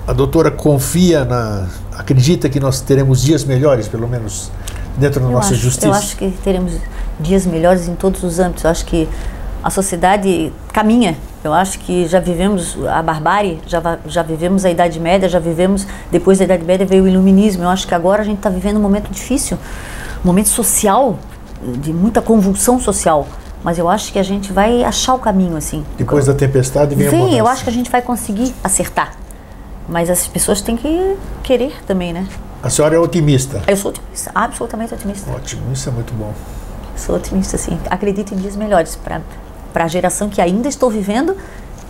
A 0.07 0.13
doutora 0.13 0.51
confia 0.51 1.25
na. 1.25 1.67
acredita 1.97 2.49
que 2.49 2.59
nós 2.61 2.81
teremos 2.81 3.21
dias 3.23 3.45
melhores, 3.45 3.89
pelo 3.89 4.09
menos 4.09 4.51
dentro 4.97 5.21
da 5.21 5.27
Eu 5.27 5.33
nossa 5.33 5.53
acho, 5.53 5.63
justiça? 5.63 5.87
eu 5.87 5.93
acho 5.93 6.17
que 6.17 6.31
teremos 6.43 6.73
dias 7.21 7.45
melhores 7.45 7.89
em 7.89 7.95
todos 7.95 8.23
os 8.23 8.39
âmbitos. 8.39 8.65
Eu 8.65 8.71
acho 8.71 8.85
que 8.87 9.09
a 9.63 9.69
sociedade 9.71 10.53
caminha. 10.73 11.17
Eu 11.43 11.53
acho 11.53 11.79
que 11.79 12.07
já 12.07 12.19
vivemos 12.19 12.77
a 12.87 13.01
barbárie, 13.01 13.61
já, 13.67 13.99
já 14.07 14.23
vivemos 14.23 14.65
a 14.65 14.71
Idade 14.71 14.99
Média, 14.99 15.29
já 15.29 15.39
vivemos. 15.39 15.87
Depois 16.11 16.39
da 16.39 16.45
Idade 16.45 16.65
Média 16.65 16.85
veio 16.85 17.05
o 17.05 17.09
Iluminismo. 17.09 17.63
Eu 17.63 17.69
acho 17.69 17.87
que 17.87 17.95
agora 17.95 18.23
a 18.23 18.25
gente 18.25 18.39
está 18.39 18.51
vivendo 18.51 18.77
um 18.77 18.83
momento 18.83 19.09
difícil, 19.11 19.57
um 20.25 20.27
momento 20.27 20.49
social, 20.49 21.19
de 21.63 21.93
muita 21.93 22.21
convulsão 22.21 22.81
social. 22.81 23.27
Mas 23.63 23.79
eu 23.79 23.89
acho 23.89 24.13
que 24.13 24.19
a 24.19 24.23
gente 24.23 24.53
vai 24.53 24.85
achar 24.85 25.15
o 25.15 25.19
caminho, 25.19 25.57
assim. 25.57 25.85
Depois 25.97 26.27
da 26.27 26.35
tempestade 26.35 26.95
vem 26.95 27.09
a 27.09 27.11
bonança. 27.11 27.37
eu 27.37 27.47
acho 27.47 27.65
que 27.65 27.71
a 27.71 27.73
gente 27.73 27.91
vai 27.91 28.03
conseguir 28.03 28.55
acertar. 28.63 29.13
Mas 29.89 30.11
as 30.11 30.27
pessoas 30.27 30.61
têm 30.61 30.77
que 30.77 31.17
querer 31.43 31.75
também, 31.87 32.13
né? 32.13 32.27
A 32.63 32.69
senhora 32.71 32.97
é 32.97 32.99
otimista. 32.99 33.63
Eu 33.67 33.77
sou 33.77 33.91
otimista, 33.91 34.31
absolutamente 34.35 34.93
otimista. 34.93 35.31
Ótimo, 35.31 35.63
isso 35.73 35.89
é 35.89 35.93
muito 35.93 36.13
bom. 36.15 36.33
Sou 36.97 37.17
otimista, 37.17 37.57
sim. 37.57 37.79
Acredito 37.89 38.35
em 38.35 38.37
dias 38.37 38.57
melhores 38.57 38.97
para 38.97 39.21
a 39.75 39.89
geração 39.89 40.29
que 40.29 40.41
ainda 40.41 40.69
estou 40.69 40.91
vivendo 40.91 41.37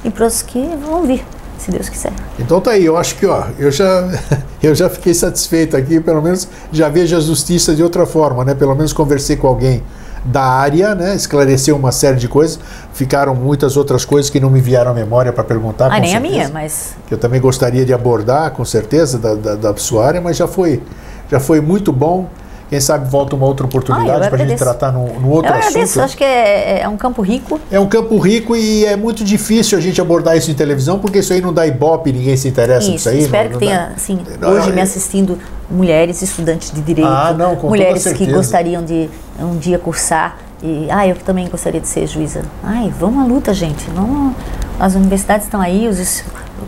e 0.05 0.11
para 0.11 0.26
os 0.26 0.43
que 0.43 0.61
vão 0.76 1.05
vir, 1.05 1.24
se 1.59 1.70
Deus 1.70 1.89
quiser. 1.89 2.12
Então 2.39 2.61
tá 2.61 2.72
aí, 2.72 2.85
eu 2.85 2.97
acho 2.97 3.16
que 3.16 3.26
ó, 3.26 3.45
eu 3.59 3.70
já, 3.70 4.09
eu 4.62 4.74
já 4.74 4.89
fiquei 4.89 5.14
satisfeito 5.14 5.76
aqui, 5.76 6.01
pelo 6.01 6.22
menos 6.22 6.49
já 6.72 6.89
vejo 6.89 7.16
a 7.16 7.20
justiça 7.20 7.74
de 7.74 7.83
outra 7.83 8.07
forma, 8.07 8.45
né? 8.45 8.55
Pelo 8.55 8.74
menos 8.74 8.93
conversei 8.93 9.37
com 9.37 9.47
alguém 9.47 9.83
da 10.24 10.43
área, 10.43 10.95
né? 10.95 11.14
Esclareceu 11.14 11.76
uma 11.76 11.93
série 11.93 12.16
de 12.16 12.29
coisas. 12.29 12.59
Ficaram 12.93 13.35
muitas 13.35 13.76
outras 13.76 14.05
coisas 14.05 14.31
que 14.31 14.41
não 14.41 14.51
me 14.51 14.61
vieram 14.61 14.91
à 14.91 14.95
memória 14.95 15.33
para 15.33 15.45
perguntar. 15.45 15.87
Ah, 15.87 16.01
nem 16.01 16.11
a 16.11 16.20
certeza. 16.20 16.20
minha, 16.20 16.49
mas 16.49 16.97
que 17.07 17.14
eu 17.14 17.18
também 17.18 17.41
gostaria 17.41 17.85
de 17.85 17.93
abordar, 17.93 18.51
com 18.53 18.64
certeza, 18.64 19.18
da, 19.18 19.35
da, 19.35 19.55
da 19.55 19.76
sua 19.76 20.07
área, 20.07 20.20
mas 20.20 20.37
já 20.37 20.47
foi, 20.47 20.83
já 21.31 21.41
foi 21.41 21.61
muito 21.61 21.93
bom. 21.93 22.29
Quem 22.68 22.80
sabe 22.80 23.08
volta 23.08 23.34
uma 23.34 23.46
outra 23.46 23.64
oportunidade 23.66 24.24
eu 24.24 24.30
para 24.30 24.42
a 24.44 24.46
gente 24.46 24.58
tratar 24.58 24.92
num, 24.92 25.18
num 25.20 25.30
outro 25.30 25.50
eu 25.50 25.54
agradeço. 25.56 25.78
assunto. 25.78 26.02
Acho 26.04 26.16
que 26.16 26.24
é, 26.24 26.80
é 26.82 26.88
um 26.88 26.96
campo 26.98 27.22
rico. 27.22 27.58
É 27.70 27.80
um 27.80 27.86
campo 27.88 28.18
rico 28.18 28.54
e 28.54 28.84
é 28.84 28.94
muito 28.96 29.24
difícil 29.24 29.78
a 29.78 29.80
gente 29.80 30.00
abordar 30.00 30.36
isso 30.36 30.50
em 30.50 30.54
televisão, 30.54 30.98
porque 30.98 31.18
isso 31.20 31.32
aí 31.32 31.40
não 31.40 31.52
dá 31.52 31.66
ibope, 31.66 32.12
ninguém 32.12 32.36
se 32.36 32.46
interessa 32.48 32.84
Isso, 32.86 32.92
disso 32.96 33.08
aí. 33.08 33.20
espero 33.20 33.50
não- 33.52 33.58
que 33.58 33.64
não 33.64 33.72
dá- 33.72 33.78
tenha, 33.84 33.92
assim, 33.96 34.18
Não, 34.40 34.50
hoje 34.50 34.68
é- 34.70 34.72
me 34.72 34.80
assistindo 34.82 35.38
mulheres, 35.70 36.20
estudantes 36.22 36.70
de 36.70 36.80
direito, 36.82 37.08
Ah, 37.08 37.34
não, 37.36 37.50
com 37.50 37.62
toda 37.62 37.68
mulheres 37.68 38.04
que 38.12 38.26
gostariam 38.26 38.84
de 38.84 39.08
um 39.40 39.56
dia 39.56 39.78
cursar 39.78 40.36
e, 40.62 40.88
ah, 40.90 41.06
eu 41.06 41.14
também 41.16 41.48
gostaria 41.48 41.80
de 41.80 41.88
ser 41.88 42.06
juíza. 42.06 42.42
Ai, 42.62 42.92
vamos 42.98 43.24
à 43.24 43.26
luta, 43.26 43.54
gente. 43.54 43.88
Vamos, 43.94 44.34
as 44.79 44.95
universidades 44.95 45.47
estão 45.47 45.61
aí, 45.61 45.89
os 45.89 46.24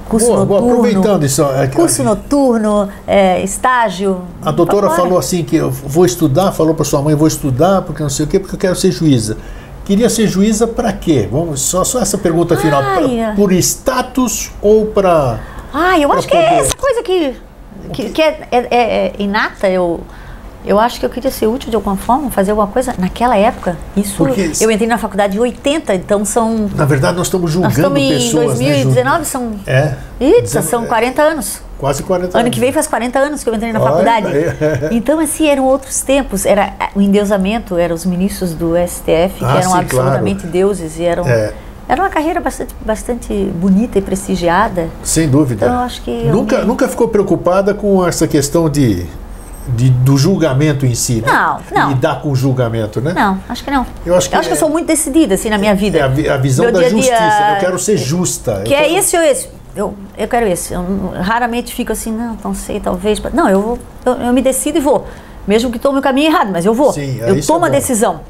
curso 0.08 0.26
Boa, 0.26 0.44
boa, 0.44 0.60
noturno, 0.60 0.78
aproveitando 0.80 1.24
isso, 1.24 1.42
é 1.42 1.66
curso 1.68 2.02
noturno, 2.02 2.88
é, 3.06 3.42
estágio. 3.42 4.22
A 4.42 4.50
doutora 4.50 4.90
falou 4.90 5.18
assim 5.18 5.44
que 5.44 5.56
eu 5.56 5.70
vou 5.70 6.04
estudar, 6.04 6.52
falou 6.52 6.74
para 6.74 6.84
sua 6.84 7.00
mãe, 7.02 7.14
vou 7.14 7.28
estudar 7.28 7.82
porque 7.82 8.02
não 8.02 8.10
sei 8.10 8.26
o 8.26 8.28
quê, 8.28 8.38
porque 8.38 8.54
eu 8.54 8.58
quero 8.58 8.76
ser 8.76 8.90
juíza. 8.92 9.36
Queria 9.84 10.08
ser 10.08 10.28
juíza 10.28 10.66
para 10.66 10.92
quê? 10.92 11.28
Vamos 11.30 11.60
só, 11.60 11.82
só 11.82 12.00
essa 12.00 12.16
pergunta 12.18 12.56
final. 12.56 12.80
Pra- 12.82 13.02
é. 13.02 13.34
por 13.34 13.52
status 13.52 14.50
ou 14.62 14.86
para 14.86 15.40
Ah, 15.72 15.98
eu 15.98 16.12
acho 16.12 16.28
que 16.28 16.36
é 16.36 16.48
poder. 16.48 16.60
essa 16.60 16.76
coisa 16.76 17.02
que, 17.02 17.34
que, 17.92 18.10
que 18.10 18.22
é, 18.22 18.48
é- 18.52 18.66
é 18.70 19.12
inata. 19.18 19.68
Eu, 19.68 20.00
eu 20.64 20.78
acho 20.78 21.00
que 21.00 21.06
eu 21.06 21.10
queria 21.10 21.30
ser 21.30 21.46
útil 21.46 21.70
de 21.70 21.76
alguma 21.76 21.96
forma, 21.96 22.30
fazer 22.30 22.50
alguma 22.50 22.68
coisa. 22.68 22.94
Naquela 22.98 23.36
época, 23.36 23.76
isso. 23.96 24.16
Porque- 24.16 24.52
Eu 24.60 24.70
entrei 24.70 24.88
na 24.88 24.98
faculdade 24.98 25.36
em 25.36 25.40
80, 25.40 25.94
então 25.94 26.24
são. 26.24 26.68
Na 26.74 26.84
verdade, 26.84 27.16
nós 27.16 27.26
estamos 27.26 27.54
Nós 27.54 27.72
julgando 27.74 27.98
estamos 27.98 28.00
em 28.00 28.08
pessoas, 28.08 28.58
né? 28.58 28.64
2019, 28.66 29.24
são. 29.24 29.52
Ju- 29.52 29.58
É. 29.66 29.94
Dezen- 30.18 30.62
são 30.62 30.86
40 30.86 31.22
anos. 31.22 31.60
Quase 31.78 32.02
40 32.02 32.36
Ano 32.36 32.40
anos. 32.46 32.54
que 32.54 32.60
vem 32.60 32.72
faz 32.72 32.86
40 32.86 33.18
anos 33.18 33.42
que 33.42 33.48
eu 33.48 33.54
entrei 33.54 33.72
na 33.72 33.80
Olha 33.80 33.88
faculdade. 33.90 34.26
Então, 34.92 35.18
assim, 35.18 35.46
eram 35.48 35.64
outros 35.64 36.02
tempos. 36.02 36.44
Era 36.44 36.74
o 36.94 37.00
endeusamento, 37.00 37.76
eram 37.78 37.94
os 37.94 38.04
ministros 38.04 38.52
do 38.52 38.76
STF, 38.76 39.38
que 39.38 39.44
Ah, 39.44 39.58
eram 39.60 39.70
sim, 39.72 39.78
absolutamente 39.78 40.46
deuses 40.46 40.98
e 40.98 41.04
eram. 41.04 41.26
É. 41.26 41.52
Era 41.88 42.02
uma 42.02 42.10
carreira 42.10 42.38
bastante, 42.40 42.72
bastante 42.84 43.32
bonita 43.56 43.98
e 43.98 44.02
prestigiada. 44.02 44.88
Sem 45.02 45.26
dúvida. 45.28 45.64
Então, 45.66 45.78
eu 45.78 45.84
acho 45.84 46.02
que 46.02 46.24
nunca, 46.26 46.58
me- 46.58 46.64
nunca 46.66 46.86
ficou 46.86 47.08
preocupada 47.08 47.72
com 47.74 48.06
essa 48.06 48.28
questão 48.28 48.68
de, 48.68 49.06
de- 49.68 49.90
do 49.90 50.16
julgamento 50.16 50.84
em 50.86 50.94
si, 50.94 51.22
né? 51.24 51.30
Não, 51.32 51.60
não. 51.72 51.88
Lidar 51.90 52.20
com 52.20 52.30
o 52.30 52.34
julgamento, 52.36 53.00
né? 53.00 53.12
Não, 53.12 53.38
acho 53.48 53.62
que 53.64 53.70
não. 53.70 53.86
Eu 54.04 54.16
acho 54.16 54.28
que 54.28 54.34
eu 54.36 54.40
é- 54.40 54.54
sou 54.54 54.68
muito 54.70 54.86
decidida 54.86 55.34
assim 55.34 55.50
na 55.50 55.58
minha 55.58 55.74
vida. 55.74 55.98
É 55.98 56.02
a, 56.30 56.34
a 56.34 56.36
visão 56.38 56.64
Meu 56.64 56.72
da 56.74 56.78
dia 56.80 56.88
a 56.88 56.90
dia- 56.90 56.98
justiça. 57.02 57.20
né? 57.40 57.54
Eu 57.56 57.60
quero 57.60 57.78
ser 57.78 57.96
justa. 57.96 58.62
Que 58.64 58.72
eu 58.74 58.78
é 58.78 58.92
esse 58.92 59.16
ou 59.16 59.22
esse. 59.22 59.48
Eu, 59.76 59.94
eu 60.18 60.26
quero 60.26 60.46
esse. 60.46 60.74
Eu 60.74 60.84
raramente 61.20 61.72
fico 61.74 61.92
assim, 61.92 62.10
não, 62.12 62.36
não 62.42 62.54
sei, 62.54 62.80
talvez. 62.80 63.20
Não, 63.32 63.48
eu 63.48 63.60
vou, 63.62 63.78
eu, 64.04 64.12
eu 64.14 64.32
me 64.32 64.42
decido 64.42 64.78
e 64.78 64.80
vou. 64.80 65.06
Mesmo 65.46 65.70
que 65.70 65.78
tome 65.78 65.98
o 65.98 66.02
caminho 66.02 66.30
errado, 66.32 66.50
mas 66.52 66.64
eu 66.66 66.74
vou. 66.74 66.92
Sim, 66.92 67.20
é, 67.22 67.30
eu 67.30 67.36
isso 67.38 67.50
é 67.50 67.54
tomo 67.54 67.66
a 67.66 67.68
decisão. 67.68 68.20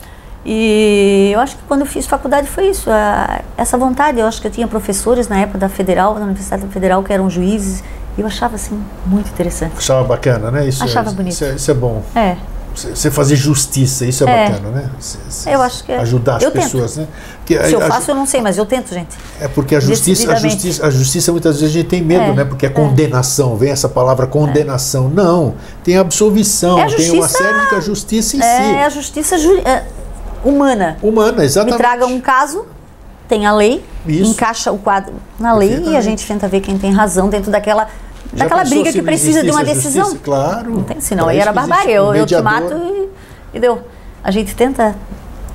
E 0.45 1.31
eu 1.35 1.41
acho 1.41 1.57
que 1.57 1.63
quando 1.69 1.81
eu 1.81 1.87
fiz 1.87 2.07
faculdade 2.07 2.47
foi 2.49 2.69
isso, 2.71 2.91
a- 2.91 3.41
essa 3.57 3.77
vontade. 3.77 4.19
Eu 4.21 4.27
acho 4.27 4.41
que 4.41 4.47
eu 4.47 4.51
tinha 4.51 4.67
professores 4.67 5.29
na 5.29 5.39
época 5.39 5.59
da 5.59 5.69
Federal, 5.69 6.15
da 6.15 6.23
Universidade 6.23 6.67
Federal, 6.69 7.03
que 7.03 7.13
eram 7.13 7.29
juízes, 7.29 7.83
eu 8.21 8.27
achava 8.27 8.55
assim 8.57 8.79
muito 9.07 9.29
interessante. 9.31 9.75
Achava 9.77 10.05
bacana, 10.05 10.51
né? 10.51 10.67
Isso, 10.69 10.83
Achava 10.83 11.11
é, 11.11 11.13
bonito. 11.13 11.33
Isso 11.33 11.45
é, 11.45 11.55
isso 11.55 11.71
é 11.71 11.75
bom. 11.75 12.03
É. 12.15 12.37
Você 12.73 13.11
fazer 13.11 13.35
justiça, 13.35 14.07
isso 14.07 14.27
é, 14.27 14.31
É. 14.31 14.49
bacana, 14.51 14.71
né? 14.71 14.91
Cê- 15.01 15.19
cê- 15.29 15.55
Eu 15.55 15.61
acho 15.61 15.83
que 15.83 15.91
é. 15.91 15.99
Ajudar 15.99 16.37
as 16.37 16.43
Eu 16.45 16.53
tento. 16.53 16.63
pessoas, 16.63 16.97
né? 16.99 17.09
Porque 17.39 17.59
Se 17.65 17.73
eu 17.73 17.81
a- 17.81 17.85
a- 17.85 17.89
faço, 17.89 18.11
eu 18.13 18.15
não 18.15 18.25
sei, 18.27 18.41
mas 18.41 18.57
eu 18.57 18.65
tento, 18.65 18.95
gente. 18.95 19.09
É 19.41 19.49
porque 19.49 19.75
a 19.75 19.81
justiça, 19.81 20.31
a 20.33 20.37
justiça, 20.37 20.87
a 20.87 20.91
justiça 20.91 21.33
muitas 21.33 21.61
vezes 21.61 21.75
a 21.75 21.79
gente 21.81 21.89
tem 21.89 22.01
medo, 22.01 22.23
É, 22.23 22.33
né? 22.33 22.45
Porque 22.45 22.67
é 22.67 22.69
é. 22.69 22.73
condenação, 22.73 23.57
vem 23.57 23.71
essa 23.73 23.89
palavra 23.89 24.25
condenação. 24.29 25.09
Não, 25.09 25.55
tem 25.83 25.99
absolvição, 25.99 26.79
É 26.79 26.85
a 26.85 26.87
tem 26.87 27.11
uma 27.11 27.27
justiça- 27.27 27.39
série 27.45 27.69
de 27.71 27.75
a 27.75 27.81
justiça 27.81 28.37
em 28.37 28.41
É 28.41 28.85
a 28.87 28.91
si. 28.91 28.97
justiça 28.97 29.37
ju- 29.37 29.59
é, 29.65 29.83
humana. 30.45 30.97
Humana, 31.03 31.39
Me 31.39 31.45
exatamente. 31.45 31.77
traga 31.77 32.07
um 32.07 32.21
caso, 32.21 32.65
tem 33.29 33.47
a 33.47 33.53
lei, 33.53 33.85
Isso. 34.07 34.31
encaixa 34.31 34.71
o 34.71 34.79
quadro 34.79 35.15
na 35.41 35.53
lei 35.55 35.83
e 35.89 35.97
a 35.97 36.01
gente 36.01 36.25
tenta 36.27 36.47
ver 36.47 36.61
quem 36.61 36.79
tem 36.79 36.93
razão 36.93 37.29
dentro 37.29 37.51
daquela, 37.51 37.89
Já 38.33 38.45
daquela 38.45 38.65
briga 38.65 38.93
que 38.93 39.03
precisa 39.03 39.43
de 39.43 39.51
uma 39.51 39.65
decisão. 39.65 40.05
justiça? 40.05 40.25
Claro. 40.25 40.71
Não 40.71 40.83
tem, 40.85 41.01
senão 41.01 41.29
aí 41.29 41.39
era 41.39 41.53
barbárie. 41.53 41.99
o 41.99 42.15
Eu, 42.15 42.15
eu 42.15 42.27
te 42.27 42.41
mato 42.41 42.75
e, 42.75 43.57
e 43.57 43.61
deu. 43.61 43.83
A 44.23 44.31
gente 44.31 44.55
tenta 44.55 44.95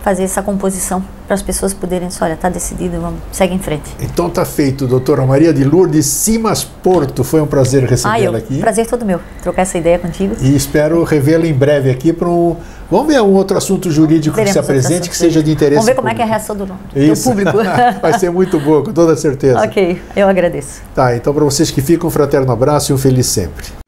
fazer 0.05 0.21
essa 0.21 0.43
composição 0.43 1.03
para 1.25 1.33
as 1.33 1.41
pessoas 1.41 1.73
poderem 1.73 2.07
dizer, 2.09 2.23
olha, 2.23 2.35
tá 2.35 2.47
decidido, 2.47 3.01
vamos, 3.01 3.19
segue 3.31 3.55
em 3.55 3.59
frente. 3.59 3.89
Então 3.99 4.29
tá 4.29 4.45
feito, 4.45 4.85
doutora 4.85 5.25
Maria 5.25 5.51
de 5.51 5.63
Lourdes 5.63 6.05
Simas 6.05 6.63
Porto. 6.63 7.23
Foi 7.23 7.41
um 7.41 7.47
prazer 7.47 7.83
Ah, 7.83 7.87
recebê-la 7.87 8.37
aqui. 8.37 8.59
prazer 8.59 8.85
todo 8.85 9.03
meu, 9.03 9.19
trocar 9.41 9.63
essa 9.63 9.79
ideia 9.79 9.97
contigo. 9.97 10.35
E 10.39 10.55
espero 10.55 11.03
revê-la 11.03 11.47
em 11.47 11.53
breve 11.53 11.89
aqui 11.89 12.13
para 12.13 12.29
um. 12.29 12.55
Vamos 12.91 13.07
ver 13.07 13.19
um 13.19 13.33
outro 13.33 13.57
assunto 13.57 13.89
jurídico 13.89 14.35
que 14.35 14.43
Veremos 14.43 14.53
se 14.53 14.59
apresente 14.59 15.09
que 15.09 15.17
seja 15.17 15.41
de 15.41 15.51
interesse. 15.51 15.77
Vamos 15.77 15.87
ver 15.87 15.95
como 15.95 16.07
é 16.07 16.13
que 16.13 16.21
é 16.21 16.23
a 16.23 16.27
reação 16.27 16.55
do, 16.55 16.67
do 16.67 16.77
Isso. 16.95 17.27
público. 17.27 17.57
Vai 17.99 18.19
ser 18.19 18.29
muito 18.29 18.59
boa, 18.59 18.83
com 18.83 18.93
toda 18.93 19.15
certeza. 19.15 19.59
ok, 19.59 19.99
eu 20.15 20.27
agradeço. 20.29 20.83
Tá, 20.93 21.15
então 21.15 21.33
para 21.33 21.43
vocês 21.43 21.71
que 21.71 21.81
ficam, 21.81 22.09
um 22.09 22.11
fraterno 22.11 22.51
abraço 22.51 22.91
e 22.91 22.93
um 22.93 22.97
feliz 22.99 23.25
sempre. 23.25 23.84